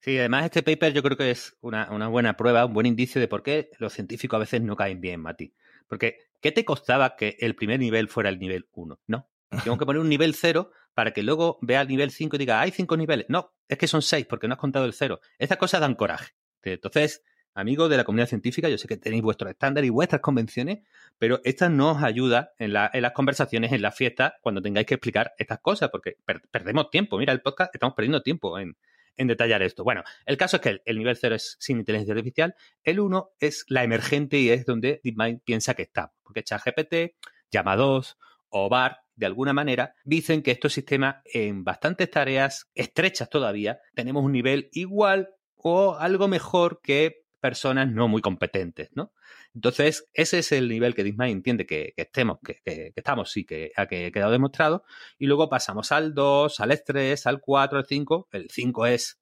Sí, 0.00 0.18
además 0.18 0.46
este 0.46 0.64
paper 0.64 0.92
yo 0.92 1.02
creo 1.02 1.16
que 1.16 1.30
es 1.30 1.56
una, 1.60 2.08
buena 2.08 2.36
prueba, 2.36 2.66
un 2.66 2.74
buen 2.74 2.86
indicio 2.86 3.20
de 3.20 3.28
por 3.28 3.44
qué 3.44 3.70
los 3.78 3.92
científicos 3.92 4.36
a 4.36 4.40
veces 4.40 4.62
no 4.62 4.74
caen 4.74 5.00
bien, 5.00 5.20
Mati. 5.20 5.54
Porque, 5.86 6.18
¿qué 6.40 6.50
te 6.50 6.64
costaba 6.64 7.14
que 7.14 7.36
el 7.38 7.54
primer 7.54 7.78
nivel 7.78 8.08
fuera 8.08 8.30
el 8.30 8.40
nivel 8.40 8.68
1? 8.72 9.00
No. 9.06 9.28
Tengo 9.64 9.78
que 9.78 9.86
poner 9.86 10.00
un 10.00 10.08
nivel 10.08 10.34
0 10.34 10.70
para 10.94 11.12
que 11.12 11.22
luego 11.22 11.58
vea 11.60 11.82
el 11.82 11.88
nivel 11.88 12.10
5 12.10 12.36
y 12.36 12.38
diga, 12.38 12.60
hay 12.60 12.70
5 12.70 12.96
niveles. 12.96 13.26
No, 13.28 13.54
es 13.68 13.78
que 13.78 13.86
son 13.86 14.02
6 14.02 14.26
porque 14.28 14.48
no 14.48 14.54
has 14.54 14.60
contado 14.60 14.86
el 14.86 14.92
0. 14.92 15.20
Estas 15.38 15.58
cosas 15.58 15.80
dan 15.80 15.94
coraje. 15.94 16.32
Entonces, 16.62 17.22
amigos 17.54 17.88
de 17.90 17.96
la 17.96 18.04
comunidad 18.04 18.28
científica, 18.28 18.68
yo 18.68 18.78
sé 18.78 18.88
que 18.88 18.96
tenéis 18.96 19.22
vuestros 19.22 19.50
estándares 19.50 19.88
y 19.88 19.90
vuestras 19.90 20.20
convenciones, 20.20 20.80
pero 21.18 21.40
esta 21.44 21.68
no 21.68 21.92
os 21.92 22.02
ayuda 22.02 22.52
en, 22.58 22.72
las 22.72 23.12
conversaciones, 23.12 23.72
en 23.72 23.82
las 23.82 23.96
fiestas, 23.96 24.34
cuando 24.40 24.60
tengáis 24.60 24.86
que 24.86 24.94
explicar 24.94 25.32
estas 25.38 25.60
cosas, 25.60 25.90
porque 25.90 26.16
perdemos 26.50 26.90
tiempo. 26.90 27.18
Mira, 27.18 27.32
el 27.32 27.40
podcast, 27.40 27.74
estamos 27.74 27.94
perdiendo 27.94 28.22
tiempo 28.22 28.58
en, 28.58 28.76
detallar 29.16 29.62
esto. 29.62 29.82
Bueno, 29.82 30.02
el 30.26 30.36
caso 30.36 30.56
es 30.56 30.62
que 30.62 30.82
el, 30.84 30.98
nivel 30.98 31.16
0 31.16 31.34
es 31.34 31.56
sin 31.58 31.78
inteligencia 31.78 32.12
artificial, 32.12 32.54
el 32.84 33.00
1 33.00 33.30
es 33.40 33.64
la 33.68 33.82
emergente 33.82 34.38
y 34.38 34.50
es 34.50 34.66
donde 34.66 35.00
DeepMind 35.02 35.40
piensa 35.42 35.72
que 35.72 35.82
está, 35.82 36.12
porque 36.22 36.42
ChatGPT, 36.42 37.16
Llama 37.50 37.76
2 37.76 38.18
o 38.50 38.68
BAR, 38.68 39.05
de 39.16 39.26
alguna 39.26 39.52
manera, 39.52 39.94
dicen 40.04 40.42
que 40.42 40.50
estos 40.50 40.72
sistemas 40.72 41.16
en 41.24 41.64
bastantes 41.64 42.10
tareas 42.10 42.70
estrechas 42.74 43.28
todavía 43.28 43.80
tenemos 43.94 44.22
un 44.24 44.32
nivel 44.32 44.68
igual 44.72 45.30
o 45.56 45.96
algo 45.96 46.28
mejor 46.28 46.80
que 46.82 47.24
personas 47.40 47.90
no 47.90 48.08
muy 48.08 48.22
competentes, 48.22 48.90
¿no? 48.94 49.12
Entonces, 49.54 50.08
ese 50.12 50.40
es 50.40 50.52
el 50.52 50.68
nivel 50.68 50.94
que 50.94 51.04
DeepMind 51.04 51.30
entiende 51.30 51.66
que, 51.66 51.94
estemos, 51.96 52.38
que, 52.44 52.92
estamos, 52.94 53.30
sí, 53.30 53.44
que 53.44 53.72
ha 53.76 53.86
quedado 53.86 54.32
demostrado. 54.32 54.84
Y 55.18 55.26
luego 55.26 55.48
pasamos 55.48 55.92
al 55.92 56.12
2, 56.12 56.60
al 56.60 56.82
3, 56.84 57.26
al 57.26 57.40
4, 57.40 57.78
al 57.78 57.86
5. 57.86 58.28
El 58.32 58.50
5 58.50 58.86
es 58.86 59.20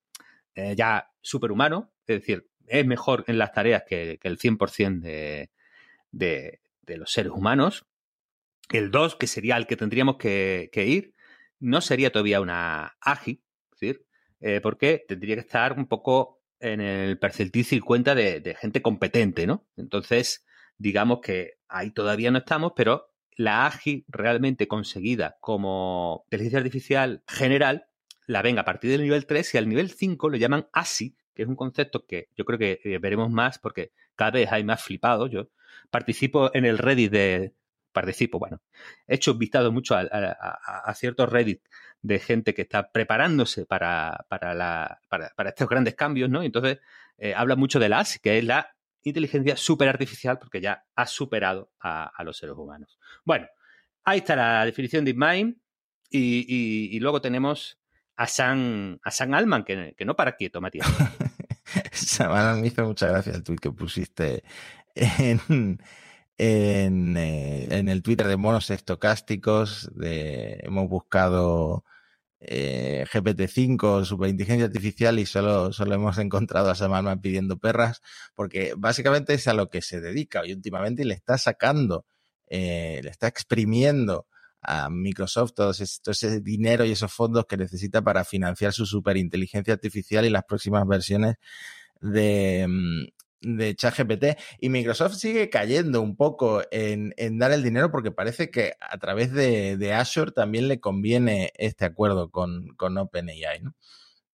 eh, 0.55 0.74
ya 0.76 1.11
superhumano, 1.20 1.92
es 2.07 2.20
decir, 2.20 2.49
es 2.66 2.86
mejor 2.86 3.24
en 3.26 3.38
las 3.38 3.53
tareas 3.53 3.84
que, 3.86 4.18
el 4.22 4.38
100% 4.38 5.01
de, 5.01 5.51
de, 6.11 6.61
de, 6.82 6.97
los 6.97 7.11
seres 7.11 7.32
humanos. 7.32 7.86
El 8.71 8.91
2, 8.91 9.17
que 9.17 9.27
sería 9.27 9.57
el 9.57 9.67
que 9.67 9.77
tendríamos 9.77 10.17
que, 10.17 10.71
ir, 10.75 11.15
no 11.61 11.81
sería 11.81 12.11
todavía 12.11 12.41
una 12.41 12.97
AGI, 13.01 13.43
es 13.81 14.01
eh, 14.41 14.61
porque 14.62 15.05
tendría 15.07 15.37
que 15.37 15.41
estar 15.41 15.73
un 15.75 15.87
poco 15.87 16.43
en 16.61 16.81
el 16.81 17.19
percentil 17.19 17.65
50 17.65 18.15
de, 18.15 18.41
de 18.41 18.55
gente 18.55 18.83
competente, 18.83 19.47
¿no? 19.47 19.67
Entonces, 19.77 20.45
digamos 20.79 21.21
que 21.21 21.59
ahí 21.69 21.91
todavía 21.91 22.31
no 22.31 22.39
estamos, 22.39 22.73
pero 22.75 23.15
la 23.37 23.67
AGI 23.67 24.05
realmente 24.09 24.69
conseguida 24.69 25.37
como 25.41 26.25
inteligencia 26.27 26.59
artificial 26.59 27.23
general 27.27 27.87
la 28.27 28.43
ven 28.43 28.59
a 28.59 28.65
partir 28.65 28.91
del 28.91 29.03
nivel 29.03 29.27
3 29.27 29.55
y 29.55 29.59
al 29.59 29.69
nivel 29.69 29.91
5 29.91 30.29
lo 30.29 30.37
llaman 30.37 30.69
ASI, 30.73 31.17
que 31.35 31.43
es 31.43 31.49
un 31.49 31.57
concepto 31.57 32.07
que 32.07 32.29
yo 32.37 32.45
creo 32.45 32.59
que 32.59 32.81
eh, 32.85 32.99
veremos 32.99 33.31
más 33.31 33.59
porque 33.59 33.93
cada 34.15 34.33
vez 34.33 34.51
hay 34.51 34.65
más 34.65 34.83
flipados. 34.83 35.31
Yo 35.31 35.49
participo 35.91 36.51
en 36.55 36.65
el 36.65 36.79
Reddit 36.79 37.12
de... 37.12 37.53
Participo, 37.95 38.38
bueno, 38.38 38.61
he 39.07 39.14
hecho 39.14 39.34
vistado 39.34 39.72
mucho 39.72 39.95
a, 39.95 40.03
a 40.03 40.95
ciertos 40.95 41.30
Reddit 41.30 41.62
de 42.05 42.18
gente 42.18 42.53
que 42.53 42.62
está 42.62 42.92
preparándose 42.92 43.64
para, 43.64 44.26
para, 44.28 44.99
estos 45.49 45.66
grandes 45.66 45.95
cambios, 45.95 46.28
¿no? 46.28 46.42
Entonces, 46.42 46.78
eh, 47.16 47.32
habla 47.34 47.57
mucho 47.57 47.78
de 47.78 47.88
la 47.88 48.01
ASI, 48.01 48.18
que 48.18 48.36
es 48.36 48.45
la 48.45 48.76
inteligencia 49.03 49.57
super 49.57 49.88
artificial, 49.88 50.38
porque 50.38 50.61
ya 50.61 50.84
ha 50.95 51.07
superado 51.07 51.70
a, 51.80 52.12
los 52.22 52.36
seres 52.36 52.57
humanos. 52.57 52.99
Bueno, 53.24 53.47
ahí 54.05 54.18
está 54.18 54.36
la 54.36 54.66
definición 54.66 55.03
de 55.03 55.14
DeepMind. 55.14 55.57
Y, 56.11 57.01
luego 57.01 57.22
tenemos 57.22 57.80
a 58.16 58.26
San, 58.26 59.01
a 59.03 59.11
San 59.11 59.34
Alman, 59.34 59.64
que, 59.64 59.97
no 60.05 60.14
para 60.14 60.36
quieto, 60.36 60.61
Matías. 60.61 60.86
San 61.92 62.61
me 62.61 62.66
hizo 62.66 62.84
mucha 62.84 63.09
gracia 63.09 63.32
el 63.32 63.42
tweet 63.42 63.57
que 63.57 63.70
pusiste 63.70 64.45
en, 64.95 65.80
en, 66.39 67.16
eh, 67.16 67.68
en 67.70 67.89
el 67.89 68.03
Twitter 68.03 68.26
de 68.26 68.37
monos 68.37 68.70
estocásticos. 68.70 69.91
De, 69.95 70.61
hemos 70.62 70.89
buscado 70.89 71.85
eh, 72.47 73.07
GPT-5, 73.11 74.05
superinteligencia 74.05 74.66
artificial 74.66 75.18
y 75.18 75.26
solo, 75.26 75.72
solo 75.72 75.95
hemos 75.95 76.18
encontrado 76.18 76.70
a 76.70 76.74
Sam 76.74 77.20
pidiendo 77.20 77.59
perras 77.59 78.03
porque 78.35 78.74
básicamente 78.76 79.35
es 79.35 79.49
a 79.49 79.55
lo 79.55 79.70
que 79.70 79.80
se 79.80 80.01
dedica 80.01 80.47
y 80.47 80.53
últimamente 80.53 81.05
le 81.05 81.14
está 81.14 81.39
sacando, 81.39 82.05
eh, 82.49 83.01
le 83.03 83.11
está 83.11 83.28
exprimiendo 83.28 84.26
a 84.61 84.91
Microsoft 84.91 85.53
todo 85.55 85.70
ese, 85.70 86.41
dinero 86.41 86.85
y 86.85 86.93
esos 86.93 87.12
fondos 87.12 87.47
que 87.47 87.57
necesita 87.57 88.03
para 88.03 88.24
financiar 88.24 88.72
su 88.72 88.87
superinteligencia 88.87 89.74
artificial 89.74 90.24
y 90.24 90.30
las 90.30 90.45
próximas 90.45 90.87
versiones 90.87 91.37
de, 92.01 92.66
mm, 92.68 93.24
de 93.45 93.74
ChatGPT 93.74 94.38
y 94.61 94.68
Microsoft 94.68 95.14
sigue 95.14 95.51
cayendo 95.51 96.01
un 96.01 96.16
poco 96.16 96.62
en, 96.70 97.12
dar 97.38 97.53
el 97.53 97.62
dinero 97.62 97.90
porque 97.90 98.11
parece 98.11 98.51
que 98.51 98.74
a 98.80 98.99
través 98.99 99.32
de, 99.32 99.92
Azure 99.92 100.32
también 100.32 100.68
le 100.68 100.80
conviene 100.80 101.53
este 101.57 101.84
acuerdo 101.84 102.30
con, 102.30 102.68
con 102.76 102.97
OpenAI, 102.99 103.61
¿no? 103.62 103.74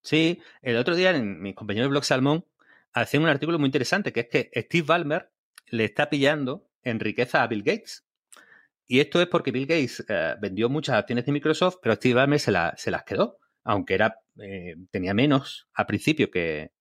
Sí, 0.03 0.41
el 0.63 0.77
otro 0.77 0.97
día 0.97 1.11
en 1.11 1.43
mi 1.43 1.55
compañero 1.55 1.85
de 1.85 1.91
blog 1.91 2.05
Salmón 2.05 2.47
hacía 2.93 3.21
un 3.21 3.27
artículo 3.27 3.59
muy 3.59 3.67
interesante 3.67 4.13
que 4.13 4.21
es 4.21 4.29
que 4.29 4.51
Steve 4.63 4.87
Ballmer 4.87 5.31
le 5.67 5.85
está 5.85 6.09
pillando 6.09 6.69
en 6.83 7.01
riqueza 7.01 7.43
a 7.43 7.47
Bill 7.47 7.63
Gates. 7.63 8.05
Y 8.87 9.01
esto 9.01 9.21
es 9.21 9.29
porque 9.29 9.53
Bill 9.53 9.67
Gates 9.67 10.05
eh, 10.09 10.35
vendió 10.41 10.69
muchas 10.69 10.97
acciones 10.97 11.27
de 11.27 11.33
Microsoft, 11.33 11.77
pero 11.83 11.95
Steve 11.95 12.15
Ballmer 12.15 12.41
se, 12.41 12.53
se 12.77 12.91
las 12.91 13.05
quedó, 13.05 13.39
aunque 13.63 13.95
era, 13.95 14.21
eh, 14.41 14.75
tenía 14.91 15.15
menos 15.15 15.69
a 15.75 15.87
principio 15.87 16.31
que, 16.31 16.73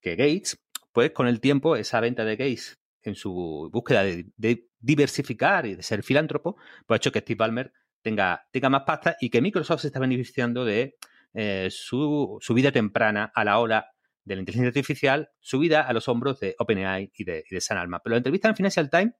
que 0.00 0.16
Gates 0.16 0.58
pues 0.94 1.10
con 1.10 1.26
el 1.26 1.40
tiempo 1.40 1.74
esa 1.74 2.00
venta 2.00 2.24
de 2.24 2.36
Gates 2.36 2.78
en 3.02 3.16
su 3.16 3.68
búsqueda 3.70 4.04
de, 4.04 4.68
diversificar 4.78 5.66
y 5.66 5.74
de 5.74 5.82
ser 5.82 6.02
filántropo, 6.02 6.56
pues 6.86 6.96
ha 6.96 6.98
hecho 6.98 7.12
que 7.12 7.18
Steve 7.18 7.36
Ballmer 7.38 7.72
tenga, 8.00 8.46
tenga 8.52 8.68
más 8.68 8.82
pasta 8.82 9.16
y 9.20 9.28
que 9.28 9.42
Microsoft 9.42 9.80
se 9.80 9.88
está 9.88 9.98
beneficiando 9.98 10.64
de 10.64 10.96
eh, 11.32 11.68
su, 11.70 12.38
vida 12.50 12.70
temprana 12.70 13.32
a 13.34 13.44
la 13.44 13.58
hora 13.58 13.90
de 14.24 14.36
la 14.36 14.40
inteligencia 14.40 14.68
artificial, 14.68 15.30
subida 15.40 15.82
a 15.82 15.92
los 15.92 16.06
hombros 16.08 16.38
de 16.38 16.54
OpenAI 16.58 17.10
y 17.16 17.24
de, 17.24 17.44
de 17.50 17.60
San 17.60 17.76
Alma. 17.76 18.00
Pero 18.02 18.12
la 18.12 18.18
entrevista 18.18 18.48
en 18.48 18.56
Financial 18.56 18.88
Times, 18.88 19.14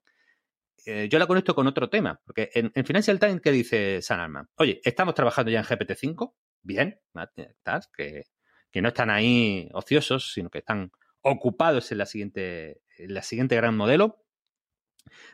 eh, 0.87 1.09
yo 1.11 1.19
la 1.19 1.27
conecto 1.27 1.55
con 1.55 1.67
otro 1.67 1.91
tema, 1.91 2.21
porque 2.25 2.51
en, 2.55 2.85
Financial 2.85 3.19
Times, 3.19 3.41
¿qué 3.41 3.51
dice 3.51 4.01
San 4.01 4.21
Alma? 4.21 4.49
Oye, 4.57 4.81
estamos 4.85 5.15
trabajando 5.15 5.51
ya 5.51 5.59
en 5.59 5.65
GPT-5, 5.65 6.35
bien, 6.63 7.01
que, 7.97 8.27
que 8.71 8.83
no 8.83 8.89
están 8.89 9.11
ahí 9.11 9.69
ociosos, 9.73 10.33
sino 10.33 10.51
que 10.51 10.59
están 10.59 10.93
ocupados 11.25 11.91
en 11.91 11.99
la 11.99 12.07
siguiente, 12.07 12.83
en 12.99 13.23
siguiente 13.23 13.57
gran 13.57 13.77
modelo, 13.77 14.23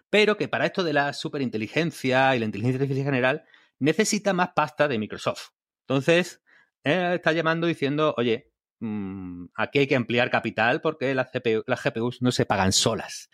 pero 0.08 0.36
que 0.36 0.48
para 0.48 0.66
esto 0.66 0.82
de 0.82 0.92
la 0.92 1.12
superinteligencia 1.12 2.34
y 2.34 2.38
la 2.38 2.46
inteligencia 2.46 2.78
artificial 2.80 3.04
general 3.04 3.44
necesita 3.78 4.32
más 4.32 4.50
pasta 4.54 4.88
de 4.88 4.98
Microsoft. 4.98 5.50
Entonces, 5.82 6.42
está 6.84 7.32
llamando 7.32 7.66
diciendo, 7.66 8.14
oye, 8.16 8.50
mm, 8.78 9.46
aquí 9.54 9.80
hay 9.80 9.86
que 9.86 9.96
ampliar 9.96 10.30
capital 10.30 10.80
porque 10.80 11.14
las, 11.14 11.28
las 11.66 11.82
GPUs 11.82 12.22
no 12.22 12.32
se 12.32 12.46
pagan 12.46 12.72
solas. 12.72 13.30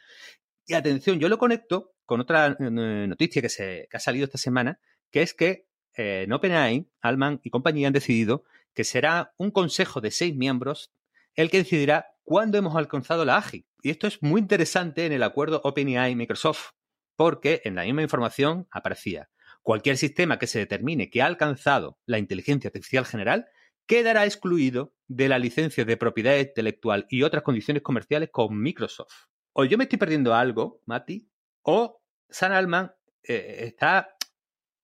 Y 0.66 0.74
atención, 0.74 1.20
yo 1.20 1.28
lo 1.28 1.38
conecto 1.38 1.94
con 2.06 2.20
otra 2.20 2.56
eh, 2.58 2.70
noticia 3.08 3.42
que, 3.42 3.48
se, 3.48 3.88
ha 3.92 3.98
salido 3.98 4.24
esta 4.24 4.38
semana, 4.38 4.80
que 5.10 5.22
es 5.22 5.34
que 5.34 5.66
eh, 5.94 6.22
en 6.24 6.32
OpenAI, 6.32 6.88
Alman 7.00 7.40
y 7.42 7.50
compañía 7.50 7.88
han 7.88 7.92
decidido 7.92 8.44
que 8.74 8.84
será 8.84 9.34
un 9.36 9.50
consejo 9.50 10.00
de 10.00 10.10
seis 10.10 10.34
miembros 10.34 10.92
el 11.34 11.50
que 11.50 11.58
decidirá 11.58 12.15
cuándo 12.26 12.58
hemos 12.58 12.76
alcanzado 12.76 13.24
la 13.24 13.38
AGI. 13.38 13.66
Y 13.80 13.90
esto 13.90 14.06
es 14.06 14.22
muy 14.22 14.40
interesante 14.40 15.06
en 15.06 15.12
el 15.12 15.22
acuerdo 15.22 15.62
OpenAI-Microsoft, 15.64 16.72
porque 17.14 17.62
en 17.64 17.76
la 17.76 17.84
misma 17.84 18.02
información 18.02 18.66
aparecía, 18.70 19.30
cualquier 19.62 19.96
sistema 19.96 20.38
que 20.38 20.48
se 20.48 20.58
determine 20.58 21.08
que 21.08 21.22
ha 21.22 21.26
alcanzado 21.26 21.98
la 22.04 22.18
inteligencia 22.18 22.68
artificial 22.68 23.06
general 23.06 23.46
quedará 23.86 24.24
excluido 24.24 24.92
de 25.06 25.28
la 25.28 25.38
licencia 25.38 25.84
de 25.84 25.96
propiedad 25.96 26.36
intelectual 26.36 27.06
y 27.08 27.22
otras 27.22 27.44
condiciones 27.44 27.82
comerciales 27.82 28.30
con 28.32 28.60
Microsoft. 28.60 29.28
O 29.52 29.64
yo 29.64 29.78
me 29.78 29.84
estoy 29.84 29.98
perdiendo 29.98 30.34
algo, 30.34 30.82
Mati, 30.84 31.30
o 31.62 32.02
San 32.28 32.52
Alman 32.52 32.92
eh, 33.22 33.66
está 33.68 34.16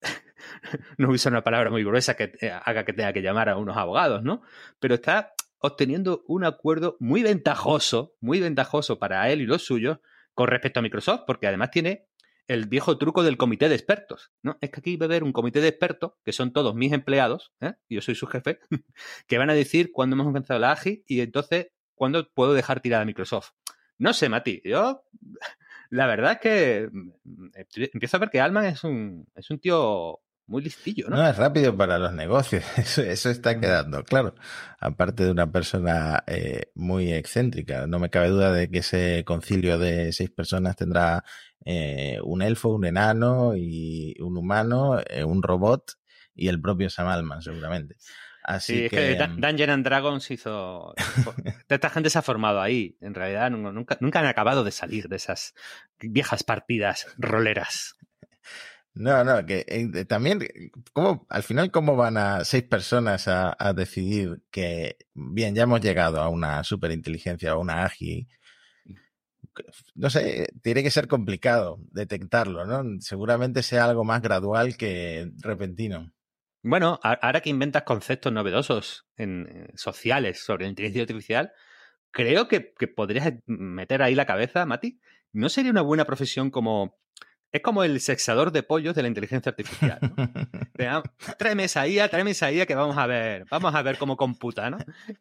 no 0.97 1.09
usa 1.09 1.29
una 1.29 1.43
palabra 1.43 1.69
muy 1.69 1.83
gruesa 1.83 2.15
que 2.15 2.31
eh, 2.39 2.51
haga 2.51 2.85
que 2.85 2.93
tenga 2.93 3.11
que 3.11 3.21
llamar 3.21 3.49
a 3.49 3.57
unos 3.57 3.75
abogados, 3.75 4.23
¿no? 4.23 4.41
Pero 4.79 4.95
está 4.95 5.33
obteniendo 5.63 6.25
un 6.27 6.43
acuerdo 6.43 6.97
muy 6.99 7.23
ventajoso, 7.23 8.15
muy 8.19 8.41
ventajoso 8.41 8.99
para 8.99 9.31
él 9.31 9.39
y 9.39 9.45
los 9.45 9.63
suyos 9.63 9.99
con 10.33 10.49
respecto 10.49 10.79
a 10.79 10.83
Microsoft, 10.83 11.21
porque 11.25 11.47
además 11.47 11.71
tiene 11.71 12.09
el 12.47 12.67
viejo 12.67 12.97
truco 12.97 13.23
del 13.23 13.37
comité 13.37 13.69
de 13.69 13.75
expertos, 13.75 14.33
¿no? 14.41 14.57
Es 14.59 14.71
que 14.71 14.81
aquí 14.81 14.97
va 14.97 15.05
a 15.05 15.07
haber 15.07 15.23
un 15.23 15.31
comité 15.31 15.61
de 15.61 15.69
expertos, 15.69 16.15
que 16.25 16.33
son 16.33 16.51
todos 16.51 16.75
mis 16.75 16.91
empleados, 16.91 17.53
¿eh? 17.61 17.75
yo 17.87 18.01
soy 18.01 18.15
su 18.15 18.27
jefe, 18.27 18.59
que 19.27 19.37
van 19.37 19.49
a 19.49 19.53
decir 19.53 19.93
cuándo 19.93 20.15
hemos 20.15 20.27
empezado 20.27 20.59
la 20.59 20.73
AGI 20.73 21.05
y 21.07 21.21
entonces 21.21 21.67
cuándo 21.95 22.29
puedo 22.33 22.53
dejar 22.53 22.81
tirada 22.81 23.05
Microsoft. 23.05 23.51
No 23.97 24.11
sé, 24.11 24.27
Mati, 24.27 24.61
yo 24.65 25.05
la 25.91 26.07
verdad 26.07 26.33
es 26.33 26.39
que 26.39 26.89
mm, 26.91 27.51
empiezo 27.93 28.17
a 28.17 28.19
ver 28.19 28.29
que 28.29 28.41
Alman 28.41 28.65
es 28.65 28.83
un, 28.83 29.29
es 29.33 29.49
un 29.49 29.59
tío 29.59 30.19
muy 30.47 30.63
listillo, 30.63 31.09
¿no? 31.09 31.17
No, 31.17 31.27
es 31.27 31.37
rápido 31.37 31.75
para 31.75 31.97
los 31.97 32.13
negocios, 32.13 32.63
eso, 32.97 33.29
está 33.29 33.59
quedando 33.59 34.03
claro. 34.03 34.35
Aparte 34.79 35.25
de 35.25 35.31
una 35.31 35.51
persona 35.51 36.23
eh, 36.27 36.71
muy 36.75 37.13
excéntrica, 37.13 37.87
no 37.87 37.99
me 37.99 38.09
cabe 38.09 38.29
duda 38.29 38.51
de 38.51 38.69
que 38.69 38.79
ese 38.79 39.23
concilio 39.25 39.77
de 39.77 40.11
seis 40.11 40.29
personas 40.29 40.75
tendrá 40.75 41.23
eh, 41.65 42.19
un 42.23 42.41
elfo, 42.41 42.69
un 42.69 42.85
enano 42.85 43.55
y 43.55 44.15
un 44.19 44.37
humano, 44.37 44.99
eh, 45.09 45.23
un 45.23 45.41
robot 45.41 45.93
y 46.35 46.47
el 46.47 46.59
propio 46.59 46.89
Sam 46.89 47.07
Alman, 47.07 47.41
seguramente. 47.41 47.95
Así 48.43 48.73
sí, 48.73 48.89
que, 48.89 49.13
es 49.13 49.17
que 49.17 49.27
Dungeon 49.37 49.69
and 49.69 49.85
Dragons 49.85 50.29
hizo. 50.29 50.93
Esta 51.69 51.89
gente 51.89 52.09
se 52.09 52.19
ha 52.19 52.21
formado 52.21 52.59
ahí. 52.59 52.97
En 52.99 53.13
realidad, 53.13 53.49
nunca, 53.49 53.97
nunca 54.01 54.19
han 54.19 54.25
acabado 54.25 54.65
de 54.65 54.71
salir 54.71 55.07
de 55.07 55.15
esas 55.15 55.53
viejas 55.97 56.43
partidas 56.43 57.07
roleras. 57.17 57.95
No, 58.95 59.23
no, 59.23 59.43
que 59.45 59.65
eh, 59.67 60.05
también, 60.05 60.39
¿cómo, 60.93 61.25
al 61.29 61.41
final, 61.41 61.71
¿cómo 61.71 61.95
van 61.95 62.17
a 62.17 62.45
seis 62.45 62.63
personas 62.63 63.27
a, 63.27 63.73
decidir 63.73 64.43
que, 64.51 64.97
bien, 65.15 65.55
ya 65.55 65.63
hemos 65.63 65.81
llegado 65.81 66.21
a 66.21 66.29
una 66.29 66.63
superinteligencia 66.63 67.55
o 67.55 67.61
una 67.61 67.85
AGI? 67.85 68.27
No 69.95 70.09
sé, 70.11 70.47
tiene 70.61 70.83
que 70.83 70.91
ser 70.91 71.07
complicado 71.07 71.79
detectarlo, 71.91 72.65
¿no? 72.65 72.99
Seguramente 73.01 73.63
sea 73.63 73.85
algo 73.85 74.03
más 74.03 74.21
gradual 74.21 74.77
que 74.77 75.31
repentino. 75.39 76.13
Bueno, 76.61 76.99
ahora 77.03 77.41
que 77.41 77.49
inventas 77.49 77.83
conceptos 77.83 78.31
novedosos 78.31 79.07
en, 79.17 79.47
eh, 79.49 79.71
sociales 79.75 80.43
sobre 80.43 80.67
inteligencia 80.67 81.01
artificial, 81.01 81.51
creo 82.11 82.47
que, 82.47 82.73
que 82.77 82.87
podrías 82.87 83.33
meter 83.47 84.03
ahí 84.03 84.13
la 84.13 84.27
cabeza, 84.27 84.65
Mati. 84.67 84.99
¿No 85.33 85.49
sería 85.49 85.71
una 85.71 85.81
buena 85.81 86.05
profesión 86.05 86.51
como 86.51 86.95
es 87.53 87.61
como 87.61 87.83
el 87.83 88.01
sexador 88.01 88.51
de 88.51 88.63
pollos 88.63 88.95
de 88.95 89.03
la 89.03 89.07
inteligencia 89.07 89.51
artificial. 89.51 89.99
¿no? 90.01 91.03
tráeme 91.37 91.65
esa 91.65 91.87
IA, 91.87 92.09
tráeme 92.09 92.31
esa 92.31 92.51
IA 92.51 92.65
que 92.65 92.73
vamos 92.73 92.97
a 92.97 93.05
ver, 93.05 93.45
vamos 93.49 93.75
a 93.75 93.81
ver 93.83 93.99
cómo 93.99 94.17
computa, 94.17 94.71
¿no? 94.71 94.79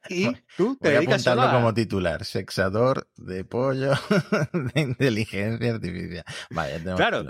Y 0.08 0.34
tú 0.56 0.76
te 0.80 0.88
Voy 0.88 0.96
dedicas 0.96 1.26
a 1.26 1.52
como 1.52 1.74
titular, 1.74 2.24
sexador 2.24 3.06
de 3.16 3.44
pollo 3.44 3.92
de 4.74 4.80
inteligencia 4.80 5.74
artificial. 5.74 6.24
Vaya, 6.50 6.82
claro, 6.96 7.24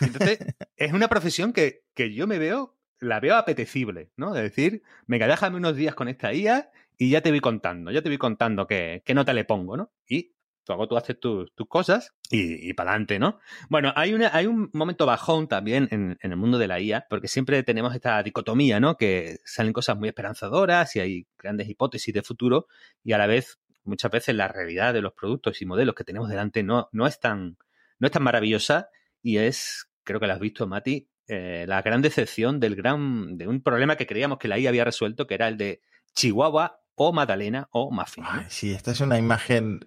entonces 0.00 0.38
es 0.76 0.92
una 0.94 1.08
profesión 1.08 1.52
que, 1.52 1.84
que 1.94 2.14
yo 2.14 2.26
me 2.26 2.38
veo, 2.38 2.74
la 3.00 3.20
veo 3.20 3.36
apetecible, 3.36 4.10
¿no? 4.16 4.32
De 4.32 4.42
decir, 4.42 4.82
venga, 5.06 5.26
déjame 5.26 5.58
unos 5.58 5.76
días 5.76 5.94
con 5.94 6.08
esta 6.08 6.32
IA 6.32 6.70
y 6.96 7.10
ya 7.10 7.20
te 7.20 7.30
voy 7.30 7.40
contando, 7.40 7.90
ya 7.90 8.00
te 8.00 8.08
voy 8.08 8.18
contando 8.18 8.66
qué, 8.66 9.02
qué 9.04 9.12
nota 9.12 9.34
le 9.34 9.44
pongo, 9.44 9.76
¿no? 9.76 9.92
Y 10.08 10.32
Luego 10.68 10.86
tú 10.86 10.96
haces 10.96 11.18
tus, 11.18 11.50
cosas 11.68 12.12
y, 12.30 12.72
para 12.74 12.90
adelante, 12.90 13.18
¿no? 13.18 13.38
Bueno, 13.70 13.92
hay, 13.96 14.14
un 14.14 14.70
momento 14.74 15.06
bajón 15.06 15.48
también 15.48 15.88
en, 15.90 16.18
el 16.20 16.36
mundo 16.36 16.58
de 16.58 16.68
la 16.68 16.80
IA, 16.80 17.06
porque 17.08 17.26
siempre 17.26 17.62
tenemos 17.62 17.94
esta 17.94 18.22
dicotomía, 18.22 18.78
¿no? 18.78 18.96
Que 18.96 19.38
salen 19.44 19.72
cosas 19.72 19.96
muy 19.96 20.08
esperanzadoras 20.08 20.94
y 20.96 21.00
hay 21.00 21.26
grandes 21.38 21.68
hipótesis 21.68 22.12
de 22.12 22.22
futuro 22.22 22.66
y 23.02 23.12
a 23.12 23.18
la 23.18 23.26
vez, 23.26 23.58
muchas 23.84 24.10
veces 24.10 24.34
la 24.34 24.48
realidad 24.48 24.92
de 24.92 25.00
los 25.00 25.14
productos 25.14 25.60
y 25.62 25.66
modelos 25.66 25.94
que 25.94 26.04
tenemos 26.04 26.28
delante 26.28 26.62
no, 26.62 26.88
no, 26.92 27.06
es, 27.06 27.18
tan, 27.18 27.56
no 27.98 28.06
es 28.06 28.12
tan 28.12 28.22
maravillosa 28.22 28.90
y 29.22 29.38
es, 29.38 29.88
creo 30.04 30.20
que 30.20 30.26
lo 30.26 30.34
has 30.34 30.40
visto, 30.40 30.66
Mati, 30.66 31.08
eh, 31.26 31.64
la 31.66 31.82
gran 31.82 32.02
decepción 32.02 32.60
del 32.60 32.76
gran, 32.76 33.36
de 33.38 33.46
un 33.46 33.62
problema 33.62 33.96
que 33.96 34.06
creíamos 34.06 34.38
que 34.38 34.48
la 34.48 34.58
IA 34.58 34.68
había 34.68 34.84
resuelto, 34.84 35.26
que 35.26 35.34
era 35.34 35.48
el 35.48 35.56
de 35.56 35.82
Chihuahua 36.14 36.80
o 36.94 37.12
Madalena 37.12 37.68
o 37.70 37.90
Muffin. 37.90 38.24
sí, 38.48 38.72
esta 38.72 38.90
es 38.90 39.00
una 39.00 39.18
imagen 39.18 39.80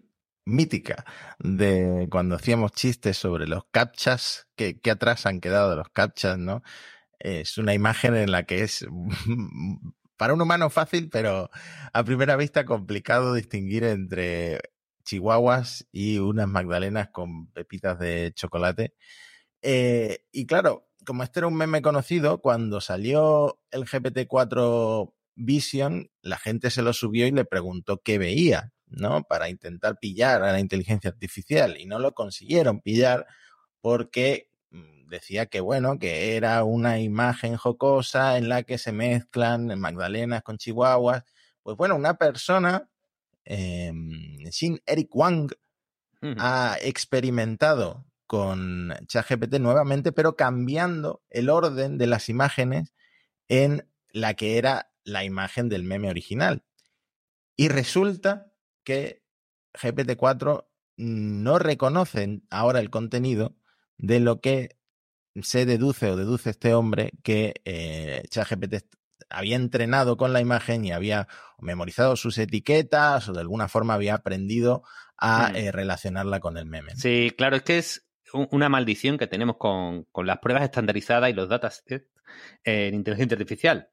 mítica 0.52 1.06
de 1.40 2.08
cuando 2.12 2.36
hacíamos 2.36 2.74
chistes 2.74 3.18
sobre 3.18 3.48
los 3.48 3.66
captchas, 3.72 4.48
que, 4.56 4.80
atrás 4.90 5.26
han 5.26 5.40
quedado 5.42 5.76
los 5.76 5.90
captchas, 5.90 6.38
¿no? 6.38 6.64
Es 7.20 7.58
una 7.58 7.74
imagen 7.74 8.16
en 8.16 8.32
la 8.32 8.44
que 8.44 8.64
es 8.64 8.86
para 10.18 10.34
un 10.34 10.42
humano 10.42 10.70
fácil, 10.70 11.10
pero 11.10 11.50
a 11.94 12.04
primera 12.04 12.36
vista 12.36 12.66
complicado 12.66 13.34
distinguir 13.34 13.84
entre 13.84 14.60
chihuahuas 15.04 15.88
y 15.92 16.20
unas 16.20 16.48
magdalenas 16.48 17.10
con 17.12 17.48
pepitas 17.48 18.00
de 18.00 18.32
chocolate. 18.36 18.94
Eh, 19.62 20.26
y 20.32 20.46
claro, 20.46 20.88
como 21.06 21.24
este 21.24 21.40
era 21.40 21.48
un 21.48 21.56
meme 21.56 21.82
conocido, 21.82 22.42
cuando 22.42 22.82
salió 22.82 23.60
el 23.72 23.86
GPT-4 23.86 25.14
Vision, 25.36 26.12
la 26.22 26.38
gente 26.38 26.70
se 26.70 26.82
lo 26.82 26.94
subió 26.94 27.28
y 27.28 27.32
le 27.32 27.46
preguntó 27.46 28.02
qué 28.04 28.18
veía, 28.18 28.74
¿no? 28.92 29.24
Para 29.24 29.50
intentar 29.50 29.98
pillar 30.00 30.44
a 30.44 30.52
la 30.52 30.60
inteligencia 30.60 31.10
artificial 31.10 31.78
y 31.80 31.86
no 31.86 32.00
lo 32.00 32.14
consiguieron 32.14 32.82
pillar 32.82 33.26
porque 33.82 34.50
mm, 34.72 35.08
decía 35.08 35.48
que 35.48 35.62
bueno, 35.62 36.00
que 36.00 36.36
era 36.36 36.64
una 36.64 37.00
imagen 37.00 37.58
jocosa 37.58 38.38
en 38.38 38.50
la 38.50 38.64
que 38.64 38.78
se 38.78 38.92
mezclan 38.92 39.80
magdalenas 39.80 40.44
con 40.44 40.58
chihuahuas. 40.58 41.24
Pues 41.64 41.78
bueno, 41.78 41.96
una 41.96 42.16
persona, 42.16 42.90
eh, 43.46 43.92
Shin 44.52 44.82
Eric 44.86 45.16
Wang, 45.16 45.52
ha 46.38 46.78
experimentado 46.82 48.06
con 48.28 48.94
ChatGPT 49.08 49.56
nuevamente, 49.56 50.12
pero 50.12 50.36
cambiando 50.36 51.22
el 51.30 51.50
orden 51.50 51.98
de 51.98 52.08
las 52.08 52.30
imágenes 52.30 52.94
en 53.48 53.90
la 54.12 54.36
que 54.36 54.58
era 54.58 54.92
la 55.04 55.24
imagen 55.24 55.68
del 55.68 55.84
meme 55.84 56.10
original. 56.10 56.64
Y 57.58 57.68
resulta 57.68 58.51
que 58.84 59.24
GPT-4 59.74 60.66
no 60.98 61.60
reconoce 61.60 62.42
ahora 62.50 62.80
el 62.80 62.90
contenido 62.90 63.56
de 63.98 64.20
lo 64.20 64.42
que 64.42 64.78
se 65.42 65.66
deduce 65.66 66.10
o 66.12 66.18
deduce 66.18 66.50
este 66.50 66.74
hombre 66.74 67.12
que 67.24 67.54
eh, 67.66 68.24
ChatGPT 68.30 68.84
había 69.30 69.56
entrenado 69.56 70.18
con 70.18 70.34
la 70.34 70.42
imagen 70.42 70.84
y 70.84 70.92
había 70.92 71.28
memorizado 71.60 72.16
sus 72.16 72.38
etiquetas 72.38 73.30
o 73.30 73.34
de 73.34 73.40
alguna 73.40 73.68
forma 73.68 73.94
había 73.94 74.16
aprendido 74.16 74.84
a 75.18 75.50
mm. 75.50 75.56
eh, 75.56 75.72
relacionarla 75.72 76.40
con 76.40 76.58
el 76.58 76.66
meme. 76.66 76.96
Sí, 76.96 77.32
claro, 77.38 77.56
es 77.56 77.64
que 77.64 77.78
es 77.78 78.08
una 78.34 78.70
maldición 78.70 79.18
que 79.18 79.28
tenemos 79.28 79.58
con, 79.58 80.08
las 80.16 80.40
pruebas 80.40 80.64
estandarizadas 80.64 81.30
y 81.30 81.34
los 81.34 81.50
datos 81.50 81.84
en 82.64 82.94
inteligencia 82.94 83.36
artificial. 83.36 83.90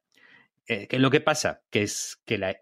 Eh, 0.71 0.87
¿Qué 0.87 0.97
es 0.97 1.03
lo 1.03 1.11
que 1.11 1.23
pasa? 1.23 1.63
Que 1.71 1.83
es 1.83 2.21
que 2.27 2.37
la, 2.37 2.59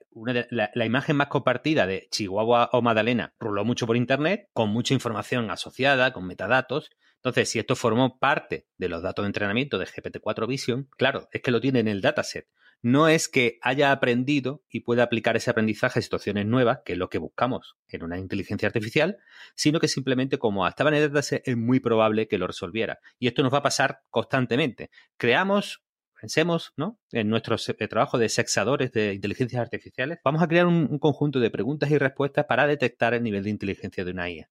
la, 0.50 0.86
imagen 0.86 1.16
más 1.16 1.26
compartida 1.26 1.88
de 1.88 2.06
Chihuahua 2.10 2.70
o 2.72 2.80
Madalena 2.80 3.34
ruló 3.40 3.64
mucho 3.64 3.84
por 3.84 3.96
Internet, 3.96 4.48
con 4.52 4.70
mucha 4.70 4.94
información 4.94 5.50
asociada, 5.50 6.12
con 6.12 6.24
metadatos. 6.24 6.90
Entonces, 7.16 7.50
si 7.50 7.58
esto 7.58 7.74
formó 7.74 8.20
parte 8.20 8.68
de 8.78 8.88
los 8.88 9.02
datos 9.02 9.24
de 9.24 9.26
entrenamiento 9.26 9.76
de 9.78 9.86
GPT-4 9.86 10.46
Vision, 10.46 10.88
claro, 10.96 11.28
es 11.32 11.42
que 11.42 11.50
lo 11.50 11.60
tiene 11.60 11.80
en 11.80 11.88
el 11.88 12.00
dataset 12.00 12.46
no 12.82 13.08
es 13.08 13.28
que 13.28 13.58
haya 13.62 13.90
aprendido 13.90 14.62
y 14.68 14.80
pueda 14.80 15.02
aplicar 15.02 15.36
ese 15.36 15.50
aprendizaje 15.50 15.98
a 15.98 16.02
situaciones 16.02 16.46
nuevas, 16.46 16.80
que 16.84 16.92
es 16.92 16.98
lo 16.98 17.08
que 17.08 17.18
buscamos 17.18 17.76
en 17.88 18.04
una 18.04 18.18
inteligencia 18.18 18.68
artificial, 18.68 19.18
sino 19.54 19.80
que 19.80 19.88
simplemente 19.88 20.38
como 20.38 20.66
estaba 20.66 20.90
en 20.90 20.96
el 20.96 21.08
dataset 21.08 21.42
es 21.46 21.56
muy 21.56 21.80
probable 21.80 22.28
que 22.28 22.38
lo 22.38 22.46
resolviera. 22.46 23.00
Y 23.18 23.26
esto 23.28 23.42
nos 23.42 23.52
va 23.52 23.58
a 23.58 23.62
pasar 23.62 24.02
constantemente. 24.10 24.90
Creamos 25.16 25.82
pensemos, 26.20 26.72
¿no? 26.76 26.98
En 27.12 27.28
nuestro 27.28 27.56
eh, 27.56 27.88
trabajo 27.88 28.18
de 28.18 28.28
sexadores 28.28 28.92
de 28.92 29.14
inteligencias 29.14 29.60
artificiales, 29.60 30.18
vamos 30.24 30.42
a 30.42 30.48
crear 30.48 30.66
un, 30.66 30.88
un, 30.90 30.98
conjunto 30.98 31.40
de 31.40 31.50
preguntas 31.50 31.90
y 31.90 31.98
respuestas 31.98 32.46
para 32.46 32.66
detectar 32.66 33.14
el 33.14 33.22
nivel 33.22 33.44
de 33.44 33.50
inteligencia 33.50 34.04
de 34.04 34.10
una 34.10 34.30
IA. 34.30 34.48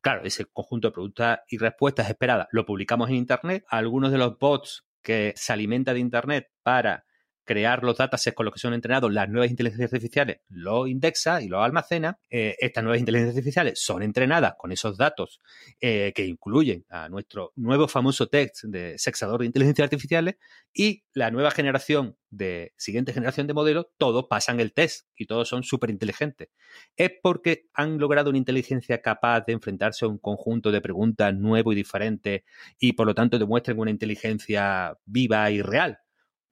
Claro, 0.00 0.22
ese 0.24 0.44
conjunto 0.44 0.88
de 0.88 0.92
preguntas 0.92 1.40
y 1.48 1.58
respuestas 1.58 2.08
esperadas 2.08 2.46
lo 2.52 2.64
publicamos 2.64 3.08
en 3.08 3.16
Internet. 3.16 3.64
Algunos 3.68 4.12
de 4.12 4.18
los 4.18 4.38
bots 4.38 4.86
que 5.02 5.32
se 5.36 5.52
alimentan 5.52 5.94
de 5.94 6.00
Internet 6.00 6.50
para 6.62 7.05
crear 7.46 7.82
los 7.82 7.96
datasets 7.96 8.36
con 8.36 8.44
los 8.44 8.52
que 8.52 8.60
son 8.60 8.74
entrenados 8.74 9.12
las 9.12 9.28
nuevas 9.30 9.50
inteligencias 9.50 9.92
artificiales, 9.92 10.40
lo 10.50 10.86
indexa 10.86 11.40
y 11.40 11.48
lo 11.48 11.62
almacena. 11.62 12.18
Eh, 12.28 12.56
estas 12.58 12.84
nuevas 12.84 13.00
inteligencias 13.00 13.36
artificiales 13.36 13.80
son 13.80 14.02
entrenadas 14.02 14.54
con 14.58 14.72
esos 14.72 14.98
datos 14.98 15.40
eh, 15.80 16.12
que 16.14 16.26
incluyen 16.26 16.84
a 16.90 17.08
nuestro 17.08 17.52
nuevo 17.56 17.88
famoso 17.88 18.26
text 18.26 18.64
de 18.64 18.98
sexador 18.98 19.40
de 19.40 19.46
inteligencias 19.46 19.84
artificiales 19.84 20.36
y 20.74 21.04
la 21.14 21.30
nueva 21.30 21.50
generación 21.50 22.16
de 22.30 22.72
siguiente 22.76 23.12
generación 23.12 23.46
de 23.46 23.54
modelos, 23.54 23.86
todos 23.96 24.26
pasan 24.28 24.60
el 24.60 24.74
test 24.74 25.06
y 25.16 25.26
todos 25.26 25.48
son 25.48 25.62
súper 25.62 25.90
inteligentes. 25.90 26.48
Es 26.96 27.12
porque 27.22 27.66
han 27.72 27.98
logrado 27.98 28.30
una 28.30 28.38
inteligencia 28.38 29.00
capaz 29.00 29.42
de 29.46 29.52
enfrentarse 29.52 30.04
a 30.04 30.08
un 30.08 30.18
conjunto 30.18 30.72
de 30.72 30.80
preguntas 30.80 31.32
nuevo 31.34 31.72
y 31.72 31.76
diferente 31.76 32.44
y 32.78 32.92
por 32.92 33.06
lo 33.06 33.14
tanto 33.14 33.38
demuestren 33.38 33.78
una 33.78 33.90
inteligencia 33.90 34.98
viva 35.06 35.50
y 35.50 35.62
real 35.62 36.00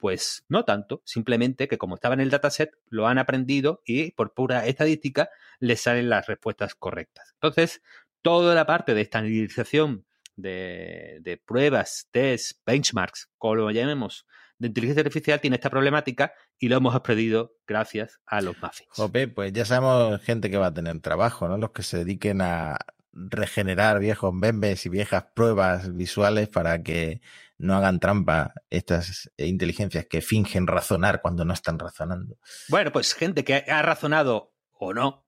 pues 0.04 0.44
no 0.50 0.66
tanto, 0.66 1.00
simplemente 1.06 1.66
que 1.66 1.78
como 1.78 1.94
estaba 1.94 2.12
en 2.12 2.20
el 2.20 2.28
dataset, 2.28 2.76
lo 2.90 3.08
han 3.08 3.16
aprendido 3.16 3.80
y 3.86 4.10
por 4.10 4.34
pura 4.34 4.66
estadística 4.66 5.30
les 5.60 5.80
salen 5.80 6.10
las 6.10 6.26
respuestas 6.26 6.74
correctas. 6.74 7.30
Entonces, 7.32 7.80
toda 8.20 8.54
la 8.54 8.66
parte 8.66 8.92
de 8.92 9.00
estandarización 9.00 10.04
de, 10.36 11.20
de 11.22 11.38
pruebas, 11.38 12.08
test, 12.10 12.58
benchmarks, 12.66 13.30
como 13.38 13.54
lo 13.54 13.70
llamemos, 13.70 14.26
de 14.58 14.68
inteligencia 14.68 15.00
artificial 15.00 15.40
tiene 15.40 15.56
esta 15.56 15.70
problemática 15.70 16.34
y 16.58 16.68
lo 16.68 16.76
hemos 16.76 16.94
aprendido 16.94 17.56
gracias 17.66 18.20
a 18.26 18.42
los 18.42 18.60
muffins. 18.60 18.90
Jope, 18.90 19.28
pues 19.28 19.54
ya 19.54 19.64
sabemos 19.64 20.20
gente 20.20 20.50
que 20.50 20.58
va 20.58 20.66
a 20.66 20.74
tener 20.74 21.00
trabajo, 21.00 21.48
¿no? 21.48 21.56
Los 21.56 21.70
que 21.70 21.82
se 21.82 22.04
dediquen 22.04 22.42
a 22.42 22.76
regenerar 23.14 24.00
viejos 24.00 24.34
memes 24.34 24.84
y 24.84 24.90
viejas 24.90 25.24
pruebas 25.34 25.96
visuales 25.96 26.48
para 26.48 26.82
que 26.82 27.22
no 27.58 27.74
hagan 27.74 28.00
trampa 28.00 28.52
estas 28.70 29.30
inteligencias 29.36 30.06
que 30.06 30.20
fingen 30.20 30.66
razonar 30.66 31.20
cuando 31.22 31.44
no 31.44 31.52
están 31.52 31.78
razonando. 31.78 32.38
Bueno, 32.68 32.92
pues 32.92 33.14
gente 33.14 33.44
que 33.44 33.64
ha 33.68 33.82
razonado 33.82 34.54
o 34.72 34.92
no, 34.92 35.26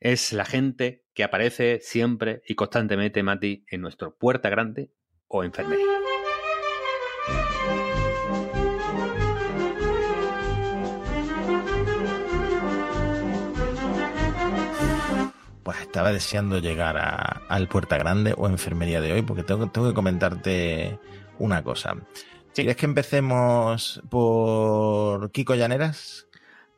es 0.00 0.32
la 0.32 0.44
gente 0.44 1.04
que 1.14 1.24
aparece 1.24 1.80
siempre 1.80 2.42
y 2.46 2.54
constantemente, 2.54 3.22
Mati, 3.22 3.64
en 3.68 3.80
nuestro 3.80 4.16
puerta 4.16 4.50
grande 4.50 4.90
o 5.28 5.44
enfermería. 5.44 5.84
Pues 15.62 15.80
estaba 15.80 16.12
deseando 16.12 16.58
llegar 16.58 17.40
al 17.48 17.68
Puerta 17.68 17.96
Grande 17.96 18.34
o 18.36 18.46
enfermería 18.48 19.00
de 19.00 19.14
hoy, 19.14 19.22
porque 19.22 19.42
tengo, 19.42 19.70
tengo 19.70 19.88
que 19.88 19.94
comentarte 19.94 20.98
una 21.38 21.62
cosa. 21.62 21.96
¿Quieres 22.54 22.76
que 22.76 22.86
empecemos 22.86 24.00
por 24.08 25.32
Kiko 25.32 25.54
Llaneras? 25.54 26.28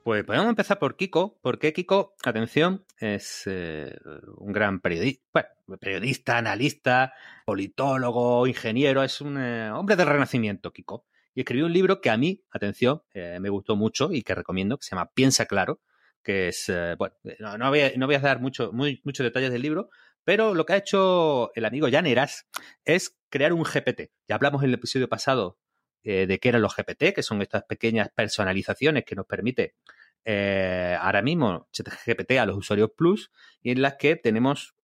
Pues 0.06 0.22
podemos 0.24 0.48
empezar 0.48 0.78
por 0.78 0.96
Kiko, 0.96 1.36
porque 1.42 1.72
Kiko, 1.72 2.14
atención, 2.24 2.84
es 2.96 3.42
eh, 3.46 3.92
un 4.36 4.52
gran 4.52 4.78
periodista, 4.80 5.50
periodista, 5.80 6.38
analista, 6.38 7.12
politólogo, 7.44 8.46
ingeniero, 8.46 9.02
es 9.02 9.20
un 9.20 9.36
eh, 9.36 9.68
hombre 9.72 9.96
del 9.96 10.06
renacimiento, 10.06 10.72
Kiko. 10.72 11.06
Y 11.34 11.40
escribió 11.40 11.66
un 11.66 11.72
libro 11.72 12.00
que 12.00 12.10
a 12.10 12.16
mí, 12.16 12.40
atención, 12.52 13.02
eh, 13.12 13.38
me 13.40 13.48
gustó 13.50 13.74
mucho 13.74 14.12
y 14.12 14.22
que 14.22 14.36
recomiendo, 14.36 14.78
que 14.78 14.84
se 14.84 14.94
llama 14.94 15.10
Piensa 15.12 15.46
Claro, 15.46 15.80
que 16.22 16.48
es, 16.48 16.72
bueno, 16.98 17.16
no, 17.58 17.68
voy 17.68 17.80
a, 17.80 17.92
no, 17.96 18.06
voy 18.06 18.14
a, 18.14 18.20
dar 18.20 18.40
mucho, 18.40 18.72
muy, 18.72 19.00
muchos 19.04 19.24
detalles 19.24 19.50
del 19.50 19.62
libro, 19.62 19.90
pero 20.26 20.56
lo 20.56 20.66
que 20.66 20.72
ha 20.72 20.78
hecho 20.78 21.52
el 21.54 21.64
amigo 21.64 21.86
Llaneras 21.86 22.48
es 22.84 23.16
crear 23.28 23.52
un 23.52 23.62
GPT. 23.62 24.10
Ya 24.26 24.34
hablamos 24.34 24.60
en 24.64 24.70
el 24.70 24.74
episodio 24.74 25.08
pasado 25.08 25.56
eh, 26.02 26.26
de 26.26 26.40
qué 26.40 26.48
eran 26.48 26.62
los 26.62 26.74
GPT, 26.74 27.14
que 27.14 27.22
son 27.22 27.40
estas 27.42 27.62
pequeñas 27.62 28.10
personalizaciones 28.12 29.04
que 29.04 29.14
nos 29.14 29.26
permite 29.26 29.76
eh, 30.24 30.98
ahora 31.00 31.22
mismo 31.22 31.68
GPT 31.72 32.32
a 32.40 32.46
los 32.46 32.56
usuarios 32.56 32.90
Plus 32.96 33.30
y 33.62 33.70
en 33.70 33.80
las 33.80 33.94
que 34.00 34.16
tenemos 34.16 34.74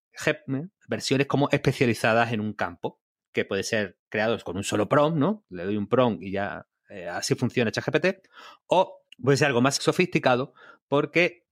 versiones 0.87 1.27
como 1.27 1.49
especializadas 1.51 2.31
en 2.31 2.39
un 2.39 2.53
campo, 2.53 3.01
que 3.33 3.43
puede 3.43 3.63
ser 3.63 3.97
creados 4.07 4.45
con 4.45 4.55
un 4.55 4.63
solo 4.63 4.87
prompt, 4.87 5.17
¿no? 5.17 5.43
Le 5.49 5.65
doy 5.65 5.75
un 5.75 5.89
prompt 5.89 6.23
y 6.23 6.31
ya 6.31 6.69
eh, 6.87 7.09
así 7.09 7.35
funciona 7.35 7.69
ChatGPT, 7.69 8.29
o 8.67 9.03
puede 9.21 9.35
ser 9.35 9.47
algo 9.47 9.59
más 9.59 9.75
sofisticado 9.75 10.53
porque 10.87 11.47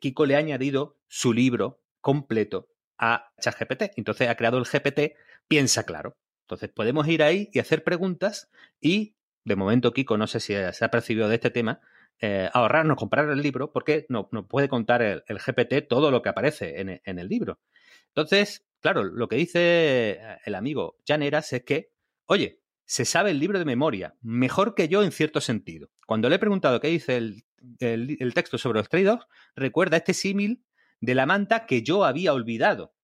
Kiko 0.00 0.24
le 0.24 0.36
ha 0.36 0.38
añadido 0.38 0.98
su 1.08 1.34
libro 1.34 1.82
completo 2.00 2.70
a 2.98 3.30
ChatGPT. 3.40 3.92
Entonces 3.96 4.28
ha 4.28 4.36
creado 4.36 4.58
el 4.58 4.64
GPT 4.64 5.16
Piensa 5.48 5.84
Claro. 5.84 6.16
Entonces 6.44 6.70
podemos 6.70 7.08
ir 7.08 7.22
ahí 7.22 7.48
y 7.52 7.58
hacer 7.58 7.84
preguntas 7.84 8.50
y, 8.80 9.16
de 9.44 9.56
momento, 9.56 9.92
Kiko, 9.92 10.18
no 10.18 10.26
sé 10.26 10.40
si 10.40 10.54
se 10.54 10.84
ha 10.84 10.90
percibido 10.90 11.28
de 11.28 11.36
este 11.36 11.50
tema, 11.50 11.80
eh, 12.20 12.48
ahorrarnos, 12.52 12.96
comprar 12.96 13.28
el 13.30 13.40
libro, 13.40 13.72
porque 13.72 14.06
no, 14.08 14.28
puede 14.28 14.68
contar 14.68 15.02
el, 15.02 15.22
GPT 15.26 15.88
todo 15.88 16.10
lo 16.10 16.22
que 16.22 16.28
aparece 16.28 16.80
en, 16.80 17.18
el 17.18 17.28
libro. 17.28 17.60
Entonces, 18.08 18.66
claro, 18.80 19.04
lo 19.04 19.26
que 19.28 19.36
dice 19.36 20.20
el 20.44 20.54
amigo 20.54 20.98
Janeras 21.06 21.52
es 21.54 21.64
que, 21.64 21.90
oye, 22.26 22.60
se 22.84 23.06
sabe 23.06 23.30
el 23.30 23.40
libro 23.40 23.58
de 23.58 23.64
memoria, 23.64 24.14
mejor 24.20 24.74
que 24.74 24.88
yo 24.88 25.02
en 25.02 25.12
cierto 25.12 25.40
sentido. 25.40 25.90
Cuando 26.06 26.28
le 26.28 26.36
he 26.36 26.38
preguntado 26.38 26.80
qué 26.80 26.88
dice 26.88 27.16
el, 27.16 27.44
el 27.80 28.34
texto 28.34 28.58
sobre 28.58 28.80
los 28.80 28.90
trade 28.90 29.18
recuerda 29.56 29.96
este 29.96 30.12
símil 30.12 30.62
de 31.04 31.14
la 31.14 31.26
manta 31.26 31.66
que 31.66 31.82
yo 31.82 32.04
había 32.04 32.32
olvidado. 32.32 32.94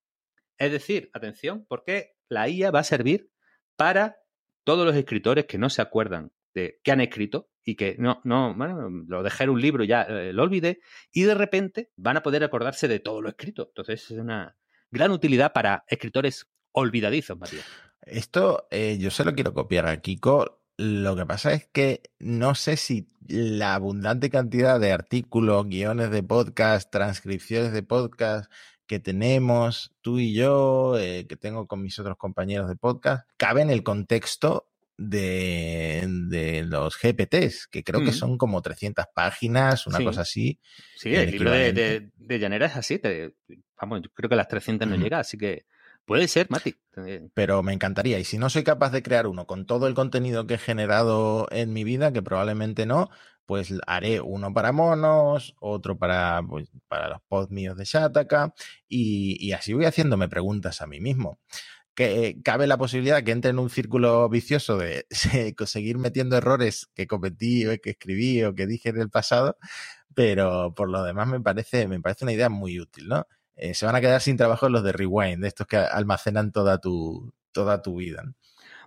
Es 0.58 0.72
decir, 0.72 1.10
atención, 1.12 1.66
porque 1.68 2.16
la 2.28 2.48
IA 2.48 2.70
va 2.70 2.80
a 2.80 2.84
servir 2.84 3.30
para 3.76 4.16
todos 4.64 4.86
los 4.86 4.94
escritores 4.94 5.46
que 5.46 5.58
no 5.58 5.70
se 5.70 5.82
acuerdan 5.82 6.32
de 6.54 6.80
qué 6.82 6.92
han 6.92 7.00
escrito 7.00 7.50
y 7.64 7.76
que 7.76 7.96
no, 7.98 8.20
no, 8.24 8.54
bueno, 8.54 8.88
lo 9.06 9.22
dejé 9.22 9.44
en 9.44 9.50
un 9.50 9.60
libro, 9.60 9.84
ya 9.84 10.02
eh, 10.02 10.32
lo 10.32 10.42
olvidé, 10.42 10.80
y 11.12 11.22
de 11.22 11.34
repente 11.34 11.90
van 11.96 12.16
a 12.16 12.22
poder 12.22 12.44
acordarse 12.44 12.88
de 12.88 13.00
todo 13.00 13.22
lo 13.22 13.28
escrito. 13.28 13.68
Entonces 13.68 14.10
es 14.10 14.18
una 14.18 14.56
gran 14.90 15.10
utilidad 15.10 15.52
para 15.52 15.84
escritores 15.88 16.50
olvidadizos, 16.72 17.38
Matías. 17.38 17.66
Esto 18.02 18.66
eh, 18.70 18.98
yo 18.98 19.10
se 19.10 19.24
lo 19.24 19.34
quiero 19.34 19.52
copiar 19.52 19.86
a 19.86 20.00
Kiko. 20.00 20.59
Lo 20.82 21.14
que 21.14 21.26
pasa 21.26 21.52
es 21.52 21.66
que 21.66 22.00
no 22.20 22.54
sé 22.54 22.78
si 22.78 23.06
la 23.28 23.74
abundante 23.74 24.30
cantidad 24.30 24.80
de 24.80 24.92
artículos, 24.92 25.68
guiones 25.68 26.10
de 26.10 26.22
podcast, 26.22 26.90
transcripciones 26.90 27.72
de 27.72 27.82
podcast 27.82 28.50
que 28.86 28.98
tenemos 28.98 29.94
tú 30.00 30.18
y 30.18 30.32
yo, 30.32 30.98
eh, 30.98 31.26
que 31.28 31.36
tengo 31.36 31.66
con 31.66 31.82
mis 31.82 31.98
otros 31.98 32.16
compañeros 32.16 32.66
de 32.66 32.76
podcast, 32.76 33.28
cabe 33.36 33.60
en 33.60 33.68
el 33.68 33.82
contexto 33.82 34.70
de, 34.96 36.08
de 36.30 36.62
los 36.62 36.96
GPTs, 36.96 37.66
que 37.66 37.84
creo 37.84 38.02
que 38.02 38.12
son 38.12 38.38
como 38.38 38.62
300 38.62 39.04
páginas, 39.14 39.86
una 39.86 40.02
cosa 40.02 40.22
así. 40.22 40.60
Sí, 40.96 41.14
el, 41.14 41.30
libro 41.30 41.50
de, 41.50 42.10
de, 42.16 42.38
Llanera 42.38 42.64
es 42.64 42.76
así. 42.76 42.98
vamos, 43.78 44.00
yo 44.00 44.10
creo 44.14 44.30
que 44.30 44.36
las 44.36 44.48
300 44.48 44.88
no 44.88 44.96
llega, 44.96 45.18
así 45.18 45.36
que 45.36 45.66
puede 46.10 46.26
ser, 46.26 46.48
Mati. 46.50 46.74
Pero 47.34 47.62
me 47.62 47.72
encantaría. 47.72 48.18
Y 48.18 48.24
si 48.24 48.36
no 48.36 48.50
soy 48.50 48.64
capaz 48.64 48.90
de 48.90 49.00
crear 49.00 49.28
uno 49.28 49.46
con 49.46 49.64
todo 49.64 49.86
el 49.86 49.94
contenido 49.94 50.44
que 50.44 50.54
he 50.54 50.58
generado 50.58 51.46
en 51.52 51.72
mi 51.72 51.84
vida, 51.84 52.12
que 52.12 52.20
probablemente 52.20 52.84
no, 52.84 53.10
pues 53.46 53.72
haré 53.86 54.20
uno 54.20 54.52
para 54.52 54.72
monos, 54.72 55.54
otro 55.60 55.98
para, 55.98 56.42
pues, 56.42 56.68
para 56.88 57.10
los 57.10 57.20
pods 57.28 57.52
míos 57.52 57.76
de 57.76 57.84
Shataka, 57.84 58.52
y, 58.88 59.36
y 59.38 59.52
así 59.52 59.72
voy 59.72 59.84
haciéndome 59.84 60.28
preguntas 60.28 60.82
a 60.82 60.88
mí 60.88 60.98
mismo 61.00 61.38
que 61.94 62.40
cabe 62.42 62.66
la 62.66 62.78
posibilidad 62.78 63.22
que 63.22 63.30
entre 63.30 63.50
en 63.52 63.60
un 63.60 63.70
círculo 63.70 64.28
vicioso 64.28 64.78
de 64.78 65.06
seguir 65.66 65.98
metiendo 65.98 66.36
errores 66.36 66.88
que 66.94 67.06
cometí 67.06 67.66
o 67.66 67.80
que 67.80 67.90
escribí 67.90 68.42
o 68.42 68.54
que 68.54 68.66
dije 68.66 68.88
en 68.88 69.00
el 69.00 69.10
pasado, 69.10 69.58
pero 70.14 70.74
por 70.74 70.90
lo 70.90 71.04
demás 71.04 71.28
me 71.28 71.40
parece, 71.40 71.86
me 71.86 72.00
parece 72.00 72.24
una 72.24 72.32
idea 72.32 72.48
muy 72.48 72.80
útil, 72.80 73.06
¿no? 73.08 73.26
Eh, 73.56 73.74
se 73.74 73.86
van 73.86 73.96
a 73.96 74.00
quedar 74.00 74.20
sin 74.20 74.36
trabajo 74.36 74.68
los 74.68 74.82
de 74.82 74.92
Rewind, 74.92 75.44
estos 75.44 75.66
que 75.66 75.76
almacenan 75.76 76.52
toda 76.52 76.78
tu, 76.78 77.32
toda 77.52 77.82
tu 77.82 77.96
vida. 77.96 78.24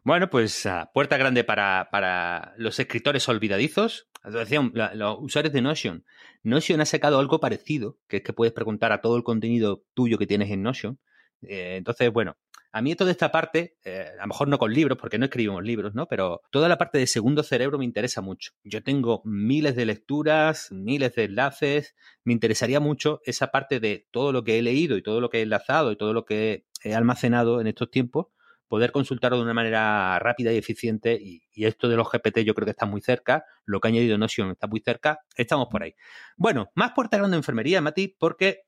Bueno, 0.03 0.29
pues 0.29 0.65
ah, 0.65 0.91
puerta 0.93 1.17
grande 1.17 1.43
para, 1.43 1.87
para, 1.91 2.53
los 2.57 2.77
escritores 2.79 3.27
olvidadizos. 3.29 4.09
Decían 4.23 4.71
los 4.73 5.17
usuarios 5.19 5.53
de 5.53 5.61
Notion. 5.61 6.05
Notion 6.43 6.81
ha 6.81 6.85
sacado 6.85 7.19
algo 7.19 7.39
parecido, 7.39 7.97
que 8.07 8.17
es 8.17 8.23
que 8.23 8.33
puedes 8.33 8.53
preguntar 8.53 8.91
a 8.91 9.01
todo 9.01 9.17
el 9.17 9.23
contenido 9.23 9.83
tuyo 9.93 10.17
que 10.17 10.27
tienes 10.27 10.49
en 10.49 10.61
Notion. 10.61 10.99
Eh, 11.41 11.75
entonces, 11.77 12.11
bueno, 12.11 12.37
a 12.75 12.81
mí 12.81 12.95
toda 12.95 13.11
esta 13.11 13.31
parte, 13.31 13.77
eh, 13.85 14.09
a 14.17 14.23
lo 14.23 14.27
mejor 14.29 14.47
no 14.47 14.57
con 14.57 14.73
libros, 14.73 14.97
porque 14.97 15.19
no 15.19 15.25
escribimos 15.25 15.63
libros, 15.63 15.93
¿no? 15.93 16.07
Pero 16.07 16.41
toda 16.49 16.67
la 16.67 16.79
parte 16.79 16.97
de 16.97 17.05
segundo 17.05 17.43
cerebro 17.43 17.77
me 17.77 17.85
interesa 17.85 18.21
mucho. 18.21 18.53
Yo 18.63 18.83
tengo 18.83 19.21
miles 19.25 19.75
de 19.75 19.85
lecturas, 19.85 20.71
miles 20.71 21.13
de 21.13 21.25
enlaces. 21.25 21.95
Me 22.23 22.33
interesaría 22.33 22.79
mucho 22.79 23.21
esa 23.25 23.51
parte 23.51 23.79
de 23.79 24.07
todo 24.09 24.31
lo 24.31 24.43
que 24.43 24.57
he 24.57 24.63
leído 24.63 24.97
y 24.97 25.03
todo 25.03 25.21
lo 25.21 25.29
que 25.29 25.37
he 25.37 25.41
enlazado 25.43 25.91
y 25.91 25.97
todo 25.97 26.13
lo 26.13 26.25
que 26.25 26.65
he 26.83 26.95
almacenado 26.95 27.61
en 27.61 27.67
estos 27.67 27.91
tiempos 27.91 28.27
poder 28.67 28.91
consultarlo 28.91 29.37
de 29.37 29.43
una 29.43 29.53
manera 29.53 30.17
rápida 30.17 30.51
y 30.51 30.57
eficiente. 30.57 31.19
Y, 31.21 31.43
esto 31.53 31.87
de 31.87 31.95
los 31.95 32.09
GPT 32.11 32.39
yo 32.39 32.55
creo 32.55 32.65
que 32.65 32.71
está 32.71 32.87
muy 32.87 33.01
cerca. 33.01 33.45
Lo 33.65 33.79
que 33.79 33.87
ha 33.87 33.89
añadido 33.89 34.17
Notion 34.17 34.49
está 34.49 34.65
muy 34.65 34.79
cerca. 34.79 35.19
Estamos 35.35 35.67
por 35.69 35.83
ahí. 35.83 35.93
Bueno, 36.37 36.71
más 36.73 36.93
puerta 36.93 37.17
grande 37.17 37.35
de 37.35 37.41
enfermería, 37.41 37.81
Mati, 37.81 38.07
porque 38.07 38.61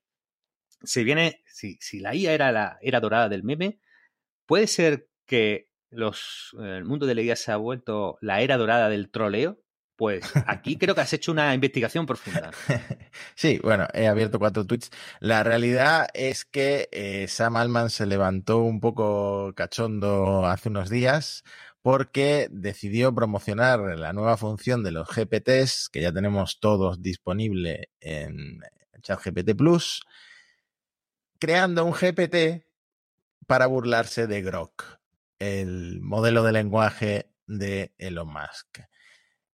si 0.84 1.04
viene, 1.04 1.42
si, 1.48 1.78
si 1.80 2.02
la 2.02 2.14
IA 2.14 2.34
era 2.34 2.52
la 2.52 2.78
era 2.82 3.00
dorada 3.00 3.30
del 3.30 3.42
meme, 3.42 3.80
puede 4.46 4.68
ser 4.68 5.10
que 5.26 5.70
los, 5.90 6.56
el 6.60 6.86
mundo 6.86 7.06
de 7.06 7.16
la 7.16 7.22
IA 7.22 7.36
se 7.36 7.52
ha 7.52 7.58
vuelto 7.58 8.18
la 8.22 8.42
era 8.42 8.58
dorada 8.58 8.90
del 8.90 9.10
troleo. 9.10 9.60
Pues 9.98 10.30
aquí 10.46 10.78
creo 10.78 10.94
que 10.94 11.02
has 11.02 11.14
hecho 11.14 11.32
una 11.32 11.54
investigación 11.54 12.06
profunda. 12.06 12.52
Sí, 13.34 13.60
bueno, 13.64 13.88
he 13.94 14.08
abierto 14.08 14.40
cuatro 14.40 14.66
tweets. 14.66 14.92
La 15.20 15.44
realidad 15.44 16.08
es 16.14 16.44
que 16.46 16.90
eh, 16.92 17.28
Sam 17.30 17.56
Alman 17.56 17.90
se 17.90 18.06
levantó 18.06 18.60
un 18.60 18.82
poco 18.82 19.54
cachondo 19.56 20.46
hace 20.46 20.70
unos 20.70 20.90
días 20.90 21.44
porque 21.82 22.48
decidió 22.52 23.14
promocionar 23.14 23.80
la 23.98 24.12
nueva 24.12 24.38
función 24.38 24.84
de 24.84 24.92
los 24.92 25.08
GPTs, 25.08 25.90
que 25.90 26.02
ya 26.02 26.12
tenemos 26.12 26.60
todos 26.60 27.02
disponible 27.02 27.90
en 28.00 28.60
ChatGPT 29.02 29.56
Plus, 29.56 30.02
creando 31.40 31.86
un 31.86 31.94
GPT 31.94 32.65
para 33.46 33.68
burlarse 33.68 34.28
de 34.28 34.42
Grok, 34.42 35.00
el 35.40 36.02
modelo 36.02 36.44
de 36.44 36.52
lenguaje 36.52 37.32
de 37.48 37.94
Elon 37.98 38.28
Musk. 38.28 38.80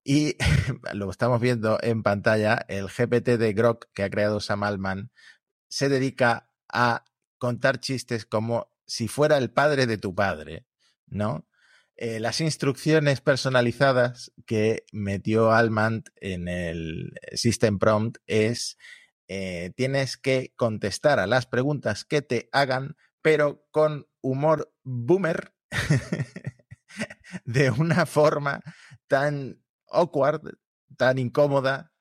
Y 0.03 0.35
lo 0.93 1.09
estamos 1.11 1.39
viendo 1.39 1.77
en 1.81 2.03
pantalla, 2.03 2.65
el 2.67 2.87
GPT 2.87 3.37
de 3.37 3.53
Grok 3.53 3.87
que 3.93 4.03
ha 4.03 4.09
creado 4.09 4.39
Sam 4.39 4.63
Altman 4.63 5.11
se 5.69 5.89
dedica 5.89 6.49
a 6.67 7.05
contar 7.37 7.79
chistes 7.79 8.25
como 8.25 8.71
si 8.85 9.07
fuera 9.07 9.37
el 9.37 9.51
padre 9.51 9.85
de 9.85 9.97
tu 9.97 10.13
padre, 10.13 10.65
¿no? 11.07 11.47
Eh, 11.95 12.19
las 12.19 12.41
instrucciones 12.41 13.21
personalizadas 13.21 14.31
que 14.45 14.85
metió 14.91 15.51
Altman 15.51 16.03
en 16.15 16.47
el 16.47 17.13
System 17.33 17.77
Prompt 17.77 18.17
es 18.25 18.77
eh, 19.27 19.71
tienes 19.75 20.17
que 20.17 20.51
contestar 20.57 21.19
a 21.19 21.27
las 21.27 21.45
preguntas 21.45 22.03
que 22.03 22.21
te 22.21 22.49
hagan, 22.51 22.97
pero 23.21 23.65
con 23.71 24.07
humor 24.21 24.73
boomer, 24.83 25.53
de 27.45 27.71
una 27.71 28.05
forma 28.05 28.61
tan 29.07 29.61
awkward, 29.89 30.41
tan 30.97 31.17
incómoda, 31.19 31.91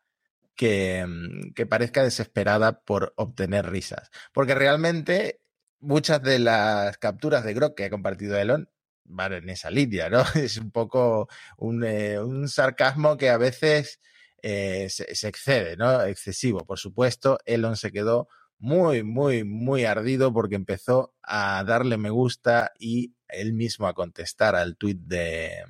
que, 0.56 1.06
mm, 1.06 1.52
que, 1.54 1.66
parezca 1.66 2.02
desesperada 2.02 2.82
por 2.82 3.14
obtener 3.16 3.70
risas. 3.70 4.10
Porque 4.32 4.54
realmente 4.54 5.40
muchas 5.78 6.22
de 6.22 6.38
las 6.38 6.98
capturas 6.98 7.44
de 7.44 7.54
Grok 7.54 7.76
que 7.76 7.86
ha 7.86 7.90
compartido 7.90 8.38
Elon 8.38 8.68
van 9.04 9.32
en 9.32 9.48
esa 9.48 9.70
línea, 9.70 10.08
¿no? 10.10 10.22
Es 10.34 10.58
un 10.58 10.70
poco 10.70 11.28
un, 11.56 11.84
eh, 11.84 12.20
un 12.20 12.48
sarcasmo 12.48 13.16
que 13.16 13.30
a 13.30 13.38
veces 13.38 14.00
eh, 14.42 14.88
se, 14.90 15.28
excede, 15.28 15.76
¿no? 15.76 16.02
Excesivo. 16.02 16.64
Por 16.66 16.78
supuesto, 16.78 17.38
Elon 17.44 17.76
se 17.76 17.92
quedó 17.92 18.28
muy, 18.60 19.02
muy, 19.02 19.42
muy 19.42 19.84
ardido 19.86 20.32
porque 20.32 20.54
empezó 20.54 21.14
a 21.22 21.64
darle 21.64 21.96
me 21.96 22.10
gusta 22.10 22.72
y 22.78 23.14
él 23.28 23.54
mismo 23.54 23.86
a 23.86 23.94
contestar 23.94 24.54
al 24.54 24.76
tweet 24.76 24.98
de, 25.00 25.64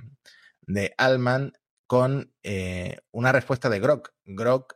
de 0.62 0.92
Alman 0.98 1.52
con 1.86 2.32
eh, 2.42 2.98
una 3.12 3.32
respuesta 3.32 3.68
de 3.68 3.80
Grok. 3.80 4.12
Grok 4.24 4.74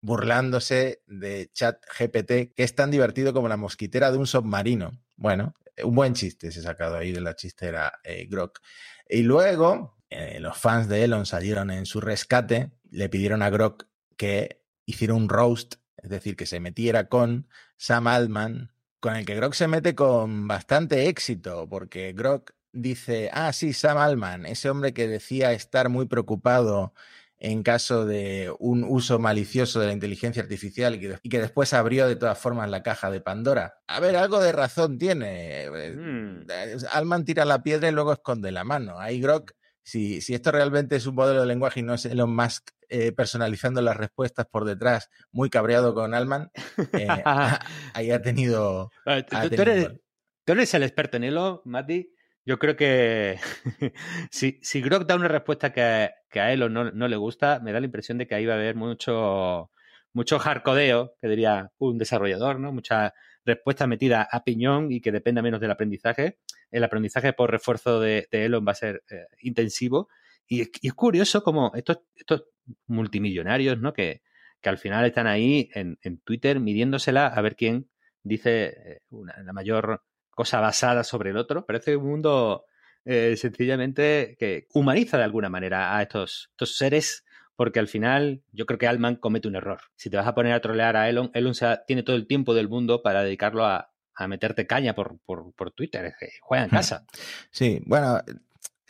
burlándose 0.00 1.02
de 1.06 1.50
chat 1.52 1.84
GPT, 1.98 2.54
que 2.54 2.64
es 2.64 2.74
tan 2.74 2.90
divertido 2.90 3.34
como 3.34 3.48
la 3.48 3.58
mosquitera 3.58 4.10
de 4.10 4.18
un 4.18 4.26
submarino. 4.26 4.92
Bueno, 5.16 5.54
un 5.84 5.94
buen 5.94 6.14
chiste 6.14 6.50
se 6.50 6.60
ha 6.60 6.62
sacado 6.62 6.96
ahí 6.96 7.12
de 7.12 7.20
la 7.20 7.36
chistera 7.36 8.00
eh, 8.04 8.26
Grok. 8.26 8.60
Y 9.06 9.22
luego, 9.22 9.98
eh, 10.08 10.40
los 10.40 10.56
fans 10.56 10.88
de 10.88 11.04
Elon 11.04 11.26
salieron 11.26 11.70
en 11.70 11.84
su 11.84 12.00
rescate, 12.00 12.72
le 12.90 13.10
pidieron 13.10 13.42
a 13.42 13.50
Grok 13.50 13.86
que 14.16 14.62
hiciera 14.86 15.14
un 15.14 15.28
roast 15.28 15.74
es 16.02 16.10
decir, 16.10 16.36
que 16.36 16.46
se 16.46 16.60
metiera 16.60 17.08
con 17.08 17.48
Sam 17.76 18.06
Altman, 18.06 18.72
con 19.00 19.16
el 19.16 19.24
que 19.24 19.34
Grok 19.34 19.54
se 19.54 19.68
mete 19.68 19.94
con 19.94 20.46
bastante 20.48 21.08
éxito, 21.08 21.68
porque 21.68 22.12
Grok 22.12 22.52
dice, 22.72 23.30
ah, 23.32 23.52
sí, 23.52 23.72
Sam 23.72 23.98
Altman, 23.98 24.46
ese 24.46 24.70
hombre 24.70 24.92
que 24.92 25.08
decía 25.08 25.52
estar 25.52 25.88
muy 25.88 26.06
preocupado 26.06 26.92
en 27.38 27.62
caso 27.62 28.04
de 28.04 28.54
un 28.58 28.84
uso 28.84 29.18
malicioso 29.18 29.80
de 29.80 29.86
la 29.86 29.92
inteligencia 29.94 30.42
artificial 30.42 30.94
y 30.96 31.30
que, 31.30 31.40
después 31.40 31.72
abrió 31.72 32.06
de 32.06 32.16
todas 32.16 32.38
formas 32.38 32.68
la 32.68 32.82
caja 32.82 33.10
de 33.10 33.22
Pandora. 33.22 33.78
A 33.86 33.98
ver, 33.98 34.16
algo 34.16 34.40
de 34.40 34.52
razón 34.52 34.98
tiene. 34.98 35.70
Mm. 35.70 36.46
Alman 36.92 37.24
tira 37.24 37.46
la 37.46 37.62
piedra 37.62 37.88
y 37.88 37.92
luego 37.92 38.12
esconde 38.12 38.52
la 38.52 38.64
mano. 38.64 38.98
Ahí 38.98 39.20
Grok 39.20 39.52
si, 39.82 40.20
si 40.20 40.34
esto 40.34 40.52
realmente 40.52 40.96
es 40.96 41.06
un 41.06 41.14
modelo 41.14 41.40
de 41.40 41.46
lenguaje 41.46 41.80
y 41.80 41.82
no 41.82 41.94
es 41.94 42.04
Elon 42.04 42.34
Musk 42.34 42.70
eh, 42.90 43.12
personalizando 43.12 43.80
las 43.82 43.96
respuestas 43.96 44.46
por 44.46 44.64
detrás, 44.64 45.10
muy 45.32 45.48
cabreado 45.48 45.94
con 45.94 46.12
Alman, 46.12 46.50
eh, 46.92 47.06
ahí 47.94 48.10
ha 48.10 48.20
tenido. 48.20 48.90
tú, 49.04 50.52
eres, 50.52 50.74
el 50.74 50.82
experto 50.82 51.16
en 51.16 51.24
Elon, 51.24 51.60
Mati. 51.64 52.12
Yo 52.44 52.58
creo 52.58 52.74
que 52.74 53.38
si, 54.30 54.58
si 54.62 54.80
Grok 54.80 55.06
da 55.06 55.14
una 55.14 55.28
respuesta 55.28 55.72
que, 55.72 56.10
a 56.40 56.52
Elon 56.52 56.72
no, 56.72 56.90
no, 56.90 57.06
le 57.06 57.16
gusta, 57.16 57.60
me 57.60 57.72
da 57.72 57.80
la 57.80 57.86
impresión 57.86 58.18
de 58.18 58.26
que 58.26 58.34
ahí 58.34 58.46
va 58.46 58.54
a 58.54 58.56
haber 58.56 58.74
mucho, 58.74 59.70
mucho 60.12 60.38
hardcodeo, 60.38 61.14
que 61.20 61.28
diría 61.28 61.70
un 61.78 61.96
desarrollador, 61.96 62.58
¿no? 62.58 62.72
Mucha 62.72 63.14
respuesta 63.44 63.86
metida 63.86 64.28
a 64.30 64.44
piñón 64.44 64.90
y 64.92 65.00
que 65.00 65.12
dependa 65.12 65.42
menos 65.42 65.60
del 65.60 65.70
aprendizaje. 65.70 66.38
El 66.70 66.84
aprendizaje 66.84 67.32
por 67.32 67.50
refuerzo 67.50 68.00
de, 68.00 68.26
Elon 68.30 68.64
va 68.66 68.72
a 68.72 68.76
ser 68.76 69.02
eh, 69.10 69.26
intensivo. 69.42 70.08
Y 70.50 70.62
es, 70.62 70.94
curioso 70.94 71.44
como 71.44 71.70
estos, 71.76 72.00
estos 72.16 72.46
multimillonarios, 72.88 73.78
¿no? 73.78 73.92
Que, 73.92 74.22
que 74.60 74.68
al 74.68 74.78
final 74.78 75.04
están 75.06 75.28
ahí 75.28 75.70
en, 75.74 75.96
en, 76.02 76.18
Twitter 76.18 76.58
midiéndosela 76.58 77.28
a 77.28 77.40
ver 77.40 77.54
quién 77.54 77.88
dice 78.24 78.74
eh, 78.84 79.00
una, 79.10 79.40
la 79.44 79.52
mayor 79.52 80.02
cosa 80.30 80.58
basada 80.58 81.04
sobre 81.04 81.30
el 81.30 81.36
otro. 81.36 81.64
Parece 81.66 81.96
un 81.96 82.08
mundo 82.08 82.64
eh, 83.04 83.36
sencillamente 83.36 84.36
que 84.40 84.66
humaniza 84.74 85.18
de 85.18 85.24
alguna 85.24 85.48
manera 85.48 85.96
a 85.96 86.02
estos, 86.02 86.48
estos 86.50 86.76
seres 86.76 87.24
porque 87.54 87.78
al 87.78 87.86
final 87.86 88.42
yo 88.52 88.66
creo 88.66 88.78
que 88.78 88.88
Alman 88.88 89.16
comete 89.16 89.46
un 89.46 89.54
error. 89.54 89.82
Si 89.94 90.10
te 90.10 90.16
vas 90.16 90.26
a 90.26 90.34
poner 90.34 90.52
a 90.54 90.60
trolear 90.60 90.96
a 90.96 91.08
Elon, 91.08 91.30
Elon 91.32 91.54
tiene 91.86 92.02
todo 92.02 92.16
el 92.16 92.26
tiempo 92.26 92.54
del 92.54 92.68
mundo 92.68 93.02
para 93.02 93.22
dedicarlo 93.22 93.66
a, 93.66 93.86
meterte 94.26 94.66
caña 94.66 94.94
por, 94.94 95.18
por, 95.24 95.70
Twitter. 95.72 96.14
Juega 96.40 96.64
en 96.64 96.70
casa. 96.70 97.06
Sí, 97.50 97.80
bueno, 97.86 98.20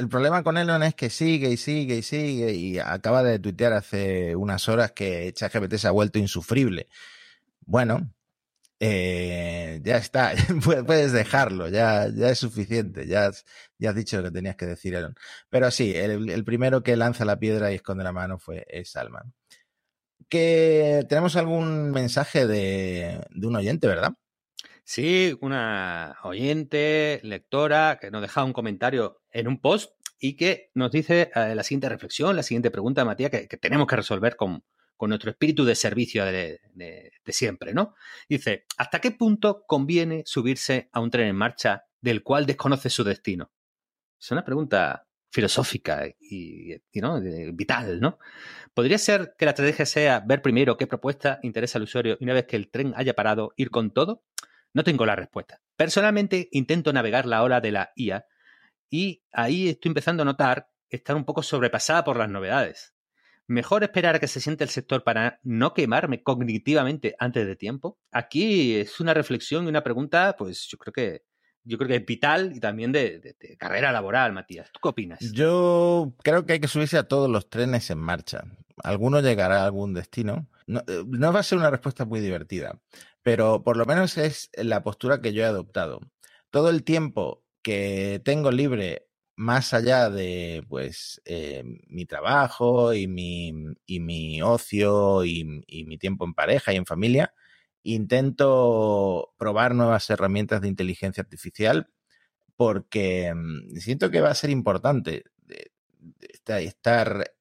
el 0.01 0.09
problema 0.09 0.43
con 0.43 0.57
Elon 0.57 0.83
es 0.83 0.95
que 0.95 1.11
sigue 1.11 1.51
y 1.51 1.57
sigue 1.59 1.97
y 1.97 2.03
sigue 2.03 2.55
y 2.55 2.79
acaba 2.79 3.23
de 3.23 3.39
tuitear 3.39 3.75
hace 3.75 4.35
unas 4.35 4.67
horas 4.69 4.93
que 4.93 5.33
ChatGPT 5.35 5.75
se 5.77 5.89
ha 5.89 5.91
vuelto 5.91 6.19
insufrible. 6.19 6.89
Bueno, 7.67 8.11
eh, 8.81 9.81
ya 9.85 9.99
está, 9.99 10.33
puedes 10.87 11.13
dejarlo, 11.13 11.69
ya, 11.69 12.09
ya 12.09 12.31
es 12.31 12.39
suficiente, 12.39 13.07
ya 13.07 13.27
has, 13.27 13.45
ya 13.79 13.93
dicho 13.93 14.17
lo 14.17 14.25
que 14.25 14.31
tenías 14.31 14.57
que 14.57 14.67
decir, 14.67 14.95
Elon. 14.95 15.15
Pero 15.51 15.71
sí, 15.71 15.95
el, 15.95 16.45
primero 16.45 16.83
que 16.83 16.97
lanza 16.97 17.27
la 17.27 17.39
piedra 17.39 17.71
y 17.71 17.77
esconde 17.77 18.05
la 18.05 18.13
mano 18.13 18.39
fue 18.39 18.67
Salman. 18.85 19.35
Que 20.31 21.05
tenemos 21.09 21.37
algún 21.37 21.91
mensaje 21.91 22.47
de, 22.47 23.21
de 23.31 23.47
un 23.47 23.57
oyente, 23.57 23.87
¿verdad? 23.87 24.15
Sí, 24.85 25.37
una 25.41 26.17
oyente, 26.25 27.21
lectora, 27.23 27.99
que 28.01 28.11
nos 28.11 28.23
deja 28.23 28.45
un 28.45 28.53
comentario 28.53 29.20
en 29.33 29.49
un 29.49 29.61
post 29.61 29.93
y 30.19 30.37
que 30.37 30.71
nos 30.75 30.93
dice 30.93 31.31
eh, 31.35 31.55
la 31.55 31.63
siguiente 31.63 31.89
reflexión, 31.89 32.37
la 32.37 32.43
siguiente 32.43 32.71
pregunta, 32.71 33.05
Matías, 33.05 33.31
que 33.31 33.57
tenemos 33.57 33.87
que 33.87 33.97
resolver 33.97 34.37
con, 34.37 34.63
con 35.01 35.09
nuestro 35.09 35.31
espíritu 35.31 35.65
de 35.65 35.75
servicio 35.75 36.27
de, 36.27 36.61
siempre, 37.29 37.73
¿no? 37.73 37.95
Dice, 38.29 38.67
¿hasta 38.77 39.01
qué 39.01 39.13
punto 39.13 39.65
conviene 39.67 40.25
subirse 40.27 40.91
a 40.93 41.01
un 41.01 41.11
tren 41.11 41.29
en 41.29 41.37
marcha 41.37 41.87
del 42.03 42.23
cual 42.23 42.45
desconoce 42.45 42.91
su 42.91 43.03
destino? 43.03 43.51
Es 44.21 44.31
una 44.31 44.45
pregunta 44.45 45.07
filosófica 45.31 46.07
y, 46.21 46.75
vital, 47.55 47.99
¿no? 47.99 48.19
¿Podría 48.75 48.99
ser 48.99 49.35
que 49.39 49.47
la 49.47 49.53
estrategia 49.53 49.87
sea 49.87 50.21
ver 50.21 50.43
primero 50.43 50.77
qué 50.77 50.87
propuesta 50.87 51.41
interesa 51.43 51.79
al 51.79 51.85
usuario 51.85 52.19
y 52.21 52.25
una 52.25 52.35
vez 52.35 52.45
que 52.45 52.57
el 52.57 52.71
tren 52.71 52.93
haya 52.95 53.15
parado, 53.15 53.55
ir 53.57 53.71
con 53.71 53.93
todo? 53.93 54.23
No 54.75 54.85
tengo 54.85 55.07
la 55.07 55.17
respuesta. 55.17 55.63
Personalmente 55.77 56.51
intento 56.53 56.93
navegar 56.93 57.25
la 57.25 57.43
ola 57.43 57.63
de 57.63 57.73
la 57.73 57.91
IA 57.97 58.27
y 58.91 59.23
ahí 59.33 59.69
estoy 59.69 59.91
empezando 59.91 60.23
a 60.23 60.27
notar 60.27 60.69
estar 60.91 61.17
un 61.17 61.25
poco 61.25 61.43
sobrepasada 61.43 62.05
por 62.05 62.17
las 62.17 62.29
novedades. 62.29 62.95
¿Mejor 63.47 63.83
esperar 63.83 64.17
a 64.17 64.21
que 64.21 64.29
se 64.29 64.41
siente 64.41 64.65
el 64.65 64.71
sector 64.71 65.03
para 65.03 65.41
no 65.43 65.75
quemarme 65.75 66.23
cognitivamente 66.23 67.17
antes 67.19 67.47
de 67.47 67.57
tiempo? 67.57 67.99
Aquí 68.13 68.77
es 68.77 69.01
una 69.01 69.15
reflexión 69.15 69.65
y 69.65 69.69
una 69.69 69.83
pregunta, 69.83 70.37
pues 70.39 70.69
yo 70.69 70.79
creo 70.79 70.93
que 70.93 71.23
yo 71.65 71.77
creo 71.77 71.89
que 71.89 71.97
es 71.97 72.07
vital 72.07 72.53
y 72.55 72.61
también 72.61 72.91
de, 72.91 73.37
carrera 73.59 73.93
laboral, 73.93 74.33
Matías. 74.33 74.71
¿Tú 74.73 74.81
qué 74.83 74.89
opinas? 74.89 75.21
Yo 75.33 76.15
creo 76.23 76.47
que 76.47 76.55
hay 76.55 76.61
que 76.61 76.69
subirse 76.69 76.97
a 76.97 77.09
todos 77.09 77.29
los 77.29 77.51
trenes 77.51 77.91
en 77.91 77.99
marcha. 77.99 78.45
Alguno 78.83 79.21
llegará 79.21 79.63
a 79.63 79.67
algún 79.67 79.95
destino. 79.95 80.49
No, 80.67 80.81
eh, 80.87 81.05
no 81.07 81.33
va 81.33 81.41
a 81.41 81.45
ser 81.45 81.59
una 81.59 81.71
respuesta 81.71 82.05
muy 82.05 82.21
divertida, 82.21 82.81
pero 83.23 83.63
por 83.63 83.77
lo 83.77 83.85
menos 83.85 84.17
es 84.17 84.51
la 84.55 84.83
postura 84.83 85.21
que 85.21 85.33
yo 85.33 85.43
he 85.43 85.47
adoptado. 85.47 86.01
Todo 86.51 86.71
el 86.71 86.83
tiempo 86.83 87.45
que 87.63 88.21
tengo 88.25 88.51
libre 88.51 89.07
más 89.37 89.73
allá 89.73 90.11
de 90.11 90.65
pues 90.69 91.23
eh, 91.25 91.65
mi 91.89 92.05
trabajo 92.07 92.93
y 92.93 93.07
mi, 93.09 93.55
y 93.87 94.01
mi 94.01 94.43
ocio 94.43 95.25
y, 95.25 95.45
mi 95.45 95.99
tiempo 95.99 96.25
en 96.27 96.35
pareja 96.35 96.73
y 96.73 96.77
en 96.77 96.87
familia, 96.87 97.35
intento 97.83 99.33
probar 99.39 99.75
nuevas 99.75 100.11
herramientas 100.11 100.61
de 100.61 100.69
inteligencia 100.69 101.23
artificial 101.23 101.89
porque 102.57 103.33
mm, 103.35 103.77
siento 103.77 104.11
que 104.11 104.21
va 104.21 104.31
a 104.31 104.35
ser 104.35 104.51
importante 104.51 105.25
estar 106.47 107.33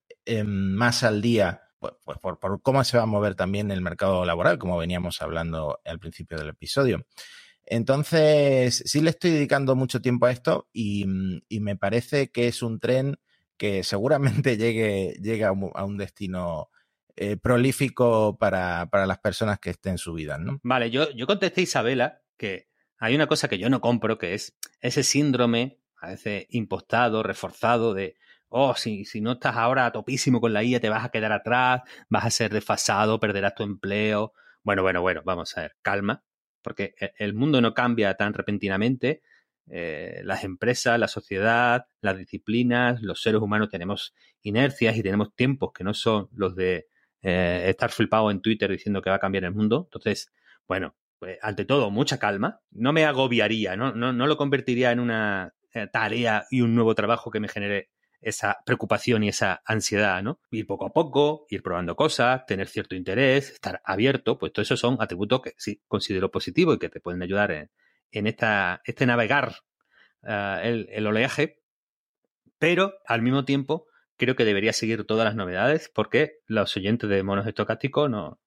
más 0.45 1.03
al 1.03 1.21
día 1.21 1.69
pues, 1.79 1.93
pues 2.03 2.17
por, 2.19 2.39
por, 2.39 2.61
cómo 2.61 2.83
se 2.83 2.97
va 2.97 3.03
a 3.03 3.07
mover 3.07 3.35
también 3.35 3.71
el 3.71 3.81
mercado 3.81 4.25
laboral, 4.25 4.57
como 4.57 4.77
veníamos 4.77 5.21
hablando 5.21 5.79
al 5.85 5.99
principio 5.99 6.37
del 6.37 6.49
episodio. 6.49 7.05
Entonces, 7.71 8.81
sí 8.87 8.99
le 8.99 9.11
estoy 9.11 9.29
dedicando 9.29 9.75
mucho 9.75 10.01
tiempo 10.01 10.25
a 10.25 10.31
esto 10.31 10.67
y, 10.73 11.05
mm, 11.05 11.41
me 11.61 11.75
parece 11.75 12.31
que 12.31 12.47
es 12.47 12.63
un 12.63 12.79
tren 12.79 13.17
que 13.57 13.83
seguramente 13.83 14.57
llegue, 14.57 15.45
a, 15.45 15.51
un, 15.51 15.97
destino 15.97 16.71
eh, 17.15 17.37
prolífico 17.37 18.37
para, 18.39 18.89
las 18.91 19.19
personas 19.19 19.59
que 19.59 19.69
estén 19.69 19.99
subidas, 19.99 20.39
¿no? 20.39 20.59
Vale, 20.63 20.89
yo, 20.89 21.11
yo 21.11 21.27
contesté 21.27 21.61
a 21.61 21.63
Isabela 21.63 22.21
que 22.37 22.69
hay 22.97 23.13
una 23.13 23.27
cosa 23.27 23.47
que 23.47 23.59
yo 23.59 23.69
no 23.69 23.81
compro, 23.81 24.17
que 24.17 24.33
es 24.33 24.57
ese 24.81 25.03
síndrome, 25.03 25.79
a 26.01 26.09
veces 26.09 26.47
impostado, 26.49 27.21
reforzado, 27.21 27.93
de, 27.93 28.15
oh, 28.47 28.73
si, 28.75 29.05
si 29.05 29.21
no 29.21 29.33
estás 29.33 29.57
ahora 29.57 29.91
topísimo 29.91 30.41
con 30.41 30.53
la 30.53 30.63
IA, 30.63 30.79
te 30.79 30.89
vas 30.89 31.05
a 31.05 31.09
quedar 31.09 31.33
atrás, 31.33 31.83
vas 32.09 32.25
a 32.25 32.31
ser 32.31 32.51
desfasado, 32.51 33.19
perderás 33.19 33.53
tu 33.53 33.61
empleo. 33.61 34.33
Bueno, 34.63 34.81
bueno, 34.81 35.01
bueno, 35.01 35.21
vamos 35.23 35.55
a 35.55 35.61
ver, 35.61 35.75
calma 35.83 36.23
porque 36.69 36.93
e, 36.99 37.13
el 37.17 37.33
mundo 37.33 37.61
no 37.61 37.73
cambia 37.73 38.13
tan 38.13 38.33
repentinamente. 38.33 39.23
Eh, 39.71 40.21
las 40.23 40.43
empresas, 40.43 40.99
la 40.99 41.07
sociedad, 41.07 41.87
las 41.99 42.17
disciplinas, 42.17 43.01
los 43.01 43.21
seres 43.23 43.41
humanos 43.41 43.69
tenemos 43.69 44.13
inercias 44.43 44.95
y 44.95 45.01
tenemos 45.01 45.33
tiempos 45.35 45.71
que 45.73 45.83
no 45.83 45.95
son 45.95 46.29
los 46.33 46.55
de 46.55 46.87
eh, 47.23 47.65
estar 47.67 47.89
flipado 47.91 48.29
en 48.29 48.41
Twitter 48.41 48.69
diciendo 48.69 49.01
que 49.01 49.09
va 49.09 49.15
a 49.15 49.19
cambiar 49.19 49.45
el 49.45 49.53
mundo. 49.53 49.87
Entonces, 49.87 50.31
bueno, 50.67 50.95
pues, 51.17 51.39
ante 51.41 51.65
todo, 51.65 51.89
mucha 51.89 52.19
calma. 52.19 52.61
No 52.69 52.93
me 52.93 53.05
agobiaría, 53.05 53.75
no, 53.75 53.91
no, 53.91 54.13
no 54.13 54.27
lo 54.27 54.37
convertiría 54.37 54.91
en 54.91 54.99
una 54.99 55.53
eh, 55.73 55.87
tarea 55.91 56.45
y 56.51 56.61
un 56.61 56.75
nuevo 56.75 56.93
trabajo 56.93 57.31
que 57.31 57.39
me 57.39 57.47
genere 57.47 57.89
esa 58.21 58.57
preocupación 58.65 59.23
y 59.23 59.29
esa 59.29 59.61
ansiedad, 59.65 60.21
¿no? 60.21 60.39
Ir 60.51 60.67
poco 60.67 60.85
a 60.85 60.93
poco, 60.93 61.45
ir 61.49 61.63
probando 61.63 61.95
cosas, 61.95 62.45
tener 62.45 62.67
cierto 62.67 62.95
interés, 62.95 63.49
estar 63.51 63.81
abierto, 63.85 64.37
pues 64.37 64.51
todo 64.51 64.63
eso 64.63 64.75
son 64.75 64.97
atributos 64.99 65.41
que 65.41 65.53
sí 65.57 65.81
considero 65.87 66.29
positivos 66.29 66.75
y 66.75 66.79
que 66.79 66.89
te 66.89 66.99
pueden 66.99 67.21
ayudar 67.21 67.69
en, 68.11 68.27
esta, 68.27 68.81
este 68.83 69.05
navegar 69.05 69.55
ah, 70.23 70.59
el, 70.63 71.07
oleaje, 71.07 71.61
pero 72.57 72.95
al 73.05 73.21
mismo 73.21 73.45
tiempo 73.45 73.87
creo 74.17 74.35
que 74.35 74.43
debería 74.43 74.73
seguir 74.73 75.05
todas 75.05 75.25
las 75.25 75.35
novedades 75.35 75.89
porque 75.93 76.39
los 76.45 76.75
oyentes 76.75 77.09
de 77.09 77.23
monos 77.23 77.47
estocásticos 77.47 78.09
no, 78.09 78.41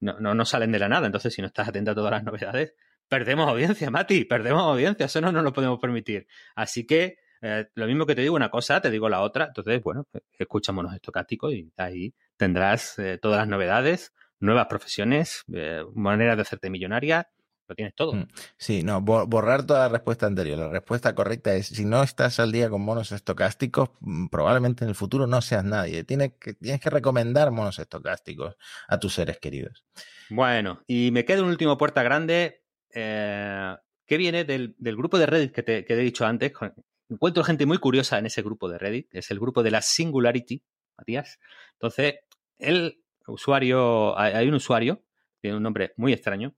no, 0.00 0.18
no, 0.18 0.44
salen 0.46 0.72
de 0.72 0.78
la 0.78 0.88
nada, 0.88 1.06
entonces 1.06 1.34
si 1.34 1.42
no 1.42 1.48
estás 1.48 1.68
atento 1.68 1.90
a 1.90 1.94
todas 1.94 2.12
las 2.12 2.24
novedades, 2.24 2.74
perdemos 3.08 3.46
audiencia, 3.46 3.90
Mati, 3.90 4.24
perdemos 4.24 4.62
audiencia, 4.62 5.04
eso 5.04 5.20
no 5.20 5.32
nos 5.32 5.44
lo 5.44 5.52
podemos 5.52 5.78
permitir. 5.80 6.26
Así 6.54 6.86
que 6.86 7.18
eh, 7.40 7.68
lo 7.74 7.86
mismo 7.86 8.06
que 8.06 8.14
te 8.14 8.22
digo 8.22 8.34
una 8.34 8.50
cosa, 8.50 8.80
te 8.80 8.90
digo 8.90 9.08
la 9.08 9.20
otra. 9.20 9.46
Entonces, 9.46 9.82
bueno, 9.82 10.06
pues, 10.10 10.24
escucha 10.38 10.72
monos 10.72 10.94
estocásticos 10.94 11.52
y 11.52 11.72
ahí 11.76 12.14
tendrás 12.36 12.98
eh, 12.98 13.18
todas 13.20 13.38
las 13.38 13.48
novedades, 13.48 14.12
nuevas 14.40 14.66
profesiones, 14.66 15.44
eh, 15.52 15.84
maneras 15.94 16.36
de 16.36 16.42
hacerte 16.42 16.70
millonaria. 16.70 17.28
Lo 17.68 17.74
tienes 17.74 17.94
todo. 17.94 18.14
Mm, 18.14 18.28
sí, 18.56 18.82
no, 18.82 19.02
borrar 19.02 19.66
toda 19.66 19.80
la 19.80 19.88
respuesta 19.90 20.26
anterior. 20.26 20.58
La 20.58 20.70
respuesta 20.70 21.14
correcta 21.14 21.54
es, 21.54 21.66
si 21.66 21.84
no 21.84 22.02
estás 22.02 22.40
al 22.40 22.50
día 22.50 22.70
con 22.70 22.80
monos 22.80 23.12
estocásticos, 23.12 23.90
mm, 24.00 24.28
probablemente 24.28 24.84
en 24.84 24.90
el 24.90 24.94
futuro 24.94 25.26
no 25.26 25.42
seas 25.42 25.64
nadie. 25.64 26.02
Tienes 26.04 26.32
que, 26.40 26.54
tienes 26.54 26.80
que 26.80 26.88
recomendar 26.88 27.50
monos 27.50 27.78
estocásticos 27.78 28.56
a 28.88 28.98
tus 28.98 29.14
seres 29.14 29.38
queridos. 29.38 29.84
Bueno, 30.30 30.82
y 30.86 31.10
me 31.12 31.26
queda 31.26 31.42
un 31.42 31.50
último 31.50 31.76
puerta 31.76 32.02
grande 32.02 32.62
que 32.90 34.16
viene 34.16 34.44
del, 34.44 34.74
grupo 34.78 35.18
de 35.18 35.26
Reddit 35.26 35.52
que 35.52 35.62
te, 35.62 35.84
que 35.84 35.94
te 35.94 36.00
he 36.00 36.04
dicho 36.04 36.26
antes, 36.26 36.52
encuentro 37.08 37.44
gente 37.44 37.66
muy 37.66 37.78
curiosa 37.78 38.18
en 38.18 38.26
ese 38.26 38.42
grupo 38.42 38.68
de 38.68 38.78
Reddit, 38.78 39.14
es 39.14 39.30
el 39.30 39.38
grupo 39.38 39.62
de 39.62 39.70
la 39.70 39.82
Singularity, 39.82 40.62
Matías. 40.96 41.38
Entonces, 41.74 42.16
el 42.58 43.02
usuario, 43.26 44.18
hay 44.18 44.48
un 44.48 44.54
usuario, 44.54 45.02
tiene 45.40 45.56
un 45.56 45.62
nombre 45.62 45.92
muy 45.96 46.12
extraño, 46.12 46.54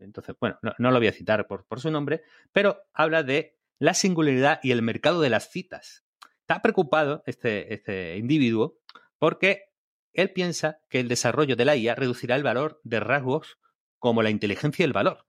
entonces, 0.00 0.34
bueno, 0.40 0.58
no, 0.62 0.90
lo 0.90 0.98
voy 0.98 1.08
a 1.08 1.12
citar 1.12 1.46
por, 1.46 1.66
su 1.80 1.90
nombre, 1.90 2.22
pero 2.52 2.78
habla 2.94 3.22
de 3.22 3.58
la 3.78 3.94
singularidad 3.94 4.60
y 4.62 4.70
el 4.70 4.82
mercado 4.82 5.20
de 5.20 5.30
las 5.30 5.50
citas. 5.50 6.04
Está 6.40 6.62
preocupado 6.62 7.22
este, 7.26 7.74
este 7.74 8.16
individuo 8.16 8.78
porque 9.18 9.72
él 10.12 10.30
piensa 10.32 10.80
que 10.88 11.00
el 11.00 11.08
desarrollo 11.08 11.56
de 11.56 11.64
la 11.64 11.76
IA 11.76 11.94
reducirá 11.94 12.36
el 12.36 12.42
valor 12.42 12.80
de 12.84 13.00
rasgos 13.00 13.58
como 13.98 14.22
la 14.22 14.30
inteligencia 14.30 14.82
y 14.82 14.86
el 14.86 14.92
valor, 14.92 15.26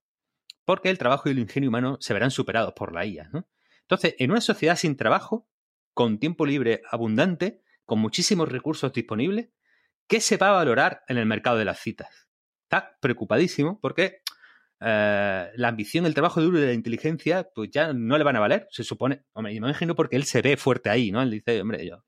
porque 0.65 0.89
el 0.89 0.97
trabajo 0.97 1.29
y 1.29 1.33
el 1.33 1.39
ingenio 1.39 1.69
humano 1.69 1.97
se 1.99 2.13
verán 2.13 2.31
superados 2.31 2.73
por 2.73 2.93
la 2.93 3.05
IA. 3.05 3.29
¿no? 3.31 3.45
Entonces, 3.83 4.15
en 4.19 4.31
una 4.31 4.41
sociedad 4.41 4.75
sin 4.75 4.97
trabajo, 4.97 5.47
con 5.93 6.19
tiempo 6.19 6.45
libre 6.45 6.81
abundante, 6.89 7.61
con 7.85 7.99
muchísimos 7.99 8.49
recursos 8.49 8.91
disponibles, 8.93 9.49
¿qué 10.07 10.19
se 10.19 10.37
va 10.37 10.49
a 10.49 10.53
valorar 10.53 11.03
en 11.07 11.17
el 11.17 11.25
mercado 11.25 11.57
de 11.57 11.65
las 11.65 11.79
citas? 11.79 12.27
Está 12.63 12.97
preocupadísimo 12.99 13.79
porque 13.79 14.21
eh, 14.79 15.51
la 15.55 15.67
ambición, 15.67 16.05
el 16.05 16.13
trabajo 16.13 16.41
duro 16.41 16.59
y 16.59 16.65
la 16.65 16.73
inteligencia, 16.73 17.49
pues 17.53 17.69
ya 17.71 17.93
no 17.93 18.17
le 18.17 18.23
van 18.23 18.35
a 18.35 18.39
valer, 18.39 18.67
se 18.71 18.83
supone. 18.83 19.23
Hombre, 19.33 19.53
me 19.53 19.57
imagino 19.57 19.95
porque 19.95 20.15
él 20.15 20.23
se 20.23 20.41
ve 20.41 20.57
fuerte 20.57 20.89
ahí, 20.89 21.11
¿no? 21.11 21.21
Él 21.21 21.31
dice, 21.31 21.61
hombre, 21.61 21.85
yo, 21.85 22.03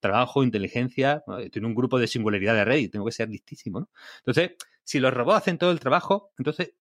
trabajo, 0.00 0.42
inteligencia, 0.42 1.24
tiene 1.50 1.66
un 1.66 1.74
grupo 1.74 1.98
de 1.98 2.06
singularidad 2.06 2.54
de 2.54 2.64
red 2.64 2.78
y 2.78 2.88
tengo 2.88 3.06
que 3.06 3.12
ser 3.12 3.28
listísimo, 3.28 3.80
¿no? 3.80 3.90
Entonces, 4.18 4.52
si 4.82 5.00
los 5.00 5.12
robots 5.12 5.38
hacen 5.38 5.58
todo 5.58 5.70
el 5.70 5.80
trabajo, 5.80 6.32
entonces 6.38 6.74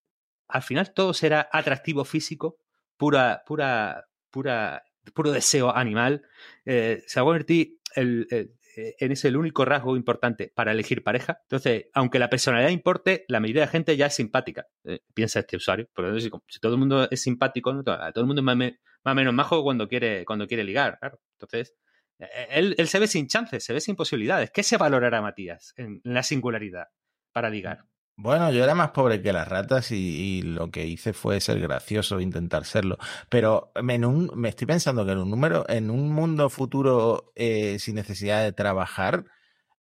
al 0.48 0.62
final 0.62 0.94
todo 0.94 1.14
será 1.14 1.50
atractivo 1.52 2.06
físico, 2.06 2.58
pura, 2.98 3.44
pura, 3.46 4.06
pura 4.34 4.84
puro 5.14 5.32
deseo 5.32 5.76
animal, 5.76 6.24
eh, 6.66 7.04
se 7.06 7.20
va 7.20 7.24
a 7.24 7.26
convertir 7.26 7.78
el, 7.96 8.26
en 8.76 9.12
ese 9.12 9.28
el 9.28 9.38
único 9.38 9.66
rasgo 9.66 9.96
importante 9.96 10.52
para 10.56 10.72
elegir 10.72 11.04
pareja. 11.04 11.40
Entonces, 11.44 11.86
aunque 11.94 12.20
la 12.20 12.30
personalidad 12.30 12.70
importe, 12.70 13.26
la 13.28 13.40
mayoría 13.40 13.64
de 13.64 13.68
gente 13.68 13.98
ya 13.98 14.08
es 14.08 14.16
simpática, 14.16 14.66
piensa 15.14 15.40
este 15.40 15.58
usuario. 15.58 15.90
Porque 15.94 16.20
si, 16.22 16.32
si, 16.48 16.60
todo 16.60 16.74
el 16.74 16.80
mundo 16.80 17.08
es 17.12 17.22
simpático, 17.22 17.84
todo 17.84 18.12
el 18.16 18.26
mundo 18.26 18.40
es 18.42 18.46
más, 18.46 18.74
o 19.04 19.16
menos 19.16 19.34
majo 19.34 19.62
cuando 19.62 19.88
quiere, 19.88 20.26
cuando 20.26 20.48
quiere 20.48 20.64
ligar. 20.64 20.98
Entonces, 21.38 21.76
él, 22.50 22.74
él, 22.78 22.88
se 22.88 23.00
ve 23.00 23.08
sin 23.08 23.28
chances, 23.28 23.64
se 23.64 23.74
ve 23.74 23.82
sin 23.82 23.96
posibilidades. 23.96 24.52
¿Qué 24.52 24.64
se 24.64 24.78
valorará 24.78 25.22
Matías 25.22 25.74
en 25.78 26.02
la 26.04 26.24
singularidad 26.24 26.88
para 27.34 27.50
ligar? 27.50 27.86
Bueno, 28.16 28.52
yo 28.52 28.64
era 28.64 28.76
más 28.76 28.92
pobre 28.92 29.22
que 29.24 29.34
las 29.34 29.48
ratas 29.48 29.92
y, 29.92 30.44
lo 30.44 30.70
que 30.70 30.86
hice 30.86 31.14
fue 31.14 31.42
ser 31.42 31.60
gracioso, 31.60 32.20
intentar 32.20 32.64
serlo. 32.64 32.98
Pero 33.28 33.72
me 33.82 34.50
estoy 34.50 34.68
pensando 34.68 35.06
que 35.06 35.14
en 35.14 35.18
un 35.18 35.30
número, 35.32 35.68
en 35.68 35.90
un 35.90 36.12
mundo 36.12 36.50
futuro 36.50 37.32
eh, 37.36 37.80
sin 37.80 37.96
necesidad 37.96 38.44
de 38.44 38.54
trabajar, 38.54 39.26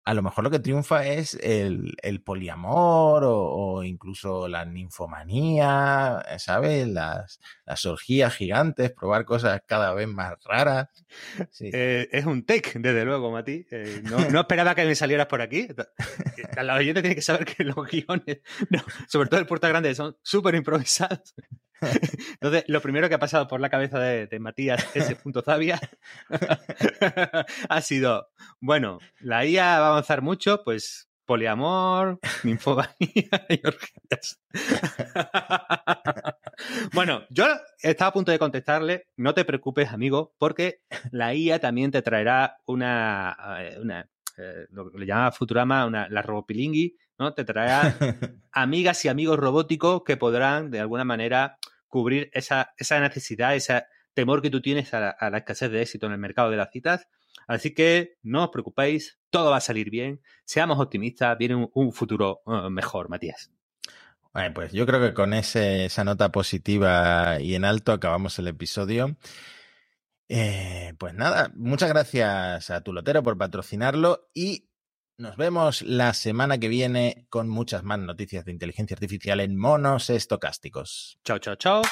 a 0.08 0.14
lo 0.14 0.22
mejor 0.22 0.42
lo 0.42 0.50
que 0.50 0.58
triunfa 0.58 1.06
es 1.06 1.34
el, 1.34 1.94
el 2.00 2.22
poliamor 2.22 3.24
o, 3.26 3.84
incluso 3.84 4.48
la 4.48 4.64
ninfomanía, 4.64 6.24
¿sabes? 6.38 6.88
Las, 6.88 7.40
las 7.66 7.84
orgías 7.84 8.34
gigantes, 8.34 8.90
probar 8.90 9.26
cosas 9.26 9.60
cada 9.66 9.92
vez 9.92 10.08
más 10.08 10.42
raras. 10.44 10.88
Eh, 11.60 12.08
es 12.12 12.24
un 12.24 12.44
take, 12.46 12.78
desde 12.78 13.04
luego, 13.04 13.30
Mati. 13.30 13.66
Eh, 13.70 14.02
no, 14.32 14.40
esperaba 14.40 14.74
que 14.74 14.84
me 14.84 14.94
salieras 14.94 15.26
por 15.26 15.42
aquí. 15.42 15.68
La 16.62 16.76
oyente 16.76 17.02
tiene 17.02 17.14
que 17.14 17.22
saber 17.22 17.44
que 17.44 17.64
los 17.64 17.76
guiones, 17.76 18.40
sobre 19.08 19.28
todo 19.28 19.40
el 19.40 19.46
Puerta 19.46 19.68
Grande, 19.68 19.94
son 19.94 20.16
súper 20.22 20.54
improvisados. 20.54 21.34
Entonces, 22.34 22.64
lo 22.68 22.80
primero 22.80 23.08
que 23.08 23.14
ha 23.14 23.18
pasado 23.18 23.48
por 23.48 23.60
la 23.60 23.70
cabeza 23.70 23.98
de, 24.00 24.38
Matías, 24.38 24.84
ese 24.94 25.16
punto 25.16 25.42
Zavia, 25.42 25.80
ha 27.68 27.80
sido, 27.80 28.28
bueno, 28.60 28.98
la 29.20 29.44
IA 29.44 29.80
va 29.80 29.86
a 29.86 29.90
avanzar 29.90 30.22
mucho, 30.22 30.62
pues 30.64 31.08
poliamor, 31.24 32.18
ninfomanía 32.44 33.46
y 33.50 33.66
orgías. 33.66 34.40
bueno, 36.94 37.22
yo 37.28 37.46
estaba 37.82 38.08
a 38.08 38.12
punto 38.12 38.32
de 38.32 38.38
contestarle, 38.38 39.08
no 39.16 39.34
te 39.34 39.44
preocupes, 39.44 39.92
amigo, 39.92 40.34
porque 40.38 40.80
la 41.10 41.34
IA 41.34 41.58
también 41.58 41.90
te 41.90 42.00
traerá 42.00 42.56
una, 42.64 43.36
eh, 43.60 43.78
una 43.80 44.08
eh, 44.38 44.66
lo 44.70 44.90
que 44.90 44.98
le 44.98 45.06
llama 45.06 45.32
Futurama, 45.32 45.84
una, 45.84 46.08
la 46.08 46.22
robopilingui, 46.22 46.96
¿no? 47.18 47.34
Te 47.34 47.44
traerá 47.44 47.96
amigas 48.52 49.04
y 49.04 49.08
amigos 49.08 49.38
robóticos 49.38 50.02
que 50.04 50.16
podrán, 50.16 50.70
de 50.70 50.80
alguna 50.80 51.04
manera, 51.04 51.58
cubrir 51.88 52.30
esa, 52.32 52.74
esa 52.76 53.00
necesidad, 53.00 53.54
ese 53.54 53.84
temor 54.14 54.42
que 54.42 54.50
tú 54.50 54.60
tienes 54.60 54.92
a 54.94 55.16
la, 55.20 55.38
escasez 55.38 55.70
de 55.70 55.82
éxito 55.82 56.06
en 56.06 56.12
el 56.12 56.18
mercado 56.18 56.50
de 56.50 56.56
las 56.56 56.70
citas. 56.70 57.08
Así 57.46 57.72
que 57.72 58.16
no 58.22 58.44
os 58.44 58.50
preocupéis, 58.50 59.18
todo 59.30 59.50
va 59.50 59.58
a 59.58 59.60
salir 59.60 59.90
bien, 59.90 60.20
seamos 60.44 60.78
optimistas, 60.80 61.38
viene 61.38 61.68
un, 61.72 61.92
futuro 61.92 62.42
uh, 62.44 62.68
mejor, 62.68 63.08
Matías. 63.08 63.50
Bueno, 64.32 64.52
pues 64.54 64.72
yo 64.72 64.86
creo 64.86 65.00
que 65.00 65.14
con 65.14 65.32
esa 65.32 66.04
nota 66.04 66.30
positiva 66.30 67.40
y 67.40 67.54
en 67.54 67.64
alto 67.64 67.92
acabamos 67.92 68.38
el 68.38 68.48
episodio. 68.48 69.16
Eh, 70.28 70.92
pues 70.98 71.14
nada, 71.14 71.50
muchas 71.54 71.88
gracias 71.88 72.70
a 72.70 72.82
tu 72.82 72.92
lotero 72.92 73.22
por 73.22 73.38
patrocinarlo 73.38 74.28
y 74.34 74.67
nos 75.18 75.36
vemos 75.36 75.82
la 75.82 76.14
semana 76.14 76.58
que 76.58 76.68
viene 76.68 77.26
con 77.28 77.48
muchas 77.48 77.82
más 77.82 77.98
noticias 77.98 78.44
de 78.44 78.52
inteligencia 78.52 78.94
artificial 78.94 79.40
en 79.40 79.58
monos 79.58 80.10
estocásticos. 80.10 81.18
Chao, 81.24 81.38
chao, 81.38 81.56
chao. 81.56 81.82